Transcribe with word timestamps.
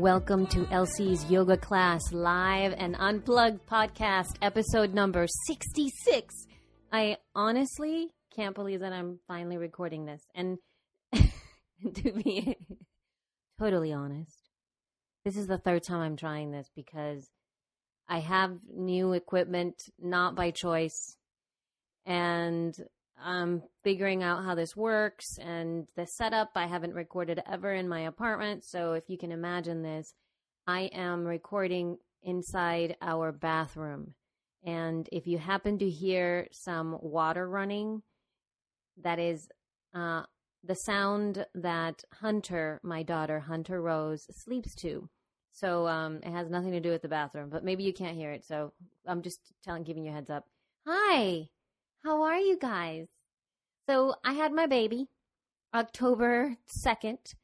welcome 0.00 0.46
to 0.46 0.66
Elsie's 0.70 1.30
Yoga 1.30 1.58
Class 1.58 2.00
Live 2.10 2.74
and 2.78 2.96
Unplugged 2.98 3.66
podcast, 3.66 4.34
episode 4.40 4.94
number 4.94 5.26
66. 5.46 6.46
I 6.90 7.18
honestly 7.34 8.08
can't 8.34 8.54
believe 8.54 8.80
that 8.80 8.94
I'm 8.94 9.18
finally 9.28 9.58
recording 9.58 10.06
this. 10.06 10.22
And 10.34 10.56
to 11.12 12.12
be 12.12 12.56
totally 13.58 13.92
honest, 13.92 14.38
this 15.26 15.36
is 15.36 15.46
the 15.46 15.58
third 15.58 15.82
time 15.82 16.00
I'm 16.00 16.16
trying 16.16 16.50
this 16.50 16.70
because 16.74 17.28
I 18.08 18.20
have 18.20 18.56
new 18.74 19.12
equipment, 19.12 19.74
not 20.00 20.34
by 20.34 20.50
choice. 20.50 21.18
And 22.06 22.74
I'm 23.22 23.62
figuring 23.82 24.22
out 24.22 24.44
how 24.44 24.54
this 24.54 24.76
works 24.76 25.38
and 25.38 25.86
the 25.96 26.06
setup. 26.06 26.50
I 26.54 26.66
haven't 26.66 26.94
recorded 26.94 27.42
ever 27.46 27.72
in 27.72 27.88
my 27.88 28.00
apartment. 28.00 28.64
So 28.64 28.92
if 28.92 29.04
you 29.08 29.18
can 29.18 29.32
imagine 29.32 29.82
this, 29.82 30.14
I 30.66 30.90
am 30.92 31.24
recording 31.24 31.98
inside 32.22 32.96
our 33.00 33.32
bathroom. 33.32 34.14
And 34.64 35.08
if 35.10 35.26
you 35.26 35.38
happen 35.38 35.78
to 35.78 35.88
hear 35.88 36.48
some 36.52 36.98
water 37.00 37.48
running, 37.48 38.02
that 39.02 39.18
is 39.18 39.48
uh, 39.94 40.22
the 40.62 40.74
sound 40.74 41.46
that 41.54 42.04
Hunter, 42.20 42.80
my 42.82 43.02
daughter, 43.02 43.40
Hunter 43.40 43.80
Rose, 43.80 44.26
sleeps 44.30 44.74
to. 44.76 45.08
So 45.52 45.86
um, 45.86 46.20
it 46.22 46.30
has 46.30 46.48
nothing 46.48 46.72
to 46.72 46.80
do 46.80 46.90
with 46.90 47.02
the 47.02 47.08
bathroom, 47.08 47.48
but 47.50 47.64
maybe 47.64 47.82
you 47.82 47.92
can't 47.92 48.16
hear 48.16 48.32
it. 48.32 48.44
So 48.44 48.72
I'm 49.06 49.22
just 49.22 49.40
telling, 49.64 49.82
giving 49.82 50.04
you 50.04 50.10
a 50.10 50.14
heads 50.14 50.30
up. 50.30 50.44
Hi, 50.86 51.48
how 52.04 52.22
are 52.22 52.38
you 52.38 52.58
guys? 52.58 53.08
So 53.88 54.14
I 54.24 54.32
had 54.32 54.52
my 54.52 54.66
baby 54.66 55.08
October 55.74 56.56
2nd, 56.68 57.34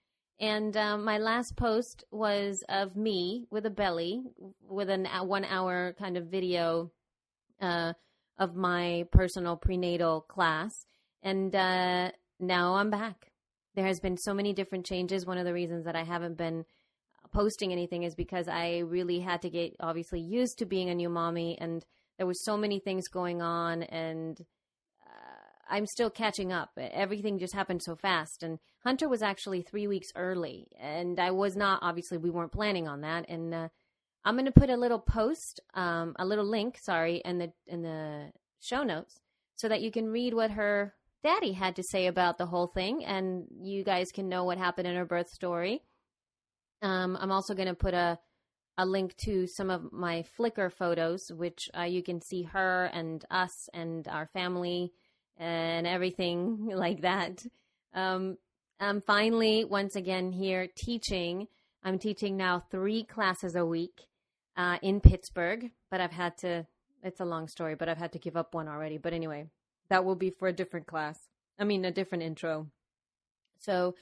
and 0.41 0.77
um, 0.77 1.05
my 1.05 1.19
last 1.19 1.57
post 1.57 2.05
was 2.11 2.65
of 2.69 2.97
me 2.97 3.47
with 3.51 3.67
a 3.67 3.71
belly 3.71 4.23
with 4.61 4.91
an 4.91 5.07
a 5.07 5.25
one 5.25 5.45
hour 5.45 5.95
kind 5.99 6.17
of 6.17 6.27
video 6.27 6.91
uh, 7.61 7.93
of 8.39 8.55
my 8.55 9.07
personal 9.13 9.57
prenatal 9.57 10.23
class. 10.23 10.87
And 11.23 11.55
uh, 11.55 12.13
now 12.39 12.75
I'm 12.75 12.91
back. 12.91 13.33
There 13.75 13.87
has 13.87 14.01
been 14.01 14.17
so 14.17 14.33
many 14.33 14.53
different 14.53 14.87
changes. 14.87 15.27
One 15.27 15.39
of 15.39 15.45
the 15.45 15.53
reasons 15.53 15.85
that 15.85 15.97
I 15.97 16.05
haven't 16.05 16.37
been 16.37 16.65
posting 17.33 17.73
anything 17.73 18.05
is 18.05 18.15
because 18.15 18.49
I 18.49 18.79
really 18.79 19.21
had 19.21 19.43
to 19.43 19.51
get 19.51 19.77
obviously 19.81 20.21
used 20.21 20.59
to 20.59 20.67
being 20.67 20.89
a 20.89 20.95
new 20.95 21.11
mommy, 21.11 21.59
and 21.59 21.85
there 22.19 22.27
was 22.27 22.45
so 22.45 22.57
many 22.57 22.79
things 22.79 23.09
going 23.09 23.43
on, 23.43 23.83
and 23.85 24.41
uh, 25.03 25.75
I'm 25.75 25.87
still 25.87 26.11
catching 26.11 26.53
up. 26.53 26.71
Everything 26.79 27.39
just 27.39 27.55
happened 27.55 27.83
so 27.83 27.97
fast, 27.97 28.43
and 28.43 28.59
Hunter 28.85 29.09
was 29.09 29.23
actually 29.23 29.63
three 29.63 29.87
weeks 29.87 30.09
early, 30.17 30.69
and 30.81 31.19
I 31.21 31.31
was 31.31 31.57
not 31.57 31.81
obviously 31.83 32.19
we 32.19 32.31
weren't 32.31 32.53
planning 32.53 32.89
on 32.89 33.03
that, 33.03 33.29
and 33.29 33.55
uh, 33.55 33.69
I'm 34.25 34.35
going 34.35 34.47
to 34.47 34.53
put 34.53 34.71
a 34.71 34.77
little 34.77 34.99
post, 34.99 35.61
um, 35.75 36.15
a 36.19 36.27
little 36.27 36.49
link, 36.49 36.79
sorry, 36.83 37.23
in 37.25 37.39
the 37.39 37.53
in 37.67 37.83
the 37.83 38.33
show 38.61 38.83
notes, 38.83 39.21
so 39.57 39.69
that 39.69 39.83
you 39.83 39.91
can 39.91 40.09
read 40.09 40.35
what 40.35 40.53
her 40.53 40.95
daddy 41.23 41.53
had 41.53 41.77
to 41.77 41.83
say 41.83 42.07
about 42.07 42.39
the 42.39 42.47
whole 42.47 42.69
thing, 42.69 43.05
and 43.05 43.47
you 43.61 43.85
guys 43.85 44.09
can 44.15 44.29
know 44.29 44.45
what 44.45 44.59
happened 44.59 44.87
in 44.89 44.97
her 44.97 45.05
birth 45.05 45.29
story. 45.29 45.83
Um, 46.83 47.17
I'm 47.21 47.33
also 47.33 47.55
going 47.55 47.69
to 47.69 47.75
put 47.75 47.95
a 47.95 48.19
a 48.79 48.85
link 48.85 49.17
to 49.17 49.47
some 49.47 49.71
of 49.71 49.93
my 49.93 50.25
Flickr 50.39 50.73
photos, 50.73 51.31
which 51.33 51.69
uh, 51.77 51.83
you 51.83 52.03
can 52.03 52.21
see 52.21 52.43
her 52.43 52.91
and 52.93 53.25
us 53.31 53.69
and 53.73 54.07
our 54.09 54.27
family 54.27 54.93
and 55.39 55.87
everything 55.87 56.67
like 56.75 57.03
that. 57.03 57.45
Um, 57.95 58.37
I'm 58.79 59.01
finally 59.01 59.65
once 59.65 59.97
again 59.97 60.33
here 60.33 60.69
teaching. 60.77 61.49
I'm 61.83 61.99
teaching 61.99 62.37
now 62.37 62.63
three 62.71 63.05
classes 63.05 63.55
a 63.55 63.65
week 63.65 64.03
uh, 64.57 64.79
in 64.83 65.01
Pittsburgh, 65.01 65.71
but 65.91 66.01
I've 66.01 66.13
had 66.13 66.37
to. 66.39 66.67
It's 67.03 67.21
a 67.21 67.25
long 67.25 67.47
story, 67.49 67.75
but 67.77 67.89
I've 67.89 67.99
had 67.99 68.13
to 68.13 68.19
give 68.19 68.37
up 68.37 68.55
one 68.55 68.69
already. 68.69 68.99
But 68.99 69.13
anyway, 69.13 69.47
that 69.89 70.05
will 70.05 70.17
be 70.17 70.31
for 70.31 70.49
a 70.49 70.53
different 70.53 70.87
class. 70.87 71.19
I 71.59 71.65
mean, 71.65 71.85
a 71.85 71.91
different 71.91 72.25
intro. 72.25 72.67
So 73.59 73.95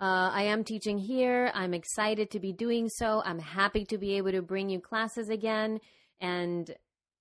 uh, 0.00 0.30
I 0.32 0.44
am 0.44 0.64
teaching 0.64 0.96
here. 0.96 1.50
I'm 1.54 1.74
excited 1.74 2.30
to 2.30 2.40
be 2.40 2.54
doing 2.54 2.88
so. 2.88 3.22
I'm 3.24 3.38
happy 3.38 3.84
to 3.84 3.98
be 3.98 4.16
able 4.16 4.32
to 4.32 4.40
bring 4.40 4.70
you 4.70 4.80
classes 4.80 5.28
again. 5.28 5.78
And 6.22 6.74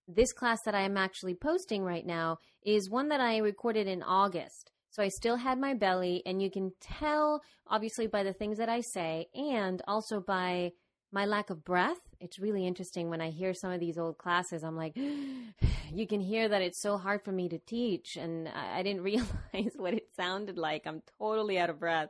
this 0.07 0.31
class 0.31 0.61
that 0.63 0.75
I 0.75 0.81
am 0.81 0.95
actually 0.95 1.35
posting 1.35 1.83
right 1.83 2.05
now 2.05 2.37
is 2.63 2.89
one 2.89 3.09
that 3.09 3.19
I 3.19 3.39
recorded 3.39 3.87
in 3.87 4.01
August. 4.01 4.71
So 4.91 5.03
I 5.03 5.09
still 5.09 5.35
had 5.35 5.59
my 5.59 5.73
belly, 5.73 6.23
and 6.25 6.41
you 6.41 6.49
can 6.49 6.71
tell, 6.79 7.41
obviously, 7.67 8.07
by 8.07 8.23
the 8.23 8.33
things 8.33 8.57
that 8.57 8.69
I 8.69 8.81
say 8.81 9.27
and 9.35 9.81
also 9.85 10.21
by 10.21 10.71
my 11.11 11.25
lack 11.25 11.49
of 11.49 11.65
breath. 11.65 11.99
It's 12.21 12.39
really 12.39 12.65
interesting 12.65 13.09
when 13.09 13.21
I 13.21 13.29
hear 13.29 13.53
some 13.53 13.71
of 13.71 13.79
these 13.79 13.97
old 13.97 14.17
classes. 14.17 14.63
I'm 14.63 14.77
like, 14.77 14.95
you 15.93 16.07
can 16.07 16.21
hear 16.21 16.47
that 16.47 16.61
it's 16.61 16.81
so 16.81 16.97
hard 16.97 17.23
for 17.23 17.31
me 17.33 17.49
to 17.49 17.59
teach, 17.59 18.15
and 18.15 18.47
I, 18.47 18.79
I 18.79 18.83
didn't 18.83 19.01
realize 19.03 19.73
what 19.75 19.93
it 19.93 20.07
sounded 20.15 20.57
like. 20.57 20.87
I'm 20.87 21.03
totally 21.19 21.59
out 21.59 21.69
of 21.69 21.79
breath. 21.79 22.09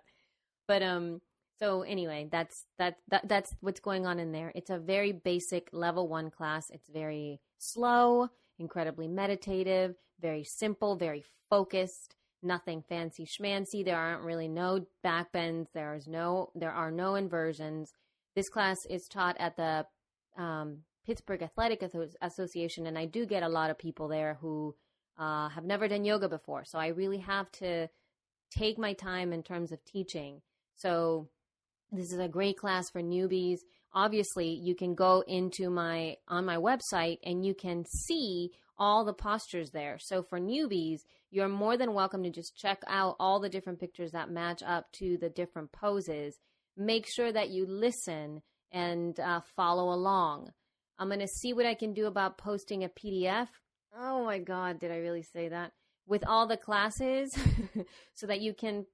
But 0.69 0.83
um, 0.83 1.19
so 1.57 1.81
anyway, 1.81 2.29
that's 2.31 2.67
that, 2.77 2.97
that 3.09 3.27
that's 3.27 3.55
what's 3.59 3.79
going 3.79 4.05
on 4.05 4.19
in 4.19 4.31
there. 4.31 4.51
It's 4.53 4.69
a 4.69 4.77
very 4.77 5.11
basic 5.11 5.67
level 5.73 6.07
one 6.07 6.29
class. 6.29 6.69
It's 6.69 6.87
very 6.87 7.41
slow, 7.57 8.29
incredibly 8.59 9.07
meditative, 9.07 9.95
very 10.21 10.43
simple, 10.43 10.95
very 10.95 11.25
focused. 11.49 12.15
Nothing 12.43 12.83
fancy 12.87 13.25
schmancy. 13.25 13.83
There 13.83 13.97
aren't 13.97 14.21
really 14.21 14.47
no 14.47 14.85
backbends. 15.03 15.69
There 15.73 15.95
is 15.95 16.07
no 16.07 16.51
there 16.53 16.71
are 16.71 16.91
no 16.91 17.15
inversions. 17.15 17.91
This 18.35 18.47
class 18.47 18.85
is 18.85 19.07
taught 19.07 19.37
at 19.39 19.57
the 19.57 19.87
um, 20.37 20.83
Pittsburgh 21.03 21.41
Athletic 21.41 21.83
Association, 22.21 22.85
and 22.85 22.95
I 22.95 23.05
do 23.05 23.25
get 23.25 23.41
a 23.41 23.49
lot 23.49 23.71
of 23.71 23.79
people 23.79 24.07
there 24.07 24.37
who 24.39 24.75
uh, 25.17 25.49
have 25.49 25.65
never 25.65 25.87
done 25.87 26.05
yoga 26.05 26.29
before. 26.29 26.63
So 26.63 26.77
I 26.77 26.87
really 26.89 27.17
have 27.17 27.51
to 27.53 27.89
take 28.51 28.77
my 28.77 28.93
time 28.93 29.33
in 29.33 29.41
terms 29.41 29.71
of 29.71 29.83
teaching. 29.83 30.41
So 30.79 31.27
this 31.91 32.13
is 32.13 32.19
a 32.19 32.27
great 32.27 32.57
class 32.57 32.89
for 32.89 33.01
newbies. 33.01 33.59
Obviously, 33.93 34.49
you 34.49 34.75
can 34.75 34.95
go 34.95 35.23
into 35.27 35.69
my 35.69 36.15
on 36.27 36.45
my 36.45 36.55
website 36.55 37.17
and 37.23 37.45
you 37.45 37.53
can 37.53 37.83
see 37.85 38.51
all 38.77 39.03
the 39.03 39.13
postures 39.13 39.71
there. 39.71 39.97
So 39.99 40.23
for 40.23 40.39
newbies, 40.39 41.01
you're 41.31 41.49
more 41.49 41.75
than 41.75 41.93
welcome 41.93 42.23
to 42.23 42.29
just 42.29 42.55
check 42.55 42.81
out 42.87 43.17
all 43.19 43.41
the 43.41 43.49
different 43.49 43.79
pictures 43.79 44.11
that 44.11 44.31
match 44.31 44.63
up 44.65 44.89
to 44.93 45.17
the 45.17 45.29
different 45.29 45.71
poses. 45.73 46.39
Make 46.77 47.05
sure 47.07 47.31
that 47.31 47.49
you 47.49 47.65
listen 47.67 48.41
and 48.71 49.19
uh, 49.19 49.41
follow 49.55 49.93
along. 49.93 50.51
I'm 50.97 51.09
going 51.09 51.19
to 51.19 51.27
see 51.27 51.51
what 51.51 51.65
I 51.65 51.73
can 51.73 51.93
do 51.93 52.05
about 52.05 52.37
posting 52.37 52.83
a 52.83 52.89
PDF. 52.89 53.47
Oh 53.97 54.23
my 54.23 54.39
God, 54.39 54.79
did 54.79 54.91
I 54.91 54.97
really 54.97 55.23
say 55.23 55.49
that? 55.49 55.73
With 56.07 56.23
all 56.25 56.47
the 56.47 56.57
classes 56.57 57.37
so 58.13 58.27
that 58.27 58.39
you 58.39 58.53
can 58.53 58.85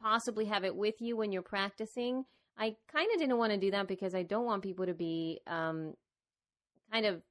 possibly 0.00 0.46
have 0.46 0.64
it 0.64 0.74
with 0.74 1.00
you 1.00 1.16
when 1.16 1.32
you're 1.32 1.42
practicing. 1.42 2.24
I 2.58 2.76
kind 2.92 3.08
of 3.12 3.18
didn't 3.18 3.38
want 3.38 3.52
to 3.52 3.58
do 3.58 3.70
that 3.70 3.88
because 3.88 4.14
I 4.14 4.22
don't 4.22 4.44
want 4.44 4.62
people 4.62 4.86
to 4.86 4.94
be 4.94 5.40
um, 5.46 5.94
kind 6.92 7.06
of 7.06 7.22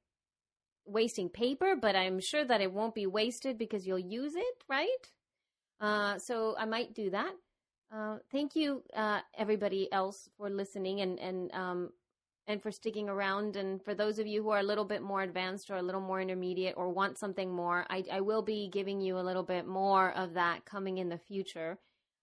wasting 0.86 1.28
paper, 1.28 1.76
but 1.80 1.94
I'm 1.94 2.20
sure 2.20 2.44
that 2.44 2.60
it 2.60 2.72
won't 2.72 2.94
be 2.94 3.06
wasted 3.06 3.58
because 3.58 3.86
you'll 3.86 3.98
use 3.98 4.34
it, 4.34 4.64
right? 4.68 5.10
Uh, 5.80 6.18
so 6.18 6.54
I 6.58 6.64
might 6.64 6.94
do 6.94 7.10
that. 7.10 7.32
Uh, 7.92 8.18
thank 8.30 8.54
you, 8.54 8.82
uh, 8.94 9.20
everybody 9.36 9.92
else, 9.92 10.28
for 10.36 10.48
listening 10.48 11.00
and 11.00 11.18
and 11.18 11.52
um, 11.52 11.90
and 12.46 12.62
for 12.62 12.70
sticking 12.70 13.08
around. 13.08 13.56
And 13.56 13.82
for 13.82 13.94
those 13.94 14.18
of 14.18 14.26
you 14.26 14.42
who 14.42 14.50
are 14.50 14.58
a 14.58 14.64
little 14.64 14.84
bit 14.84 15.02
more 15.02 15.22
advanced 15.22 15.70
or 15.70 15.76
a 15.76 15.82
little 15.82 16.00
more 16.00 16.20
intermediate 16.20 16.74
or 16.76 16.88
want 16.88 17.18
something 17.18 17.50
more, 17.50 17.86
I, 17.90 18.04
I 18.12 18.20
will 18.20 18.42
be 18.42 18.68
giving 18.68 19.00
you 19.00 19.18
a 19.18 19.22
little 19.22 19.42
bit 19.42 19.66
more 19.66 20.12
of 20.12 20.34
that 20.34 20.64
coming 20.64 20.98
in 20.98 21.08
the 21.08 21.18
future. 21.18 21.78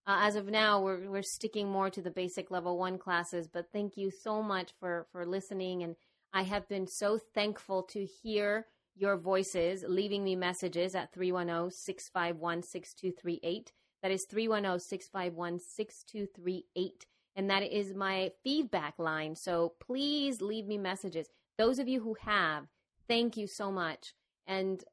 Uh, 0.07 0.19
as 0.21 0.37
of 0.37 0.47
now, 0.47 0.81
we're 0.81 1.09
we're 1.09 1.21
sticking 1.21 1.67
more 1.67 1.89
to 1.89 2.01
the 2.01 2.09
basic 2.09 2.49
level 2.49 2.77
one 2.77 2.97
classes. 2.97 3.49
But 3.51 3.73
thank 3.73 3.97
you 3.97 4.09
so 4.09 4.41
much 4.41 4.71
for 4.79 5.05
for 5.11 5.25
listening, 5.25 5.83
and 5.83 5.97
I 6.33 6.43
have 6.43 6.69
been 6.69 6.87
so 6.87 7.19
thankful 7.35 7.83
to 7.91 8.05
hear 8.05 8.67
your 8.95 9.17
voices 9.17 9.83
leaving 9.85 10.23
me 10.23 10.35
messages 10.35 10.95
at 10.95 11.13
310 11.13 11.71
651 11.71 12.63
6238. 12.63 13.73
That 14.01 14.11
is 14.11 14.25
310 14.29 14.79
651 14.79 15.59
6238. 15.59 17.05
And 17.35 17.49
that 17.49 17.63
is 17.63 17.93
my 17.93 18.31
feedback 18.43 18.95
line. 18.97 19.35
So 19.35 19.73
please 19.79 20.41
leave 20.41 20.65
me 20.65 20.77
messages. 20.77 21.27
Those 21.57 21.79
of 21.79 21.87
you 21.87 22.01
who 22.01 22.15
have, 22.21 22.65
thank 23.07 23.37
you 23.37 23.45
so 23.45 23.71
much. 23.71 24.13
And 24.47 24.83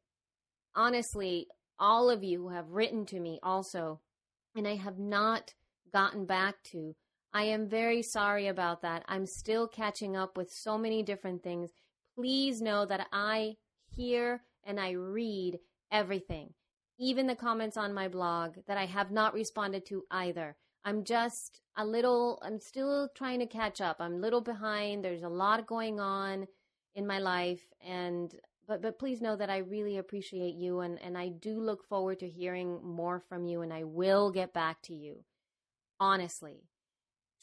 honestly, 0.75 1.47
all 1.79 2.11
of 2.11 2.23
you 2.23 2.43
who 2.43 2.49
have 2.51 2.71
written 2.71 3.07
to 3.07 3.21
me 3.21 3.39
also, 3.43 4.01
and 4.55 4.67
I 4.67 4.77
have 4.77 4.99
not 4.99 5.55
gotten 5.93 6.27
back 6.27 6.63
to, 6.65 6.95
I 7.33 7.45
am 7.45 7.69
very 7.69 8.03
sorry 8.03 8.47
about 8.47 8.83
that. 8.83 9.05
I'm 9.09 9.27
still 9.27 9.67
catching 9.67 10.17
up 10.17 10.37
with 10.37 10.53
so 10.53 10.79
many 10.79 11.03
different 11.03 11.43
things. 11.43 11.71
Please 12.15 12.63
know 12.63 12.87
that 12.87 13.09
I 13.13 13.57
hear 13.97 14.43
and 14.65 14.79
I 14.79 14.93
read 14.93 15.59
everything, 15.91 16.55
even 16.99 17.27
the 17.27 17.35
comments 17.35 17.77
on 17.77 17.93
my 17.93 18.09
blog 18.09 18.57
that 18.67 18.79
I 18.79 18.87
have 18.87 19.11
not 19.11 19.35
responded 19.35 19.85
to 19.87 20.05
either. 20.11 20.57
I'm 20.85 21.03
just 21.03 21.61
a 21.77 21.85
little, 21.85 22.41
I'm 22.43 22.61
still 22.61 23.09
trying 23.17 23.41
to 23.41 23.47
catch 23.47 23.81
up. 23.81 23.97
I'm 24.01 24.15
a 24.15 24.19
little 24.19 24.41
behind. 24.41 25.05
There's 25.05 25.23
a 25.23 25.29
lot 25.29 25.67
going 25.67 25.99
on 25.99 26.47
in 26.95 27.07
my 27.07 27.19
life. 27.19 27.63
And, 27.85 28.35
but, 28.67 28.83
but 28.83 28.99
please 28.99 29.21
know 29.21 29.37
that 29.37 29.51
I 29.51 29.59
really 29.59 29.99
appreciate 29.99 30.55
you. 30.55 30.81
And, 30.81 31.01
and 31.03 31.17
I 31.17 31.29
do 31.29 31.59
look 31.61 31.85
forward 31.85 32.21
to 32.21 32.29
hearing 32.29 32.81
more 32.83 33.21
from 33.29 33.45
you. 33.45 33.63
And 33.63 33.73
I 33.73 33.85
will 33.85 34.31
get 34.31 34.53
back 34.53 34.83
to 34.83 34.95
you. 34.95 35.25
Honestly, 36.01 36.65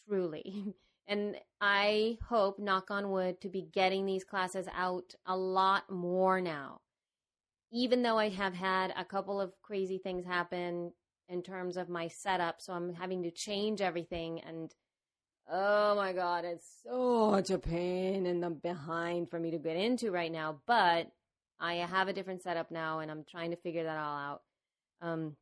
truly. 0.07 0.75
And 1.07 1.35
I 1.59 2.19
hope, 2.29 2.57
knock 2.57 2.89
on 2.89 3.09
wood, 3.09 3.41
to 3.41 3.49
be 3.49 3.63
getting 3.73 4.05
these 4.05 4.23
classes 4.23 4.67
out 4.73 5.13
a 5.25 5.35
lot 5.35 5.89
more 5.91 6.39
now. 6.39 6.79
Even 7.73 8.01
though 8.01 8.17
I 8.17 8.29
have 8.29 8.53
had 8.53 8.93
a 8.95 9.03
couple 9.03 9.41
of 9.41 9.51
crazy 9.61 9.97
things 9.97 10.25
happen 10.25 10.93
in 11.27 11.41
terms 11.41 11.75
of 11.75 11.89
my 11.89 12.07
setup, 12.07 12.61
so 12.61 12.71
I'm 12.71 12.93
having 12.93 13.23
to 13.23 13.31
change 13.31 13.81
everything 13.81 14.39
and 14.41 14.73
oh 15.51 15.95
my 15.95 16.13
god, 16.13 16.45
it's 16.45 16.65
such 16.83 17.49
a 17.51 17.59
pain 17.59 18.25
in 18.25 18.39
the 18.39 18.49
behind 18.49 19.29
for 19.29 19.39
me 19.39 19.51
to 19.51 19.57
get 19.57 19.75
into 19.75 20.11
right 20.11 20.31
now. 20.31 20.61
But 20.65 21.11
I 21.59 21.75
have 21.75 22.07
a 22.07 22.13
different 22.13 22.41
setup 22.41 22.71
now 22.71 22.99
and 22.99 23.11
I'm 23.11 23.25
trying 23.29 23.51
to 23.51 23.57
figure 23.57 23.83
that 23.83 23.97
all 23.97 24.17
out. 24.17 24.41
Um 25.01 25.35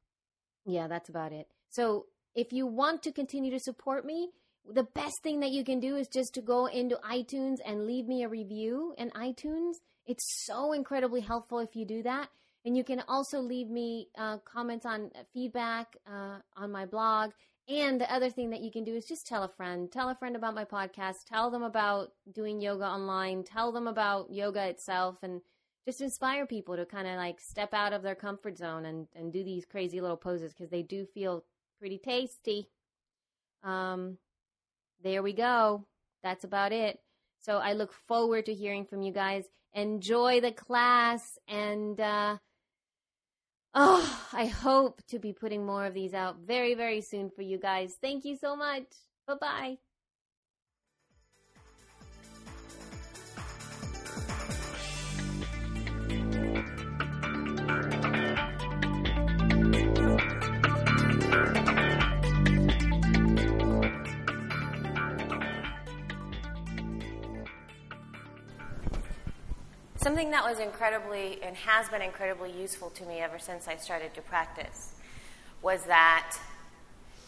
yeah, 0.66 0.88
that's 0.88 1.10
about 1.10 1.32
it. 1.32 1.48
So 1.70 2.08
if 2.36 2.52
you 2.52 2.66
want 2.66 3.04
to 3.04 3.12
continue 3.12 3.52
to 3.52 3.60
support 3.60 4.06
me, 4.06 4.30
the 4.72 4.84
best 4.84 5.24
thing 5.24 5.40
that 5.40 5.52
you 5.52 5.64
can 5.64 5.80
do 5.80 5.96
is 5.96 6.08
just 6.08 6.34
to 6.36 6.42
go 6.42 6.66
into 6.68 6.96
iTunes 6.98 7.58
and 7.66 7.88
leave 7.88 8.08
me 8.08 8.24
a 8.24 8.30
review 8.30 8.94
in 8.98 9.10
iTunes. 9.12 9.76
It's 10.06 10.46
so 10.46 10.74
incredibly 10.74 11.22
helpful 11.22 11.60
if 11.60 11.76
you 11.76 11.86
do 11.86 12.04
that. 12.04 12.30
And 12.66 12.76
you 12.76 12.84
can 12.84 13.02
also 13.08 13.40
leave 13.40 13.70
me 13.70 14.10
uh, 14.18 14.38
comments 14.40 14.86
on 14.86 15.12
feedback 15.34 15.96
uh, 16.06 16.40
on 16.58 16.72
my 16.72 16.86
blog. 16.86 17.32
And 17.70 18.02
the 18.02 18.12
other 18.12 18.32
thing 18.32 18.50
that 18.50 18.62
you 18.62 18.72
can 18.72 18.84
do 18.84 18.96
is 18.96 19.06
just 19.06 19.28
tell 19.28 19.44
a 19.44 19.48
friend. 19.48 19.92
Tell 19.92 20.10
a 20.10 20.16
friend 20.16 20.36
about 20.36 20.56
my 20.56 20.66
podcast. 20.66 21.26
Tell 21.28 21.52
them 21.52 21.62
about 21.62 22.12
doing 22.34 22.60
yoga 22.60 22.86
online. 22.86 23.44
Tell 23.44 23.72
them 23.72 23.88
about 23.88 24.32
yoga 24.32 24.68
itself 24.68 25.18
and 25.22 25.42
just 25.86 26.02
inspire 26.02 26.48
people 26.48 26.76
to 26.76 26.86
kind 26.86 27.08
of 27.08 27.16
like 27.18 27.40
step 27.40 27.76
out 27.76 27.94
of 27.94 28.02
their 28.02 28.16
comfort 28.16 28.58
zone 28.58 28.86
and, 28.86 29.08
and 29.16 29.32
do 29.32 29.44
these 29.44 29.66
crazy 29.66 30.02
little 30.02 30.18
poses 30.18 30.52
because 30.52 30.72
they 30.72 30.82
do 30.82 31.06
feel 31.14 31.46
pretty 31.78 32.00
tasty. 32.00 32.70
Um, 33.64 34.18
there 35.04 35.22
we 35.22 35.34
go. 35.34 35.86
That's 36.24 36.44
about 36.44 36.72
it. 36.72 37.00
So 37.40 37.58
I 37.58 37.74
look 37.74 37.94
forward 37.94 38.48
to 38.48 38.54
hearing 38.54 38.86
from 38.86 39.04
you 39.04 39.14
guys. 39.14 39.46
Enjoy 39.74 40.42
the 40.42 40.52
class 40.52 41.38
and 41.48 42.00
uh, 42.00 42.38
oh, 43.74 44.28
I 44.34 44.48
hope 44.48 45.02
to 45.08 45.20
be 45.20 45.34
putting 45.34 45.66
more 45.66 45.86
of 45.86 45.94
these 45.94 46.14
out 46.14 46.38
very, 46.46 46.74
very 46.74 47.02
soon 47.02 47.30
for 47.30 47.42
you 47.42 47.58
guys. 47.58 47.96
Thank 48.02 48.26
you 48.26 48.36
so 48.38 48.56
much. 48.56 48.86
Bye 49.28 49.36
bye. 49.40 49.89
Something 70.10 70.32
that 70.32 70.44
was 70.44 70.58
incredibly 70.58 71.38
and 71.44 71.56
has 71.56 71.88
been 71.88 72.02
incredibly 72.02 72.52
useful 72.52 72.90
to 72.96 73.06
me 73.06 73.20
ever 73.20 73.38
since 73.38 73.68
I 73.68 73.76
started 73.76 74.16
to 74.16 74.22
practice 74.22 74.94
was 75.62 75.84
that 75.84 76.36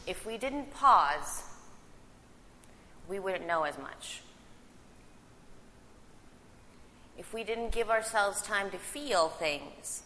if 0.07 0.25
we 0.25 0.39
didn't 0.39 0.73
pause, 0.73 1.43
we 3.07 3.19
wouldn't 3.19 3.45
know 3.45 3.65
as 3.65 3.77
much. 3.77 4.23
If 7.19 7.35
we 7.35 7.43
didn't 7.43 7.71
give 7.71 7.91
ourselves 7.91 8.41
time 8.41 8.71
to 8.71 8.79
feel 8.79 9.29
things, 9.29 10.01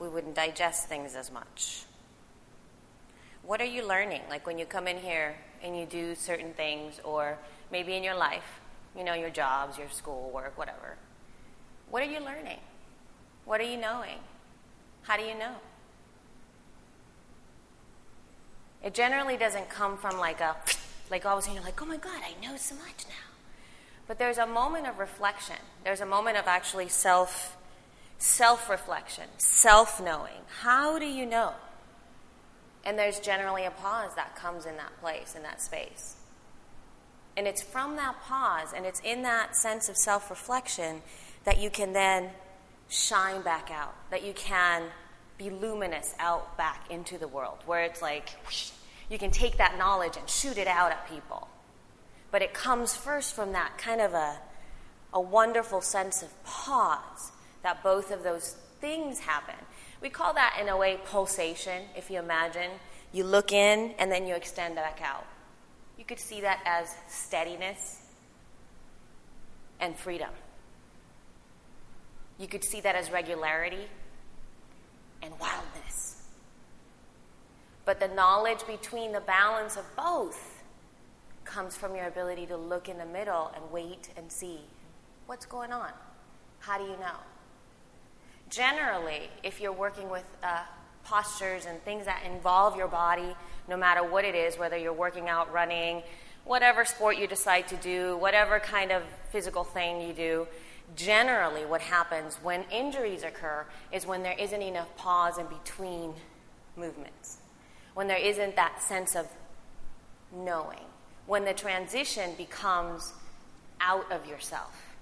we 0.00 0.08
wouldn't 0.08 0.34
digest 0.34 0.88
things 0.88 1.14
as 1.14 1.30
much. 1.30 1.84
What 3.44 3.60
are 3.60 3.64
you 3.64 3.86
learning? 3.86 4.22
Like 4.28 4.44
when 4.44 4.58
you 4.58 4.66
come 4.66 4.88
in 4.88 4.98
here 4.98 5.36
and 5.62 5.78
you 5.78 5.86
do 5.86 6.16
certain 6.16 6.52
things, 6.54 6.98
or 7.04 7.38
maybe 7.70 7.94
in 7.94 8.02
your 8.02 8.16
life, 8.16 8.58
you 8.98 9.04
know, 9.04 9.14
your 9.14 9.30
jobs, 9.30 9.78
your 9.78 9.88
school, 9.90 10.32
work, 10.34 10.58
whatever. 10.58 10.96
What 11.94 12.02
are 12.02 12.06
you 12.06 12.18
learning? 12.18 12.58
What 13.44 13.60
are 13.60 13.70
you 13.70 13.76
knowing? 13.76 14.18
How 15.02 15.16
do 15.16 15.22
you 15.22 15.38
know? 15.38 15.52
It 18.82 18.94
generally 18.94 19.36
doesn't 19.36 19.68
come 19.68 19.96
from 19.96 20.18
like 20.18 20.40
a, 20.40 20.56
like 21.08 21.24
all 21.24 21.34
of 21.34 21.38
a 21.38 21.42
sudden 21.42 21.54
you're 21.54 21.64
like, 21.64 21.80
oh 21.80 21.86
my 21.86 21.98
God, 21.98 22.20
I 22.20 22.34
know 22.44 22.56
so 22.56 22.74
much 22.74 23.04
now. 23.06 23.30
But 24.08 24.18
there's 24.18 24.38
a 24.38 24.46
moment 24.46 24.88
of 24.88 24.98
reflection. 24.98 25.54
There's 25.84 26.00
a 26.00 26.06
moment 26.06 26.36
of 26.36 26.48
actually 26.48 26.88
self, 26.88 27.56
self 28.18 28.68
reflection, 28.68 29.28
self 29.38 30.02
knowing. 30.02 30.42
How 30.62 30.98
do 30.98 31.06
you 31.06 31.24
know? 31.24 31.52
And 32.84 32.98
there's 32.98 33.20
generally 33.20 33.66
a 33.66 33.70
pause 33.70 34.16
that 34.16 34.34
comes 34.34 34.66
in 34.66 34.76
that 34.78 35.00
place, 35.00 35.36
in 35.36 35.44
that 35.44 35.62
space. 35.62 36.16
And 37.36 37.46
it's 37.46 37.62
from 37.62 37.94
that 37.96 38.20
pause 38.20 38.72
and 38.74 38.84
it's 38.84 39.00
in 39.04 39.22
that 39.22 39.54
sense 39.54 39.88
of 39.88 39.96
self 39.96 40.28
reflection 40.28 41.02
that 41.44 41.58
you 41.58 41.70
can 41.70 41.92
then 41.92 42.30
shine 42.88 43.42
back 43.42 43.70
out, 43.70 43.94
that 44.10 44.24
you 44.24 44.32
can 44.34 44.84
be 45.38 45.50
luminous 45.50 46.14
out 46.18 46.56
back 46.56 46.90
into 46.90 47.18
the 47.18 47.28
world, 47.28 47.58
where 47.66 47.84
it's 47.84 48.00
like 48.02 48.30
whoosh, 48.44 48.70
you 49.10 49.18
can 49.18 49.30
take 49.30 49.56
that 49.58 49.76
knowledge 49.78 50.16
and 50.16 50.28
shoot 50.28 50.58
it 50.58 50.66
out 50.66 50.92
at 50.92 51.08
people. 51.08 51.48
But 52.30 52.42
it 52.42 52.54
comes 52.54 52.94
first 52.94 53.34
from 53.34 53.52
that 53.52 53.78
kind 53.78 54.00
of 54.00 54.12
a, 54.12 54.38
a 55.12 55.20
wonderful 55.20 55.80
sense 55.80 56.22
of 56.22 56.44
pause, 56.44 57.32
that 57.62 57.82
both 57.82 58.10
of 58.10 58.22
those 58.22 58.56
things 58.80 59.20
happen. 59.20 59.54
We 60.00 60.10
call 60.10 60.34
that, 60.34 60.58
in 60.60 60.68
a 60.68 60.76
way, 60.76 60.98
pulsation, 61.04 61.84
if 61.96 62.10
you 62.10 62.18
imagine. 62.18 62.70
You 63.12 63.24
look 63.24 63.52
in 63.52 63.94
and 63.98 64.10
then 64.10 64.26
you 64.26 64.34
extend 64.34 64.74
back 64.74 65.00
out. 65.02 65.24
You 65.96 66.04
could 66.04 66.18
see 66.18 66.40
that 66.40 66.60
as 66.66 66.94
steadiness 67.08 68.02
and 69.80 69.96
freedom. 69.96 70.30
You 72.38 72.48
could 72.48 72.64
see 72.64 72.80
that 72.80 72.94
as 72.94 73.10
regularity 73.10 73.86
and 75.22 75.32
wildness. 75.38 76.22
But 77.84 78.00
the 78.00 78.08
knowledge 78.08 78.66
between 78.66 79.12
the 79.12 79.20
balance 79.20 79.76
of 79.76 79.84
both 79.96 80.62
comes 81.44 81.76
from 81.76 81.94
your 81.94 82.06
ability 82.06 82.46
to 82.46 82.56
look 82.56 82.88
in 82.88 82.98
the 82.98 83.04
middle 83.06 83.52
and 83.54 83.70
wait 83.70 84.08
and 84.16 84.30
see 84.30 84.60
what's 85.26 85.46
going 85.46 85.72
on. 85.72 85.90
How 86.60 86.78
do 86.78 86.84
you 86.84 86.96
know? 86.98 87.16
Generally, 88.48 89.28
if 89.42 89.60
you're 89.60 89.72
working 89.72 90.08
with 90.10 90.24
uh, 90.42 90.62
postures 91.04 91.66
and 91.66 91.82
things 91.82 92.06
that 92.06 92.22
involve 92.24 92.76
your 92.76 92.88
body, 92.88 93.36
no 93.68 93.76
matter 93.76 94.02
what 94.02 94.24
it 94.24 94.34
is, 94.34 94.58
whether 94.58 94.76
you're 94.76 94.92
working 94.92 95.28
out, 95.28 95.52
running, 95.52 96.02
whatever 96.44 96.84
sport 96.84 97.18
you 97.18 97.26
decide 97.26 97.68
to 97.68 97.76
do, 97.76 98.16
whatever 98.16 98.58
kind 98.60 98.92
of 98.92 99.02
physical 99.30 99.64
thing 99.64 100.00
you 100.00 100.12
do, 100.12 100.46
generally 100.96 101.64
what 101.64 101.80
happens 101.80 102.36
when 102.42 102.64
injuries 102.70 103.22
occur 103.22 103.66
is 103.92 104.06
when 104.06 104.22
there 104.22 104.36
isn't 104.38 104.62
enough 104.62 104.94
pause 104.96 105.38
in 105.38 105.46
between 105.46 106.14
movements, 106.76 107.38
when 107.94 108.06
there 108.06 108.18
isn't 108.18 108.56
that 108.56 108.82
sense 108.82 109.16
of 109.16 109.26
knowing, 110.32 110.84
when 111.26 111.44
the 111.44 111.54
transition 111.54 112.30
becomes 112.36 113.12
out 113.80 114.10
of 114.12 114.26
yourself. 114.26 114.94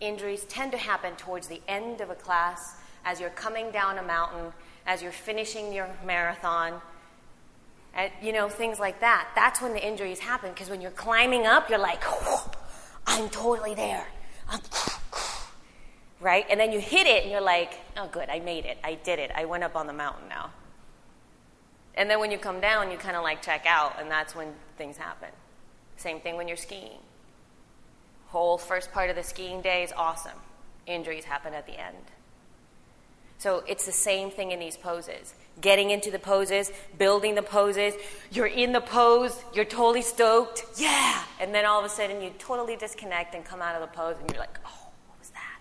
Injuries 0.00 0.44
tend 0.44 0.72
to 0.72 0.78
happen 0.78 1.14
towards 1.16 1.46
the 1.48 1.60
end 1.68 2.00
of 2.00 2.10
a 2.10 2.14
class, 2.14 2.76
as 3.04 3.20
you're 3.20 3.30
coming 3.30 3.70
down 3.70 3.98
a 3.98 4.02
mountain, 4.02 4.52
as 4.86 5.02
you're 5.02 5.12
finishing 5.12 5.72
your 5.72 5.88
marathon, 6.04 6.80
and, 7.94 8.10
you 8.22 8.32
know, 8.32 8.48
things 8.48 8.78
like 8.78 9.00
that. 9.00 9.28
That's 9.34 9.60
when 9.60 9.72
the 9.72 9.84
injuries 9.84 10.20
happen 10.20 10.50
because 10.50 10.70
when 10.70 10.80
you're 10.80 10.90
climbing 10.92 11.46
up, 11.46 11.68
you're 11.68 11.78
like, 11.78 12.02
I'm 13.06 13.28
totally 13.28 13.74
there 13.74 14.06
right? 16.20 16.46
And 16.50 16.58
then 16.58 16.72
you 16.72 16.80
hit 16.80 17.06
it 17.06 17.22
and 17.22 17.32
you're 17.32 17.40
like, 17.40 17.74
oh, 17.96 18.08
good, 18.10 18.28
I 18.28 18.40
made 18.40 18.64
it. 18.64 18.78
I 18.84 18.94
did 18.94 19.18
it. 19.18 19.30
I 19.34 19.44
went 19.44 19.64
up 19.64 19.76
on 19.76 19.86
the 19.86 19.92
mountain 19.92 20.28
now. 20.28 20.50
And 21.94 22.08
then 22.08 22.20
when 22.20 22.30
you 22.30 22.38
come 22.38 22.60
down, 22.60 22.90
you 22.90 22.96
kind 22.96 23.16
of 23.16 23.22
like 23.22 23.42
check 23.42 23.66
out, 23.66 24.00
and 24.00 24.10
that's 24.10 24.34
when 24.34 24.54
things 24.78 24.96
happen. 24.96 25.28
Same 25.96 26.20
thing 26.20 26.36
when 26.36 26.48
you're 26.48 26.56
skiing. 26.56 27.00
Whole 28.28 28.58
first 28.58 28.92
part 28.92 29.10
of 29.10 29.16
the 29.16 29.22
skiing 29.22 29.60
day 29.60 29.82
is 29.82 29.92
awesome. 29.96 30.38
Injuries 30.86 31.24
happen 31.24 31.52
at 31.52 31.66
the 31.66 31.78
end. 31.78 31.96
So 33.38 33.64
it's 33.66 33.86
the 33.86 33.92
same 33.92 34.30
thing 34.30 34.52
in 34.52 34.60
these 34.60 34.76
poses. 34.76 35.34
Getting 35.60 35.90
into 35.90 36.10
the 36.10 36.18
poses, 36.18 36.72
building 36.98 37.34
the 37.34 37.42
poses, 37.42 37.94
you're 38.30 38.46
in 38.46 38.72
the 38.72 38.80
pose, 38.80 39.42
you're 39.54 39.64
totally 39.64 40.02
stoked, 40.02 40.64
yeah! 40.76 41.22
And 41.40 41.54
then 41.54 41.66
all 41.66 41.78
of 41.78 41.84
a 41.84 41.88
sudden 41.88 42.22
you 42.22 42.30
totally 42.38 42.76
disconnect 42.76 43.34
and 43.34 43.44
come 43.44 43.60
out 43.60 43.74
of 43.74 43.80
the 43.80 43.94
pose 43.94 44.16
and 44.20 44.30
you're 44.30 44.40
like, 44.40 44.58
oh, 44.64 44.88
what 45.08 45.18
was 45.18 45.30
that? 45.30 45.60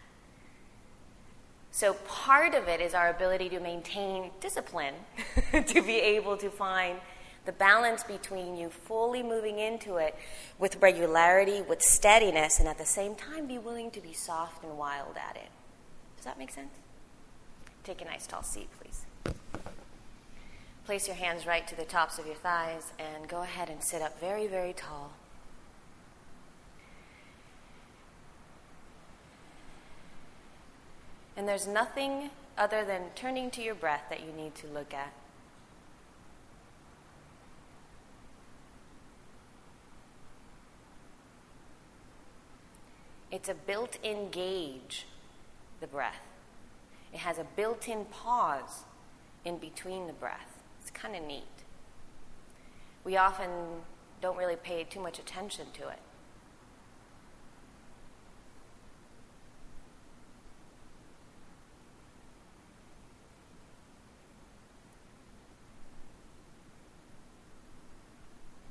So 1.72 1.94
part 2.06 2.54
of 2.54 2.68
it 2.68 2.82
is 2.82 2.94
our 2.94 3.10
ability 3.10 3.50
to 3.50 3.60
maintain 3.60 4.32
discipline, 4.40 4.96
to 5.52 5.82
be 5.82 5.96
able 5.96 6.38
to 6.38 6.50
find 6.50 7.00
the 7.46 7.52
balance 7.54 8.04
between 8.04 8.58
you 8.58 8.70
fully 8.70 9.24
moving 9.24 9.60
into 9.60 9.98
it 9.98 10.16
with 10.60 10.76
regularity, 10.82 11.62
with 11.62 11.82
steadiness, 11.82 12.60
and 12.60 12.68
at 12.68 12.78
the 12.78 12.86
same 12.86 13.16
time 13.16 13.48
be 13.48 13.58
willing 13.58 13.90
to 13.92 14.02
be 14.02 14.14
soft 14.14 14.64
and 14.64 14.78
wild 14.78 15.16
at 15.18 15.36
it. 15.36 15.50
Does 16.18 16.26
that 16.26 16.38
make 16.38 16.52
sense? 16.52 16.74
Take 17.84 18.02
a 18.02 18.06
nice 18.06 18.28
tall 18.28 18.44
seat, 18.44 18.68
please. 18.80 19.06
Place 20.90 21.08
your 21.08 21.18
hands 21.18 21.46
right 21.46 21.68
to 21.68 21.76
the 21.76 21.86
tops 21.86 22.18
of 22.18 22.26
your 22.26 22.34
thighs 22.34 22.94
and 22.98 23.28
go 23.28 23.44
ahead 23.44 23.70
and 23.70 23.84
sit 23.84 24.02
up 24.02 24.20
very, 24.20 24.48
very 24.48 24.74
tall. 24.74 25.12
And 31.38 31.48
there's 31.48 31.68
nothing 31.68 32.32
other 32.58 32.84
than 32.84 33.04
turning 33.14 33.52
to 33.52 33.62
your 33.62 33.76
breath 33.76 34.06
that 34.10 34.22
you 34.22 34.32
need 34.32 34.56
to 34.56 34.68
look 34.68 34.92
at. 34.92 35.14
It's 43.30 43.48
a 43.48 43.54
built 43.54 44.00
in 44.02 44.32
gauge, 44.32 45.06
the 45.82 45.86
breath. 45.86 46.26
It 47.14 47.20
has 47.20 47.38
a 47.38 47.46
built 47.56 47.88
in 47.88 48.06
pause 48.06 48.86
in 49.46 49.60
between 49.60 50.08
the 50.08 50.14
breath. 50.14 50.59
It's 50.90 51.00
kind 51.00 51.16
of 51.16 51.24
neat. 51.24 51.44
We 53.04 53.16
often 53.16 53.50
don't 54.22 54.38
really 54.38 54.56
pay 54.56 54.84
too 54.86 55.00
much 55.00 55.20
attention 55.20 55.68
to 55.74 55.90
it. 55.90 56.00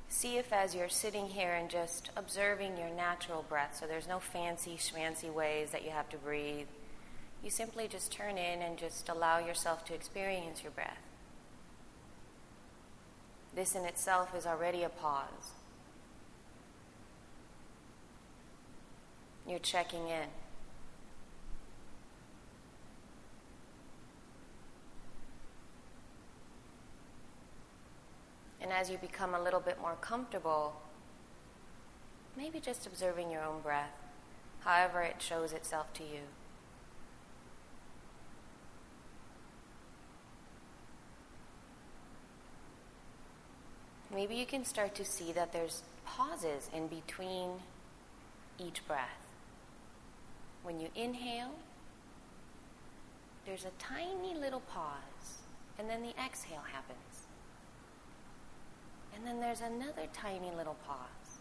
see 0.09 0.35
if 0.35 0.51
as 0.51 0.75
you're 0.75 0.89
sitting 0.89 1.27
here 1.27 1.53
and 1.53 1.69
just 1.69 2.09
observing 2.17 2.77
your 2.77 2.89
natural 2.89 3.45
breath, 3.47 3.77
so 3.79 3.87
there's 3.87 4.09
no 4.09 4.19
fancy 4.19 4.75
schmancy 4.75 5.33
ways 5.33 5.71
that 5.71 5.85
you 5.85 5.91
have 5.91 6.09
to 6.09 6.17
breathe, 6.17 6.67
you 7.41 7.49
simply 7.49 7.87
just 7.87 8.11
turn 8.11 8.37
in 8.37 8.61
and 8.61 8.77
just 8.77 9.07
allow 9.07 9.39
yourself 9.39 9.85
to 9.85 9.93
experience 9.93 10.61
your 10.61 10.73
breath. 10.73 11.08
This 13.59 13.75
in 13.75 13.83
itself 13.83 14.33
is 14.37 14.45
already 14.45 14.83
a 14.83 14.87
pause. 14.87 15.51
You're 19.45 19.59
checking 19.59 20.07
in. 20.07 20.29
And 28.61 28.71
as 28.71 28.89
you 28.89 28.97
become 28.97 29.35
a 29.35 29.43
little 29.43 29.59
bit 29.59 29.81
more 29.81 29.97
comfortable, 29.99 30.81
maybe 32.37 32.61
just 32.61 32.87
observing 32.87 33.29
your 33.29 33.43
own 33.43 33.59
breath, 33.59 33.91
however 34.61 35.01
it 35.01 35.21
shows 35.21 35.51
itself 35.51 35.91
to 35.95 36.03
you. 36.03 36.21
Maybe 44.11 44.35
you 44.35 44.45
can 44.45 44.65
start 44.65 44.95
to 44.95 45.05
see 45.05 45.31
that 45.33 45.53
there's 45.53 45.83
pauses 46.03 46.69
in 46.73 46.87
between 46.87 47.51
each 48.57 48.85
breath. 48.87 49.05
When 50.63 50.79
you 50.79 50.89
inhale, 50.95 51.51
there's 53.45 53.65
a 53.65 53.71
tiny 53.77 54.35
little 54.35 54.61
pause, 54.61 55.43
and 55.77 55.87
then 55.87 56.01
the 56.01 56.13
exhale 56.23 56.63
happens. 56.71 57.27
And 59.15 59.25
then 59.25 59.39
there's 59.39 59.61
another 59.61 60.07
tiny 60.11 60.51
little 60.57 60.77
pause. 60.87 61.39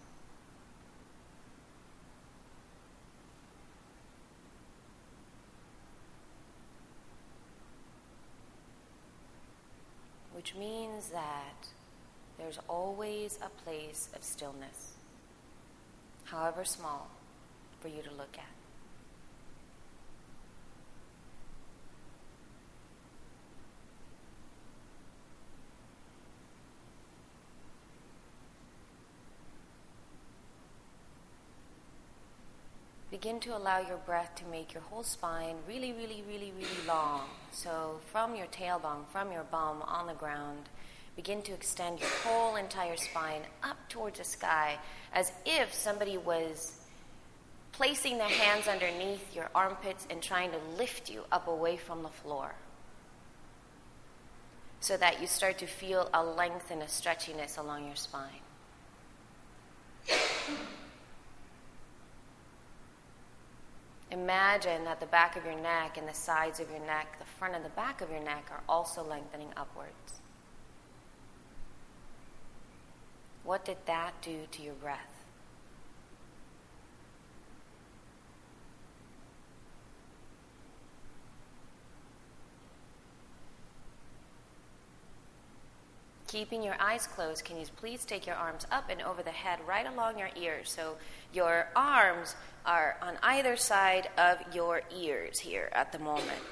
Which 10.35 10.55
means 10.55 11.09
that 11.09 11.69
there's 12.39 12.59
always 12.69 13.39
a 13.43 13.49
place 13.65 14.09
of 14.15 14.23
stillness, 14.23 14.95
however 16.25 16.65
small, 16.65 17.11
for 17.81 17.89
you 17.89 18.03
to 18.03 18.11
look 18.11 18.37
at. 18.39 18.59
begin 33.11 33.41
to 33.41 33.57
allow 33.57 33.81
your 33.81 33.97
breath 33.97 34.33
to 34.37 34.45
make 34.47 34.73
your 34.73 34.83
whole 34.85 35.03
spine 35.03 35.57
really, 35.67 35.93
really, 35.93 36.23
really, 36.29 36.53
really 36.57 36.87
long. 36.87 37.23
So, 37.51 37.99
from 38.13 38.37
your 38.37 38.47
tailbone, 38.47 39.09
from 39.11 39.33
your 39.33 39.43
bum 39.43 39.83
on 39.83 40.07
the 40.07 40.15
ground, 40.15 40.69
begin 41.19 41.43
to 41.43 41.53
extend 41.53 41.99
your 41.99 42.09
whole 42.23 42.55
entire 42.55 42.97
spine 42.97 43.43
up 43.65 43.77
towards 43.89 44.21
the 44.21 44.25
sky 44.25 44.79
as 45.13 45.33
if 45.45 45.75
somebody 45.75 46.17
was 46.17 46.77
placing 47.73 48.19
their 48.19 48.29
hands 48.29 48.69
underneath 48.69 49.35
your 49.35 49.51
armpits 49.53 50.07
and 50.11 50.23
trying 50.23 50.49
to 50.53 50.59
lift 50.79 51.11
you 51.11 51.25
up 51.33 51.49
away 51.49 51.77
from 51.77 52.05
the 52.05 52.09
floor. 52.09 52.55
So 54.79 54.97
that 54.97 55.21
you 55.21 55.27
start 55.27 55.59
to 55.59 55.67
feel 55.67 56.09
a 56.15 56.23
length 56.23 56.71
and 56.71 56.83
a 56.83 56.87
stretchiness 56.87 57.59
along 57.59 57.87
your 57.87 57.97
spine. 57.97 58.45
Imagine 64.13 64.85
that 64.85 65.01
the 65.01 65.07
back 65.07 65.35
of 65.35 65.45
your 65.45 65.59
neck 65.61 65.99
and 65.99 66.07
the 66.07 66.15
sides 66.15 66.61
of 66.61 66.71
your 66.71 66.87
neck, 66.87 67.19
the 67.19 67.27
front 67.41 67.57
and 67.57 67.65
the 67.65 67.71
back 67.71 68.03
of 68.03 68.09
your 68.09 68.23
neck 68.23 68.47
are 68.53 68.63
also 68.69 69.03
lengthening 69.03 69.49
upwards. 69.57 70.21
What 73.49 73.65
did 73.65 73.79
that 73.87 74.13
do 74.21 74.41
to 74.51 74.63
your 74.63 74.75
breath? 74.75 74.99
Keeping 86.27 86.63
your 86.63 86.77
eyes 86.79 87.07
closed, 87.07 87.47
can 87.47 87.59
you 87.59 87.65
please 87.77 88.05
take 88.05 88.27
your 88.27 88.37
arms 88.37 88.67
up 88.71 88.91
and 88.91 89.01
over 89.01 89.23
the 89.23 89.31
head, 89.31 89.61
right 89.67 89.87
along 89.87 90.19
your 90.19 90.29
ears? 90.37 90.71
So 90.71 90.99
your 91.33 91.69
arms 91.75 92.37
are 92.67 92.99
on 93.01 93.17
either 93.23 93.57
side 93.57 94.11
of 94.19 94.37
your 94.55 94.83
ears 94.95 95.39
here 95.39 95.71
at 95.73 95.91
the 95.91 95.99
moment, 95.99 96.43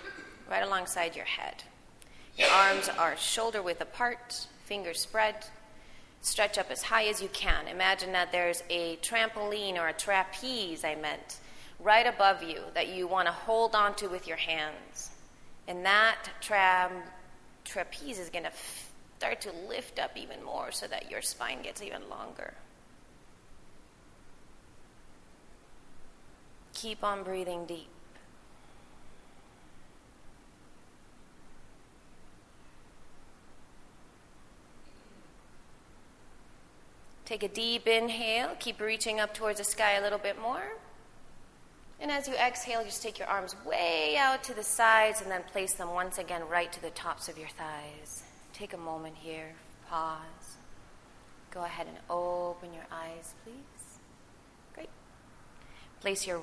right 0.51 0.65
alongside 0.65 1.15
your 1.15 1.27
head. 1.27 1.63
Your 2.39 2.49
arms 2.49 2.89
are 2.89 3.19
shoulder 3.19 3.61
width 3.61 3.83
apart, 3.83 4.47
fingers 4.65 5.03
spread. 5.03 5.45
Stretch 6.21 6.59
up 6.59 6.71
as 6.71 6.83
high 6.83 7.05
as 7.05 7.23
you 7.23 7.29
can. 7.29 7.69
Imagine 7.69 8.13
that 8.13 8.33
there's 8.33 8.63
a 8.69 8.97
trampoline 8.97 9.77
or 9.77 9.89
a 9.89 9.93
trapeze, 9.93 10.85
I 10.85 10.97
meant, 10.97 11.39
right 11.79 12.07
above 12.07 12.43
you 12.43 12.61
that 12.75 12.89
you 12.89 13.07
want 13.07 13.27
to 13.27 13.33
hold 13.33 13.75
onto 13.75 14.09
with 14.09 14.27
your 14.27 14.37
hands. 14.37 15.11
And 15.69 15.85
that 15.85 16.17
tra- 16.41 16.91
trapeze 17.65 18.19
is 18.19 18.31
going 18.31 18.45
to 18.45 18.53
start 19.19 19.41
to 19.43 19.53
lift 19.69 19.99
up 19.99 20.17
even 20.17 20.43
more 20.45 20.73
so 20.73 20.87
that 20.87 21.11
your 21.11 21.23
spine 21.23 21.63
gets 21.63 21.83
even 21.83 22.09
longer. 22.09 22.55
Keep 26.75 27.03
on 27.03 27.23
breathing 27.23 27.65
deep. 27.65 27.89
Take 37.27 37.43
a 37.43 37.49
deep 37.49 37.89
inhale. 37.89 38.57
Keep 38.61 38.81
reaching 38.81 39.19
up 39.19 39.35
towards 39.35 39.59
the 39.59 39.65
sky 39.65 39.95
a 39.95 40.01
little 40.01 40.19
bit 40.19 40.41
more. 40.41 40.63
And 42.01 42.11
as 42.11 42.29
you 42.29 42.35
exhale, 42.35 42.85
just 42.85 43.03
take 43.03 43.19
your 43.19 43.27
arms 43.27 43.57
way 43.65 44.17
out 44.17 44.45
to 44.45 44.55
the 44.55 44.63
sides 44.63 45.23
and 45.23 45.31
then 45.31 45.43
place 45.51 45.73
them 45.73 45.93
once 45.93 46.19
again 46.19 46.43
right 46.49 46.73
to 46.73 46.81
the 46.81 46.91
tops 46.91 47.29
of 47.29 47.37
your 47.37 47.49
thighs. 47.49 48.23
Take 48.53 48.75
a 48.75 48.79
moment 48.79 49.17
here, 49.19 49.55
pause. 49.91 50.21
Go 51.51 51.65
ahead 51.65 51.87
and 51.89 51.97
open 52.09 52.73
your 52.73 52.87
eyes, 52.93 53.35
please. 53.43 53.99
Great. 54.75 54.91
Place 56.01 56.27
your 56.27 56.41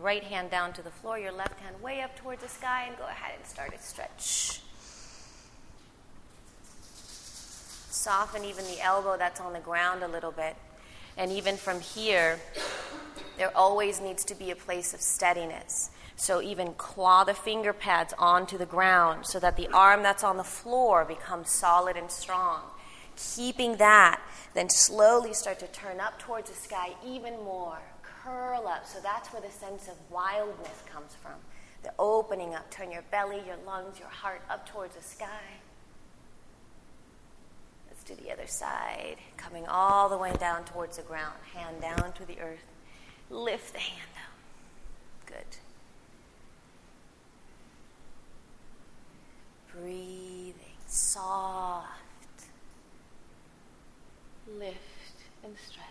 right 0.00 0.24
hand 0.24 0.50
down 0.50 0.72
to 0.74 0.82
the 0.82 0.90
floor, 0.90 1.18
your 1.18 1.32
left 1.32 1.60
hand 1.60 1.82
way 1.82 2.00
up 2.00 2.16
towards 2.16 2.42
the 2.42 2.48
sky, 2.48 2.84
and 2.86 2.96
go 2.96 3.04
ahead 3.04 3.32
and 3.36 3.44
start 3.44 3.74
a 3.74 3.82
stretch. 3.82 4.60
Soften 7.98 8.44
even 8.44 8.64
the 8.66 8.80
elbow 8.80 9.16
that's 9.18 9.40
on 9.40 9.52
the 9.52 9.58
ground 9.58 10.04
a 10.04 10.08
little 10.08 10.30
bit. 10.30 10.54
And 11.16 11.32
even 11.32 11.56
from 11.56 11.80
here, 11.80 12.38
there 13.36 13.54
always 13.56 14.00
needs 14.00 14.24
to 14.26 14.36
be 14.36 14.52
a 14.52 14.56
place 14.56 14.94
of 14.94 15.00
steadiness. 15.00 15.90
So 16.14 16.40
even 16.40 16.74
claw 16.74 17.24
the 17.24 17.34
finger 17.34 17.72
pads 17.72 18.14
onto 18.16 18.56
the 18.56 18.66
ground 18.66 19.26
so 19.26 19.40
that 19.40 19.56
the 19.56 19.66
arm 19.74 20.04
that's 20.04 20.22
on 20.22 20.36
the 20.36 20.44
floor 20.44 21.04
becomes 21.04 21.50
solid 21.50 21.96
and 21.96 22.08
strong. 22.08 22.60
Keeping 23.16 23.78
that, 23.78 24.20
then 24.54 24.70
slowly 24.70 25.34
start 25.34 25.58
to 25.58 25.66
turn 25.66 25.98
up 25.98 26.20
towards 26.20 26.50
the 26.50 26.56
sky 26.56 26.90
even 27.04 27.34
more. 27.42 27.80
Curl 28.04 28.68
up. 28.68 28.86
So 28.86 29.00
that's 29.02 29.32
where 29.32 29.42
the 29.42 29.50
sense 29.50 29.88
of 29.88 29.94
wildness 30.08 30.84
comes 30.88 31.16
from. 31.20 31.40
The 31.82 31.92
opening 31.98 32.54
up. 32.54 32.70
Turn 32.70 32.92
your 32.92 33.02
belly, 33.10 33.42
your 33.44 33.58
lungs, 33.66 33.98
your 33.98 34.08
heart 34.08 34.42
up 34.48 34.68
towards 34.68 34.94
the 34.94 35.02
sky. 35.02 35.58
Let's 38.08 38.22
the 38.22 38.32
other 38.32 38.46
side. 38.46 39.16
Coming 39.36 39.66
all 39.66 40.08
the 40.08 40.16
way 40.16 40.32
down 40.38 40.64
towards 40.64 40.96
the 40.96 41.02
ground. 41.02 41.34
Hand 41.54 41.80
down 41.80 42.12
to 42.12 42.24
the 42.24 42.38
earth. 42.40 42.64
Lift 43.30 43.72
the 43.72 43.80
hand 43.80 44.10
up. 44.16 45.26
Good. 45.26 45.56
Breathing 49.72 50.54
soft. 50.86 51.88
Lift 54.58 54.76
and 55.44 55.54
stretch. 55.66 55.84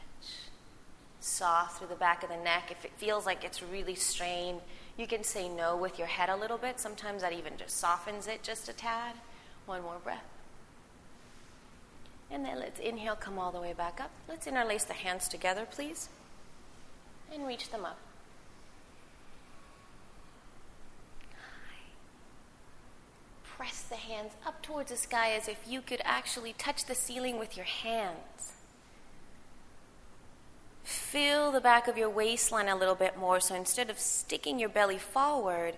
Soft 1.19 1.77
through 1.77 1.87
the 1.87 1.95
back 1.95 2.23
of 2.23 2.29
the 2.29 2.37
neck. 2.37 2.69
If 2.71 2.85
it 2.85 2.91
feels 2.97 3.25
like 3.25 3.43
it's 3.43 3.61
really 3.61 3.95
strained, 3.95 4.61
you 4.97 5.05
can 5.07 5.23
say 5.23 5.49
no 5.49 5.75
with 5.77 5.99
your 5.99 6.07
head 6.07 6.29
a 6.29 6.35
little 6.35 6.57
bit. 6.57 6.79
Sometimes 6.79 7.21
that 7.21 7.33
even 7.33 7.57
just 7.57 7.77
softens 7.77 8.27
it 8.27 8.41
just 8.43 8.69
a 8.69 8.73
tad. 8.73 9.15
One 9.65 9.83
more 9.83 9.99
breath. 10.03 10.23
And 12.29 12.43
then 12.43 12.59
let's 12.59 12.79
inhale, 12.79 13.15
come 13.15 13.39
all 13.39 13.51
the 13.51 13.61
way 13.61 13.73
back 13.73 14.01
up. 14.01 14.11
Let's 14.27 14.47
interlace 14.47 14.83
the 14.83 14.93
hands 14.93 15.27
together, 15.27 15.65
please. 15.69 16.09
And 17.33 17.47
reach 17.47 17.71
them 17.71 17.85
up. 17.85 17.97
Press 23.43 23.81
the 23.83 23.95
hands 23.95 24.33
up 24.45 24.61
towards 24.61 24.91
the 24.91 24.97
sky 24.97 25.31
as 25.31 25.47
if 25.47 25.57
you 25.67 25.81
could 25.81 26.01
actually 26.03 26.53
touch 26.53 26.85
the 26.85 26.93
ceiling 26.93 27.39
with 27.39 27.57
your 27.57 27.65
hands. 27.65 28.53
Fill 30.83 31.51
the 31.51 31.59
back 31.59 31.87
of 31.87 31.97
your 31.97 32.09
waistline 32.09 32.67
a 32.67 32.75
little 32.75 32.95
bit 32.95 33.17
more. 33.17 33.39
So 33.39 33.55
instead 33.55 33.89
of 33.89 33.97
sticking 33.97 34.59
your 34.59 34.69
belly 34.69 34.97
forward, 34.99 35.75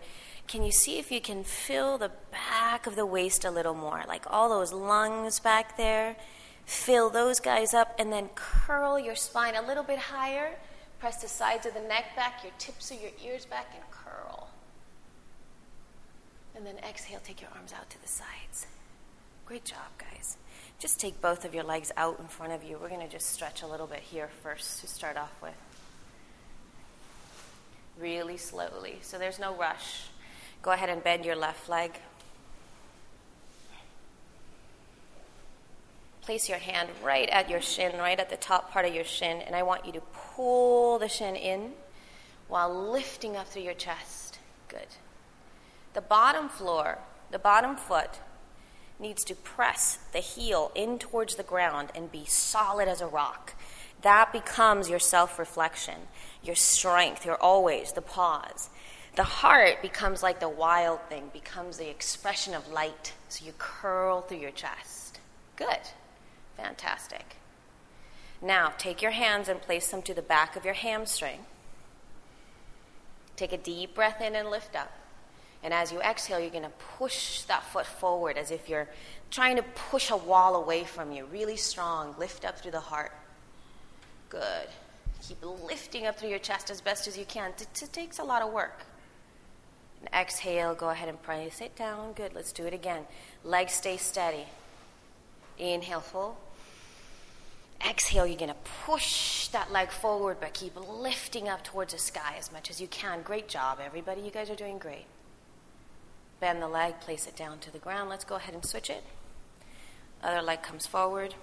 can 0.48 0.62
you 0.62 0.72
see 0.72 1.00
if 1.00 1.12
you 1.12 1.22
can 1.22 1.44
fill 1.44 1.98
the 1.98 2.12
back 2.32 2.86
of 2.86 2.96
the 2.96 3.06
waist 3.06 3.46
a 3.46 3.52
little 3.52 3.74
more? 3.74 4.04
Like 4.08 4.26
all 4.28 4.50
those 4.50 4.74
lungs 4.74 5.40
back 5.40 5.78
there. 5.78 6.16
Fill 6.70 7.10
those 7.10 7.40
guys 7.40 7.74
up 7.74 7.96
and 7.98 8.14
then 8.14 8.30
curl 8.36 9.00
your 9.00 9.16
spine 9.16 9.56
a 9.56 9.62
little 9.66 9.82
bit 9.82 9.98
higher. 9.98 10.52
Press 11.00 11.20
the 11.20 11.28
sides 11.28 11.66
of 11.66 11.74
the 11.74 11.80
neck 11.80 12.16
back, 12.16 12.44
your 12.44 12.54
tips 12.60 12.92
of 12.92 13.02
your 13.02 13.10
ears 13.26 13.44
back, 13.44 13.72
and 13.74 13.84
curl. 13.90 14.50
And 16.56 16.68
then 16.68 16.76
exhale, 16.88 17.22
take 17.24 17.42
your 17.42 17.50
arms 17.56 17.74
out 17.74 17.90
to 17.90 18.00
the 18.00 18.08
sides. 18.08 18.68
Great 19.48 19.66
job, 19.66 19.88
guys. 19.98 20.38
Just 20.78 21.00
take 21.00 21.20
both 21.20 21.44
of 21.44 21.56
your 21.56 21.64
legs 21.64 21.92
out 21.98 22.20
in 22.20 22.28
front 22.28 22.54
of 22.54 22.64
you. 22.64 22.78
We're 22.80 22.90
going 22.90 23.02
to 23.02 23.12
just 23.12 23.32
stretch 23.32 23.64
a 23.64 23.68
little 23.68 23.88
bit 23.88 24.02
here 24.02 24.30
first 24.44 24.82
to 24.82 24.88
start 24.88 25.18
off 25.18 25.34
with. 25.42 25.58
Really 28.00 28.38
slowly. 28.38 29.00
So 29.02 29.18
there's 29.18 29.40
no 29.40 29.56
rush. 29.56 30.04
Go 30.62 30.70
ahead 30.70 30.90
and 30.90 31.04
bend 31.04 31.26
your 31.26 31.36
left 31.36 31.68
leg. 31.68 31.94
Place 36.30 36.48
your 36.48 36.60
hand 36.60 36.90
right 37.04 37.28
at 37.30 37.50
your 37.50 37.60
shin, 37.60 37.98
right 37.98 38.20
at 38.20 38.30
the 38.30 38.38
top 38.38 38.70
part 38.70 38.86
of 38.86 38.94
your 38.94 39.04
shin, 39.04 39.42
and 39.42 39.56
I 39.56 39.64
want 39.64 39.88
you 39.88 39.92
to 39.94 40.02
pull 40.14 41.00
the 41.00 41.10
shin 41.10 41.36
in 41.36 41.72
while 42.48 42.72
lifting 42.72 43.36
up 43.36 43.48
through 43.48 43.64
your 43.64 43.74
chest. 43.74 44.38
Good. 44.68 44.86
The 45.96 46.02
bottom 46.02 46.48
floor, 46.48 47.00
the 47.32 47.40
bottom 47.40 47.76
foot, 47.76 48.20
needs 49.00 49.24
to 49.24 49.34
press 49.34 49.98
the 50.14 50.20
heel 50.20 50.72
in 50.76 51.00
towards 51.00 51.36
the 51.36 51.42
ground 51.42 51.90
and 51.96 52.12
be 52.12 52.26
solid 52.26 52.88
as 52.88 53.02
a 53.02 53.08
rock. 53.08 53.56
That 54.04 54.32
becomes 54.32 54.88
your 54.88 55.00
self 55.00 55.40
reflection, 55.40 55.96
your 56.44 56.56
strength, 56.56 57.26
your 57.26 57.42
always, 57.42 57.94
the 57.94 58.04
pause. 58.04 58.70
The 59.16 59.24
heart 59.24 59.82
becomes 59.82 60.22
like 60.22 60.40
the 60.40 60.48
wild 60.48 61.02
thing, 61.10 61.32
becomes 61.34 61.80
the 61.80 61.90
expression 61.90 62.54
of 62.54 62.72
light. 62.72 63.14
So 63.30 63.46
you 63.48 63.54
curl 63.58 64.22
through 64.22 64.38
your 64.38 64.52
chest. 64.52 65.20
Good. 65.56 65.80
Fantastic. 66.62 67.38
Now, 68.42 68.74
take 68.78 69.02
your 69.02 69.12
hands 69.12 69.50
and 69.50 69.62
place 69.62 69.88
them 69.88 70.02
to 70.04 70.14
the 70.14 70.22
back 70.22 70.56
of 70.56 70.66
your 70.66 70.74
hamstring. 70.74 71.40
Take 73.36 73.54
a 73.54 73.58
deep 73.58 73.96
breath 73.96 74.22
in 74.22 74.36
and 74.36 74.50
lift 74.50 74.76
up. 74.76 74.92
And 75.64 75.74
as 75.74 75.92
you 75.92 76.00
exhale, 76.00 76.40
you're 76.40 76.50
going 76.50 76.64
to 76.64 76.72
push 76.98 77.42
that 77.44 77.64
foot 77.64 77.86
forward 77.86 78.38
as 78.38 78.52
if 78.52 78.70
you're 78.70 78.88
trying 79.30 79.58
to 79.58 79.64
push 79.64 80.10
a 80.10 80.18
wall 80.18 80.56
away 80.56 80.84
from 80.84 81.12
you. 81.12 81.26
Really 81.26 81.58
strong. 81.58 82.16
Lift 82.18 82.46
up 82.46 82.60
through 82.60 82.72
the 82.72 82.80
heart. 82.80 83.12
Good. 84.30 84.68
Keep 85.22 85.38
lifting 85.66 86.08
up 86.08 86.18
through 86.18 86.30
your 86.30 86.40
chest 86.40 86.70
as 86.70 86.80
best 86.80 87.08
as 87.08 87.18
you 87.18 87.26
can. 87.26 87.52
It, 87.60 87.90
takes 87.92 88.20
a 88.20 88.24
lot 88.24 88.42
of 88.42 88.54
work. 88.54 88.84
And 90.00 90.10
exhale, 90.14 90.76
go 90.76 90.90
ahead 90.90 91.10
and 91.10 91.22
press 91.22 91.60
it 91.60 91.76
down. 91.76 92.14
Good. 92.14 92.34
Let's 92.34 92.54
do 92.54 92.66
it 92.66 92.74
again. 92.74 93.04
Legs 93.44 93.74
stay 93.74 93.98
steady. 93.98 94.46
Inhale 95.58 96.00
full. 96.00 96.38
Exhale, 97.88 98.28
you're 98.28 98.38
going 98.38 98.50
to 98.50 98.70
push 98.86 99.48
that 99.48 99.72
leg 99.72 99.90
forward, 99.90 100.38
but 100.42 100.54
keep 100.54 100.74
lifting 100.76 101.48
up 101.48 101.64
towards 101.64 101.94
the 101.94 102.00
sky 102.00 102.36
as 102.38 102.52
much 102.52 102.70
as 102.70 102.82
you 102.82 102.88
can. 102.88 103.22
Great 103.22 103.48
job, 103.48 103.80
everybody. 103.84 104.22
You 104.22 104.32
guys 104.32 104.50
are 104.50 104.56
doing 104.56 104.78
great. 104.78 105.06
Bend 106.40 106.62
the 106.62 106.68
leg, 106.68 107.00
place 107.00 107.26
it 107.26 107.36
down 107.36 107.60
to 107.60 107.72
the 107.72 107.80
ground. 107.80 108.10
Let's 108.10 108.26
go 108.26 108.36
ahead 108.36 108.54
and 108.54 108.66
switch 108.66 108.90
it. 108.90 109.04
Other 110.22 110.42
leg 110.42 110.62
comes 110.62 110.86
forward. 110.86 111.36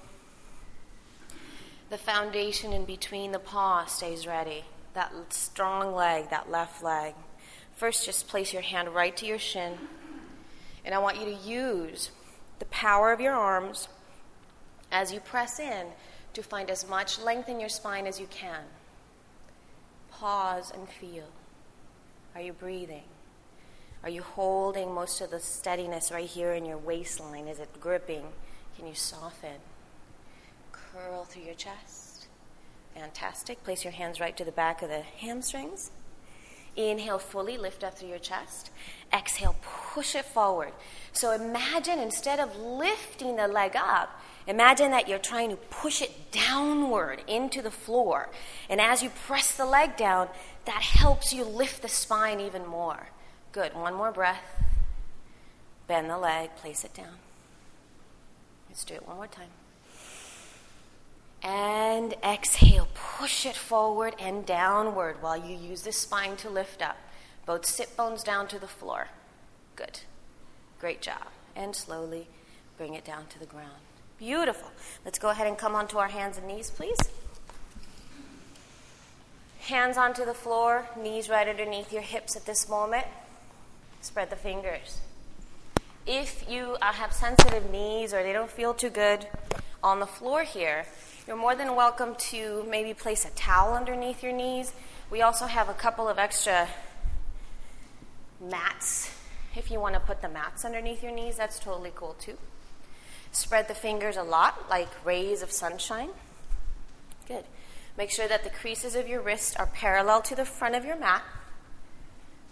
The 1.88 1.98
foundation 1.98 2.72
in 2.72 2.84
between 2.84 3.32
the 3.32 3.38
paw 3.38 3.86
stays 3.86 4.26
ready. 4.26 4.64
That 4.94 5.12
strong 5.30 5.94
leg, 5.94 6.30
that 6.30 6.50
left 6.50 6.82
leg. 6.82 7.14
First, 7.76 8.04
just 8.04 8.28
place 8.28 8.52
your 8.52 8.62
hand 8.62 8.94
right 8.94 9.16
to 9.16 9.26
your 9.26 9.38
shin. 9.38 9.74
And 10.84 10.94
I 10.94 10.98
want 10.98 11.18
you 11.18 11.26
to 11.26 11.48
use 11.48 12.10
the 12.58 12.64
power 12.66 13.12
of 13.12 13.20
your 13.20 13.34
arms 13.34 13.88
as 14.90 15.12
you 15.12 15.20
press 15.20 15.58
in 15.58 15.86
to 16.36 16.42
find 16.42 16.70
as 16.70 16.86
much 16.88 17.18
length 17.18 17.48
in 17.48 17.58
your 17.58 17.70
spine 17.70 18.06
as 18.06 18.20
you 18.20 18.26
can. 18.26 18.60
Pause 20.10 20.70
and 20.74 20.88
feel. 20.88 21.28
Are 22.34 22.42
you 22.42 22.52
breathing? 22.52 23.04
Are 24.02 24.10
you 24.10 24.22
holding 24.22 24.92
most 24.92 25.22
of 25.22 25.30
the 25.30 25.40
steadiness 25.40 26.12
right 26.12 26.28
here 26.28 26.52
in 26.52 26.66
your 26.66 26.76
waistline? 26.76 27.48
Is 27.48 27.58
it 27.58 27.80
gripping? 27.80 28.24
Can 28.76 28.86
you 28.86 28.94
soften? 28.94 29.58
Curl 30.72 31.24
through 31.24 31.44
your 31.44 31.54
chest. 31.54 32.26
Fantastic. 32.94 33.64
Place 33.64 33.82
your 33.82 33.94
hands 33.94 34.20
right 34.20 34.36
to 34.36 34.44
the 34.44 34.52
back 34.52 34.82
of 34.82 34.90
the 34.90 35.00
hamstrings. 35.00 35.90
Inhale 36.76 37.18
fully, 37.18 37.56
lift 37.56 37.82
up 37.82 37.96
through 37.96 38.10
your 38.10 38.18
chest. 38.18 38.70
Exhale, 39.10 39.56
push 39.62 40.14
it 40.14 40.26
forward. 40.26 40.72
So 41.12 41.32
imagine 41.32 41.98
instead 41.98 42.38
of 42.38 42.54
lifting 42.58 43.36
the 43.36 43.48
leg 43.48 43.74
up, 43.74 44.20
imagine 44.46 44.90
that 44.90 45.08
you're 45.08 45.18
trying 45.18 45.50
to 45.50 45.56
push 45.56 46.02
it 46.02 46.30
downward 46.30 47.22
into 47.26 47.62
the 47.62 47.70
floor. 47.70 48.28
And 48.68 48.80
as 48.80 49.02
you 49.02 49.10
press 49.10 49.56
the 49.56 49.66
leg 49.66 49.96
down, 49.96 50.28
that 50.64 50.82
helps 50.82 51.32
you 51.32 51.44
lift 51.44 51.82
the 51.82 51.88
spine 51.88 52.40
even 52.40 52.66
more. 52.66 53.08
Good. 53.52 53.74
One 53.74 53.94
more 53.94 54.12
breath. 54.12 54.42
Bend 55.86 56.10
the 56.10 56.18
leg, 56.18 56.54
place 56.56 56.84
it 56.84 56.92
down. 56.92 57.18
Let's 58.68 58.84
do 58.84 58.94
it 58.94 59.06
one 59.06 59.16
more 59.16 59.26
time. 59.26 59.48
And 61.42 62.14
exhale. 62.24 62.88
Push 62.94 63.46
it 63.46 63.56
forward 63.56 64.14
and 64.18 64.44
downward 64.44 65.22
while 65.22 65.36
you 65.36 65.56
use 65.56 65.82
the 65.82 65.92
spine 65.92 66.36
to 66.38 66.50
lift 66.50 66.82
up. 66.82 66.96
Both 67.46 67.64
sit 67.64 67.96
bones 67.96 68.22
down 68.24 68.48
to 68.48 68.58
the 68.58 68.66
floor. 68.66 69.08
Good. 69.76 70.00
Great 70.80 71.00
job. 71.00 71.28
And 71.54 71.74
slowly 71.74 72.26
bring 72.76 72.94
it 72.94 73.04
down 73.04 73.26
to 73.28 73.38
the 73.38 73.46
ground. 73.46 73.85
Beautiful. 74.18 74.70
Let's 75.04 75.18
go 75.18 75.28
ahead 75.28 75.46
and 75.46 75.58
come 75.58 75.74
onto 75.74 75.98
our 75.98 76.08
hands 76.08 76.38
and 76.38 76.46
knees, 76.46 76.70
please. 76.70 76.98
Hands 79.60 79.96
onto 79.96 80.24
the 80.24 80.34
floor, 80.34 80.86
knees 80.98 81.28
right 81.28 81.46
underneath 81.46 81.92
your 81.92 82.02
hips 82.02 82.36
at 82.36 82.46
this 82.46 82.68
moment. 82.68 83.06
Spread 84.00 84.30
the 84.30 84.36
fingers. 84.36 85.00
If 86.06 86.48
you 86.48 86.76
uh, 86.80 86.92
have 86.92 87.12
sensitive 87.12 87.70
knees 87.70 88.14
or 88.14 88.22
they 88.22 88.32
don't 88.32 88.50
feel 88.50 88.72
too 88.72 88.90
good, 88.90 89.26
on 89.82 90.00
the 90.00 90.06
floor 90.06 90.42
here, 90.42 90.86
you're 91.26 91.36
more 91.36 91.54
than 91.54 91.76
welcome 91.76 92.14
to 92.16 92.64
maybe 92.68 92.94
place 92.94 93.24
a 93.24 93.30
towel 93.30 93.74
underneath 93.74 94.22
your 94.22 94.32
knees. 94.32 94.72
We 95.10 95.22
also 95.22 95.46
have 95.46 95.68
a 95.68 95.74
couple 95.74 96.08
of 96.08 96.18
extra 96.18 96.68
mats. 98.40 99.14
If 99.54 99.70
you 99.70 99.78
want 99.78 99.94
to 99.94 100.00
put 100.00 100.22
the 100.22 100.28
mats 100.28 100.64
underneath 100.64 101.02
your 101.02 101.12
knees, 101.12 101.36
that's 101.36 101.58
totally 101.58 101.92
cool 101.94 102.14
too. 102.18 102.36
Spread 103.36 103.68
the 103.68 103.74
fingers 103.74 104.16
a 104.16 104.22
lot, 104.22 104.70
like 104.70 104.88
rays 105.04 105.42
of 105.42 105.52
sunshine. 105.52 106.08
Good. 107.28 107.44
Make 107.98 108.10
sure 108.10 108.26
that 108.26 108.44
the 108.44 108.50
creases 108.50 108.96
of 108.96 109.08
your 109.08 109.20
wrist 109.20 109.60
are 109.60 109.66
parallel 109.66 110.22
to 110.22 110.34
the 110.34 110.46
front 110.46 110.74
of 110.74 110.86
your 110.86 110.98
mat. 110.98 111.22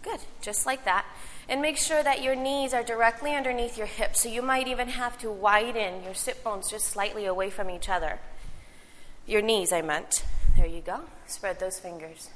Good, 0.03 0.21
just 0.43 0.67
like 0.67 0.85
that. 0.85 1.07
And 1.49 1.63
make 1.63 1.79
sure 1.79 2.03
that 2.03 2.23
your 2.23 2.35
knees 2.35 2.75
are 2.75 2.83
directly 2.83 3.35
underneath 3.35 3.79
your 3.79 3.87
hips. 3.87 4.21
So 4.21 4.29
you 4.29 4.43
might 4.43 4.69
even 4.69 4.89
have 4.89 5.19
to 5.21 5.33
widen 5.33 6.05
your 6.05 6.13
sit 6.13 6.45
bones 6.45 6.71
just 6.71 6.89
slightly 6.89 7.25
away 7.25 7.49
from 7.49 7.71
each 7.71 7.89
other. 7.89 8.19
Your 9.27 9.41
knees, 9.41 9.73
I 9.73 9.81
meant. 9.81 10.23
There 10.55 10.67
you 10.67 10.83
go. 10.83 11.01
Spread 11.27 11.61
those 11.61 11.81
fingers. 11.81 12.29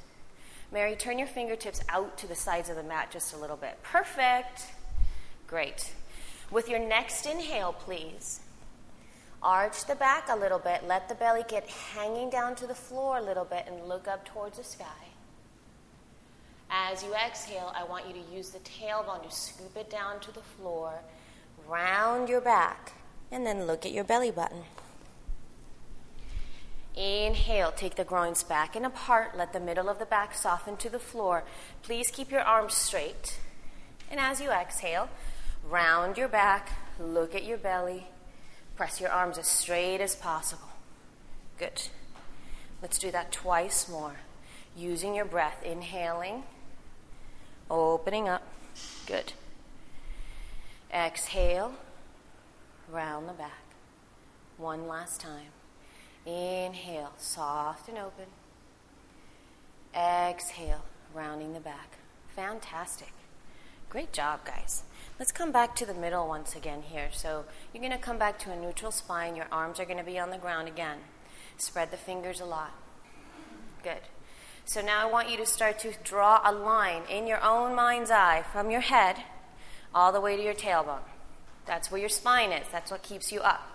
Mary, 0.71 0.95
turn 0.95 1.19
your 1.19 1.27
fingertips 1.27 1.81
out 1.87 2.17
to 2.17 2.25
the 2.25 2.33
sides 2.33 2.67
of 2.67 2.77
the 2.77 2.83
mat 2.83 3.11
just 3.11 3.31
a 3.31 3.37
little 3.37 3.57
bit. 3.57 3.77
Perfect. 3.83 4.63
Great. 5.45 5.93
With 6.51 6.67
your 6.67 6.79
next 6.79 7.25
inhale, 7.25 7.73
please, 7.73 8.39
arch 9.43 9.85
the 9.85 9.95
back 9.95 10.29
a 10.29 10.35
little 10.35 10.59
bit. 10.59 10.87
Let 10.87 11.07
the 11.07 11.15
belly 11.15 11.43
get 11.47 11.67
hanging 11.67 12.29
down 12.29 12.55
to 12.55 12.67
the 12.67 12.75
floor 12.75 13.17
a 13.17 13.21
little 13.21 13.45
bit 13.45 13.65
and 13.67 13.87
look 13.87 14.07
up 14.07 14.25
towards 14.25 14.57
the 14.57 14.63
sky. 14.63 14.85
As 16.71 17.03
you 17.03 17.13
exhale, 17.13 17.71
I 17.75 17.83
want 17.83 18.07
you 18.07 18.13
to 18.13 18.35
use 18.35 18.49
the 18.49 18.59
tailbone 18.59 19.23
to 19.23 19.31
scoop 19.31 19.75
it 19.75 19.89
down 19.89 20.19
to 20.21 20.31
the 20.31 20.41
floor, 20.41 20.93
round 21.67 22.29
your 22.29 22.41
back, 22.41 22.93
and 23.31 23.45
then 23.45 23.65
look 23.65 23.85
at 23.85 23.91
your 23.91 24.03
belly 24.03 24.31
button. 24.31 24.63
Inhale, 26.95 27.71
take 27.71 27.95
the 27.95 28.03
groins 28.03 28.43
back 28.43 28.75
and 28.75 28.85
apart. 28.85 29.37
Let 29.37 29.53
the 29.53 29.59
middle 29.59 29.87
of 29.87 29.99
the 29.99 30.05
back 30.05 30.33
soften 30.33 30.77
to 30.77 30.89
the 30.89 30.99
floor. 30.99 31.43
Please 31.81 32.09
keep 32.11 32.29
your 32.29 32.41
arms 32.41 32.73
straight. 32.73 33.39
And 34.11 34.19
as 34.19 34.41
you 34.41 34.49
exhale, 34.51 35.09
round 35.67 36.17
your 36.17 36.27
back, 36.27 36.69
look 36.99 37.35
at 37.35 37.45
your 37.45 37.57
belly, 37.57 38.07
press 38.75 38.99
your 39.01 39.09
arms 39.09 39.37
as 39.37 39.47
straight 39.47 40.01
as 40.01 40.15
possible. 40.15 40.69
Good. 41.57 41.89
Let's 42.81 42.97
do 42.97 43.11
that 43.11 43.31
twice 43.31 43.89
more. 43.89 44.15
Using 44.75 45.15
your 45.15 45.25
breath, 45.25 45.63
inhaling, 45.63 46.43
opening 47.69 48.29
up. 48.29 48.43
Good. 49.05 49.33
Exhale, 50.93 51.73
round 52.89 53.27
the 53.27 53.33
back. 53.33 53.63
One 54.57 54.87
last 54.87 55.21
time. 55.21 55.51
Inhale, 56.25 57.13
soft 57.17 57.89
and 57.89 57.97
open. 57.97 58.25
Exhale, 59.95 60.85
rounding 61.13 61.53
the 61.53 61.59
back. 61.59 61.97
Fantastic. 62.35 63.11
Great 63.89 64.13
job, 64.13 64.45
guys. 64.45 64.83
Let's 65.19 65.33
come 65.33 65.51
back 65.51 65.75
to 65.75 65.85
the 65.85 65.93
middle 65.93 66.29
once 66.29 66.55
again 66.55 66.81
here. 66.81 67.09
So 67.11 67.43
you're 67.73 67.81
going 67.81 67.91
to 67.91 67.99
come 67.99 68.17
back 68.17 68.39
to 68.39 68.53
a 68.53 68.55
neutral 68.55 68.89
spine. 68.89 69.35
Your 69.35 69.47
arms 69.51 69.77
are 69.77 69.85
going 69.85 69.97
to 69.97 70.03
be 70.03 70.17
on 70.17 70.29
the 70.29 70.37
ground 70.37 70.69
again. 70.69 70.99
Spread 71.57 71.91
the 71.91 71.97
fingers 71.97 72.39
a 72.39 72.45
lot. 72.45 72.71
Good. 73.83 73.99
So 74.63 74.79
now 74.81 75.05
I 75.05 75.11
want 75.11 75.29
you 75.29 75.35
to 75.35 75.45
start 75.45 75.77
to 75.79 75.91
draw 76.05 76.39
a 76.45 76.53
line 76.53 77.01
in 77.09 77.27
your 77.27 77.43
own 77.43 77.75
mind's 77.75 78.09
eye 78.09 78.45
from 78.53 78.71
your 78.71 78.79
head 78.79 79.17
all 79.93 80.13
the 80.13 80.21
way 80.21 80.37
to 80.37 80.41
your 80.41 80.53
tailbone. 80.53 81.03
That's 81.65 81.91
where 81.91 81.99
your 81.99 82.07
spine 82.07 82.53
is. 82.53 82.67
That's 82.71 82.89
what 82.89 83.03
keeps 83.03 83.29
you 83.29 83.41
up. 83.41 83.67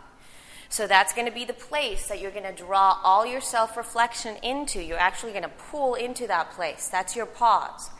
So 0.70 0.86
that's 0.86 1.12
going 1.12 1.26
to 1.26 1.32
be 1.32 1.44
the 1.44 1.52
place 1.52 2.08
that 2.08 2.22
you're 2.22 2.30
going 2.30 2.44
to 2.44 2.52
draw 2.52 2.98
all 3.04 3.26
your 3.26 3.42
self 3.42 3.76
reflection 3.76 4.36
into. 4.42 4.82
You're 4.82 4.96
actually 4.96 5.32
going 5.32 5.44
to 5.44 5.50
pull 5.70 5.94
into 5.94 6.26
that 6.26 6.52
place. 6.52 6.88
That's 6.88 7.14
your 7.14 7.26
pause. 7.26 7.90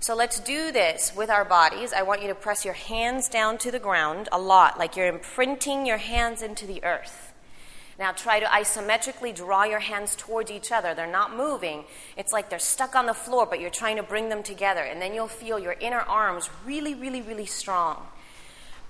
So 0.00 0.14
let's 0.14 0.38
do 0.38 0.70
this 0.70 1.12
with 1.16 1.28
our 1.28 1.44
bodies. 1.44 1.92
I 1.92 2.02
want 2.02 2.22
you 2.22 2.28
to 2.28 2.34
press 2.34 2.64
your 2.64 2.74
hands 2.74 3.28
down 3.28 3.58
to 3.58 3.72
the 3.72 3.80
ground 3.80 4.28
a 4.30 4.38
lot, 4.38 4.78
like 4.78 4.96
you're 4.96 5.08
imprinting 5.08 5.86
your 5.86 5.96
hands 5.96 6.40
into 6.40 6.66
the 6.66 6.84
earth. 6.84 7.32
Now 7.98 8.12
try 8.12 8.38
to 8.38 8.46
isometrically 8.46 9.34
draw 9.34 9.64
your 9.64 9.80
hands 9.80 10.14
towards 10.14 10.52
each 10.52 10.70
other. 10.70 10.94
They're 10.94 11.10
not 11.10 11.36
moving. 11.36 11.82
It's 12.16 12.32
like 12.32 12.48
they're 12.48 12.60
stuck 12.60 12.94
on 12.94 13.06
the 13.06 13.12
floor, 13.12 13.44
but 13.44 13.58
you're 13.58 13.70
trying 13.70 13.96
to 13.96 14.04
bring 14.04 14.28
them 14.28 14.44
together. 14.44 14.82
And 14.82 15.02
then 15.02 15.14
you'll 15.14 15.26
feel 15.26 15.58
your 15.58 15.74
inner 15.80 15.98
arms 15.98 16.48
really, 16.64 16.94
really, 16.94 17.20
really 17.20 17.46
strong. 17.46 18.06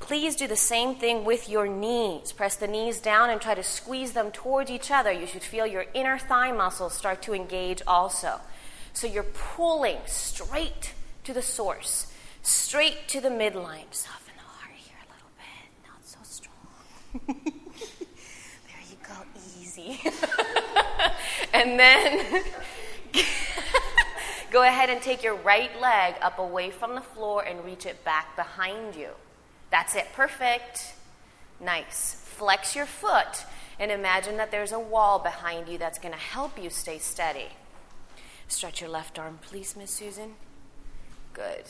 Please 0.01 0.37
do 0.37 0.47
the 0.47 0.57
same 0.57 0.95
thing 0.95 1.25
with 1.25 1.49
your 1.49 1.67
knees. 1.67 2.33
Press 2.33 2.57
the 2.57 2.69
knees 2.69 3.01
down 3.01 3.31
and 3.31 3.41
try 3.41 3.55
to 3.55 3.63
squeeze 3.63 4.13
them 4.13 4.31
towards 4.31 4.71
each 4.71 4.91
other. 4.91 5.11
You 5.11 5.27
should 5.27 5.43
feel 5.43 5.67
your 5.67 5.87
inner 5.95 6.19
thigh 6.19 6.53
muscles 6.53 6.93
start 6.93 7.23
to 7.23 7.33
engage 7.33 7.81
also. 7.87 8.41
So 8.93 9.07
you're 9.07 9.23
pulling 9.23 9.97
straight 10.05 10.93
to 11.29 11.35
the 11.35 11.43
source, 11.43 12.11
straight 12.41 13.07
to 13.07 13.21
the 13.21 13.29
midline. 13.29 13.85
Soften 13.91 14.33
the 14.35 14.43
heart 14.43 14.73
here 14.75 14.97
a 14.97 15.09
little 15.13 15.31
bit, 15.37 15.69
not 15.85 16.03
so 16.03 16.19
strong. 16.23 16.55
there 18.67 18.83
you 18.89 18.97
go, 19.07 19.15
easy. 19.61 20.01
and 21.53 21.79
then 21.79 22.43
go 24.51 24.63
ahead 24.63 24.89
and 24.89 25.03
take 25.03 25.23
your 25.23 25.35
right 25.35 25.79
leg 25.79 26.15
up 26.23 26.39
away 26.39 26.71
from 26.71 26.95
the 26.95 27.03
floor 27.03 27.43
and 27.45 27.63
reach 27.63 27.85
it 27.85 28.03
back 28.07 28.35
behind 28.35 28.97
you. 28.97 29.11
That's 29.71 29.97
it. 29.97 30.07
Perfect. 30.15 30.95
Nice. 31.61 32.23
Flex 32.25 32.75
your 32.75 32.87
foot 32.87 33.45
and 33.79 33.91
imagine 33.91 34.39
that 34.39 34.51
there's 34.51 34.73
a 34.73 34.81
wall 34.81 35.19
behind 35.19 35.69
you 35.69 35.77
that's 35.77 35.99
going 35.99 36.15
to 36.15 36.21
help 36.21 36.59
you 36.59 36.71
stay 36.71 36.97
steady. 36.97 37.49
Stretch 38.47 38.81
your 38.81 38.89
left 38.89 39.19
arm, 39.19 39.41
please, 39.43 39.77
Miss 39.77 39.91
Susan. 39.91 40.37
Good. 41.39 41.67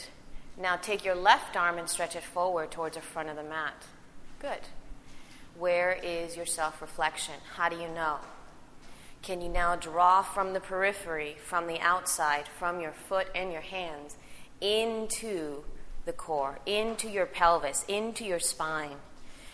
Now 0.56 0.76
take 0.76 1.04
your 1.04 1.14
left 1.14 1.54
arm 1.54 1.76
and 1.76 1.90
stretch 1.90 2.16
it 2.16 2.22
forward 2.22 2.70
towards 2.70 2.96
the 2.96 3.02
front 3.02 3.28
of 3.28 3.36
the 3.36 3.42
mat. 3.42 3.84
Good. 4.40 4.60
Where 5.58 5.92
is 5.92 6.38
your 6.38 6.46
self 6.46 6.80
reflection? 6.80 7.34
How 7.56 7.68
do 7.68 7.76
you 7.76 7.88
know? 7.88 8.16
Can 9.20 9.42
you 9.42 9.50
now 9.50 9.76
draw 9.76 10.22
from 10.22 10.54
the 10.54 10.60
periphery, 10.60 11.36
from 11.44 11.66
the 11.66 11.78
outside, 11.80 12.48
from 12.48 12.80
your 12.80 12.92
foot 12.92 13.26
and 13.34 13.52
your 13.52 13.60
hands 13.60 14.16
into 14.62 15.64
the 16.06 16.14
core, 16.14 16.60
into 16.64 17.06
your 17.10 17.26
pelvis, 17.26 17.84
into 17.88 18.24
your 18.24 18.40
spine. 18.40 18.96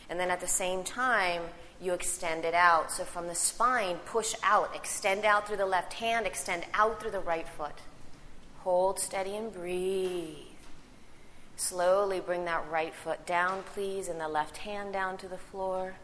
And 0.09 0.21
then 0.21 0.31
at 0.31 0.41
the 0.41 0.47
same 0.47 0.85
time, 0.85 1.43
you 1.81 1.93
extend 1.93 2.45
it 2.45 2.55
out. 2.55 2.93
So 2.93 3.03
from 3.03 3.27
the 3.27 3.35
spine, 3.35 3.97
push 4.07 4.37
out, 4.45 4.77
extend 4.77 5.25
out 5.25 5.49
through 5.49 5.57
the 5.57 5.67
left 5.67 5.95
hand, 5.95 6.25
extend 6.25 6.67
out 6.73 7.01
through 7.01 7.11
the 7.11 7.19
right 7.19 7.49
foot. 7.49 7.75
Hold 8.65 8.99
steady 8.99 9.37
and 9.37 9.53
breathe. 9.53 10.39
Slowly 11.57 12.19
bring 12.19 12.47
that 12.47 12.65
right 12.71 12.95
foot 12.95 13.27
down, 13.27 13.63
please, 13.75 14.09
and 14.09 14.19
the 14.19 14.27
left 14.27 14.57
hand 14.57 14.91
down 14.91 15.19
to 15.19 15.29
the 15.29 15.37
floor. 15.37 15.97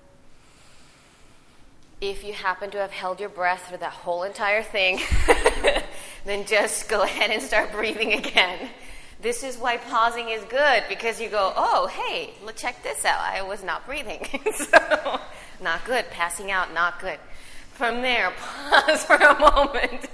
If 2.02 2.22
you 2.22 2.34
happen 2.34 2.70
to 2.72 2.78
have 2.78 2.90
held 2.90 3.18
your 3.18 3.30
breath 3.30 3.70
for 3.70 3.78
that 3.78 3.92
whole 3.92 4.24
entire 4.24 4.62
thing, 4.62 5.00
then 6.26 6.44
just 6.44 6.86
go 6.86 7.00
ahead 7.00 7.30
and 7.30 7.42
start 7.42 7.72
breathing 7.72 8.12
again. 8.12 8.68
This 9.22 9.42
is 9.42 9.56
why 9.56 9.78
pausing 9.78 10.28
is 10.28 10.44
good 10.44 10.84
because 10.86 11.18
you 11.18 11.30
go, 11.30 11.54
oh, 11.56 11.86
hey, 11.86 12.34
look, 12.44 12.56
check 12.56 12.82
this 12.82 13.06
out. 13.06 13.20
I 13.20 13.40
was 13.40 13.64
not 13.64 13.86
breathing. 13.86 14.26
so, 14.54 15.18
not 15.62 15.86
good. 15.86 16.10
Passing 16.10 16.50
out, 16.50 16.74
not 16.74 17.00
good. 17.00 17.18
From 17.80 18.02
there, 18.02 18.30
pause 18.70 19.06
for 19.06 19.14
a 19.14 19.40
moment. 19.40 20.06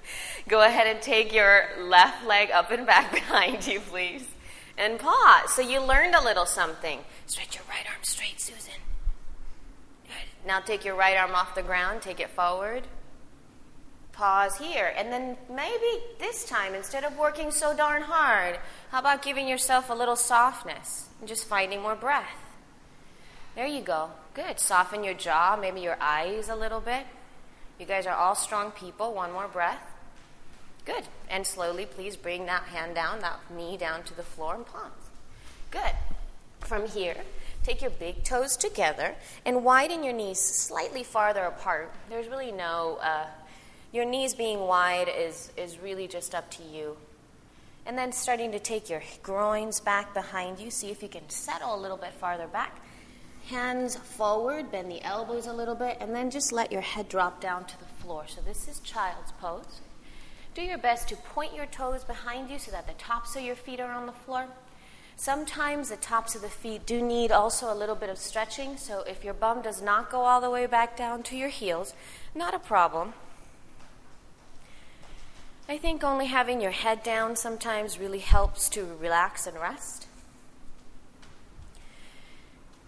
go 0.48 0.62
ahead 0.62 0.86
and 0.86 1.00
take 1.00 1.32
your 1.32 1.70
left 1.78 2.26
leg 2.26 2.50
up 2.50 2.70
and 2.70 2.86
back 2.86 3.12
behind 3.14 3.66
you, 3.66 3.80
please. 3.80 4.26
And 4.76 4.98
pause. 4.98 5.54
So 5.54 5.62
you 5.62 5.80
learned 5.80 6.14
a 6.14 6.22
little 6.22 6.44
something. 6.44 6.98
Stretch 7.24 7.54
your 7.54 7.64
right 7.66 7.86
arm 7.88 8.02
straight, 8.02 8.42
Susan. 8.42 8.74
Good. 10.04 10.46
Now 10.46 10.60
take 10.60 10.84
your 10.84 10.96
right 10.96 11.16
arm 11.16 11.34
off 11.34 11.54
the 11.54 11.62
ground, 11.62 12.02
take 12.02 12.20
it 12.20 12.28
forward 12.28 12.82
pause 14.12 14.58
here. 14.58 14.92
And 14.96 15.10
then 15.10 15.36
maybe 15.50 16.04
this 16.20 16.44
time, 16.44 16.74
instead 16.74 17.02
of 17.02 17.18
working 17.18 17.50
so 17.50 17.74
darn 17.74 18.02
hard, 18.02 18.60
how 18.92 19.00
about 19.00 19.22
giving 19.22 19.48
yourself 19.48 19.90
a 19.90 19.94
little 19.94 20.14
softness 20.14 21.08
and 21.18 21.28
just 21.28 21.48
finding 21.48 21.82
more 21.82 21.96
breath? 21.96 22.38
There 23.56 23.66
you 23.66 23.80
go. 23.80 24.10
Good. 24.34 24.58
Soften 24.58 25.04
your 25.04 25.14
jaw, 25.14 25.56
maybe 25.60 25.80
your 25.80 25.96
eyes 26.00 26.48
a 26.48 26.56
little 26.56 26.80
bit. 26.80 27.06
You 27.78 27.86
guys 27.86 28.06
are 28.06 28.14
all 28.14 28.34
strong 28.34 28.70
people. 28.72 29.14
One 29.14 29.32
more 29.32 29.48
breath. 29.48 29.80
Good. 30.84 31.04
And 31.30 31.46
slowly, 31.46 31.86
please 31.86 32.16
bring 32.16 32.46
that 32.46 32.64
hand 32.64 32.94
down, 32.94 33.20
that 33.20 33.40
knee 33.50 33.76
down 33.76 34.02
to 34.04 34.14
the 34.14 34.22
floor 34.22 34.54
and 34.54 34.66
pause. 34.66 34.90
Good. 35.70 35.92
From 36.60 36.86
here, 36.86 37.16
take 37.62 37.80
your 37.80 37.90
big 37.90 38.24
toes 38.24 38.56
together 38.56 39.14
and 39.44 39.64
widen 39.64 40.02
your 40.02 40.12
knees 40.12 40.40
slightly 40.40 41.02
farther 41.02 41.44
apart. 41.44 41.92
There's 42.10 42.28
really 42.28 42.52
no 42.52 42.98
uh, 43.00 43.26
your 43.94 44.04
knees 44.04 44.34
being 44.34 44.58
wide 44.58 45.08
is, 45.08 45.52
is 45.56 45.78
really 45.78 46.08
just 46.08 46.34
up 46.34 46.50
to 46.50 46.64
you. 46.64 46.96
And 47.86 47.96
then 47.96 48.10
starting 48.10 48.50
to 48.50 48.58
take 48.58 48.90
your 48.90 49.02
groins 49.22 49.78
back 49.78 50.12
behind 50.12 50.58
you. 50.58 50.72
See 50.72 50.90
if 50.90 51.00
you 51.00 51.08
can 51.08 51.30
settle 51.30 51.76
a 51.76 51.80
little 51.80 51.96
bit 51.96 52.12
farther 52.14 52.48
back. 52.48 52.80
Hands 53.48 53.94
forward, 53.94 54.72
bend 54.72 54.90
the 54.90 55.02
elbows 55.02 55.46
a 55.46 55.52
little 55.52 55.74
bit, 55.74 55.98
and 56.00 56.14
then 56.14 56.30
just 56.30 56.52
let 56.52 56.72
your 56.72 56.80
head 56.80 57.08
drop 57.08 57.40
down 57.40 57.66
to 57.66 57.78
the 57.78 57.84
floor. 58.02 58.24
So 58.26 58.40
this 58.40 58.68
is 58.68 58.80
child's 58.80 59.32
pose. 59.32 59.80
Do 60.54 60.62
your 60.62 60.78
best 60.78 61.08
to 61.08 61.16
point 61.16 61.54
your 61.54 61.66
toes 61.66 62.04
behind 62.04 62.48
you 62.48 62.58
so 62.58 62.70
that 62.70 62.86
the 62.86 62.94
tops 62.94 63.36
of 63.36 63.42
your 63.42 63.56
feet 63.56 63.80
are 63.80 63.92
on 63.92 64.06
the 64.06 64.12
floor. 64.12 64.46
Sometimes 65.16 65.90
the 65.90 65.96
tops 65.96 66.34
of 66.34 66.42
the 66.42 66.48
feet 66.48 66.86
do 66.86 67.02
need 67.02 67.30
also 67.30 67.72
a 67.72 67.74
little 67.74 67.94
bit 67.94 68.08
of 68.08 68.18
stretching, 68.18 68.76
so 68.76 69.02
if 69.02 69.22
your 69.22 69.34
bum 69.34 69.62
does 69.62 69.82
not 69.82 70.10
go 70.10 70.22
all 70.22 70.40
the 70.40 70.50
way 70.50 70.66
back 70.66 70.96
down 70.96 71.22
to 71.24 71.36
your 71.36 71.48
heels, 71.48 71.94
not 72.34 72.54
a 72.54 72.58
problem. 72.58 73.14
I 75.68 75.78
think 75.78 76.02
only 76.02 76.26
having 76.26 76.60
your 76.60 76.72
head 76.72 77.02
down 77.02 77.36
sometimes 77.36 77.98
really 77.98 78.18
helps 78.18 78.68
to 78.70 78.96
relax 79.00 79.46
and 79.46 79.58
rest. 79.58 80.03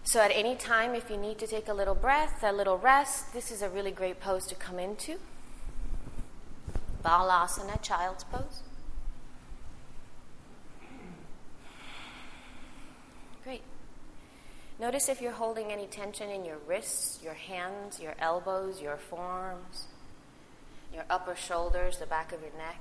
So, 0.07 0.21
at 0.21 0.31
any 0.33 0.55
time, 0.55 0.95
if 0.95 1.09
you 1.09 1.17
need 1.17 1.37
to 1.39 1.47
take 1.47 1.67
a 1.67 1.73
little 1.73 1.93
breath, 1.93 2.41
a 2.41 2.53
little 2.53 2.77
rest, 2.77 3.33
this 3.33 3.51
is 3.51 3.61
a 3.61 3.67
really 3.67 3.91
great 3.91 4.21
pose 4.21 4.47
to 4.47 4.55
come 4.55 4.79
into. 4.79 5.17
Balasana, 7.03 7.81
child's 7.81 8.23
pose. 8.23 8.63
Great. 13.43 13.63
Notice 14.79 15.09
if 15.09 15.21
you're 15.21 15.33
holding 15.33 15.73
any 15.73 15.87
tension 15.87 16.29
in 16.29 16.45
your 16.45 16.59
wrists, 16.65 17.19
your 17.21 17.33
hands, 17.33 17.99
your 17.99 18.15
elbows, 18.17 18.81
your 18.81 18.95
forearms, 18.95 19.87
your 20.93 21.03
upper 21.09 21.35
shoulders, 21.35 21.97
the 21.97 22.05
back 22.05 22.31
of 22.31 22.39
your 22.39 22.53
neck. 22.57 22.79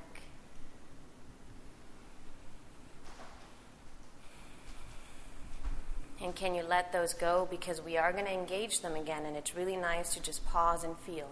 And 6.22 6.34
can 6.34 6.54
you 6.54 6.62
let 6.62 6.92
those 6.92 7.12
go? 7.12 7.46
Because 7.50 7.82
we 7.82 7.96
are 7.96 8.12
going 8.12 8.24
to 8.24 8.32
engage 8.32 8.80
them 8.80 8.96
again, 8.96 9.26
and 9.26 9.36
it's 9.36 9.54
really 9.54 9.76
nice 9.76 10.14
to 10.14 10.20
just 10.20 10.44
pause 10.46 10.82
and 10.82 10.96
feel. 10.98 11.28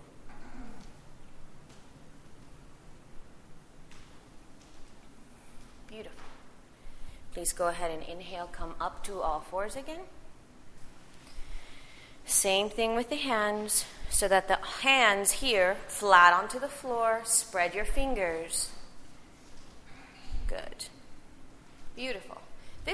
Beautiful. 5.89 6.19
Please 7.33 7.53
go 7.53 7.69
ahead 7.69 7.91
and 7.91 8.03
inhale, 8.03 8.47
come 8.47 8.75
up 8.81 9.03
to 9.05 9.21
all 9.21 9.41
fours 9.41 9.75
again. 9.75 10.01
Same 12.27 12.69
thing 12.69 12.95
with 12.95 13.11
the 13.11 13.17
hands, 13.17 13.85
so 14.11 14.29
that 14.29 14.49
the 14.49 14.57
hands 14.57 15.31
here 15.33 15.77
flat 15.89 16.33
onto 16.33 16.59
the 16.59 16.69
floor, 16.69 17.21
spread 17.25 17.75
your 17.75 17.85
fingers. 17.85 18.71
Good. 20.47 20.84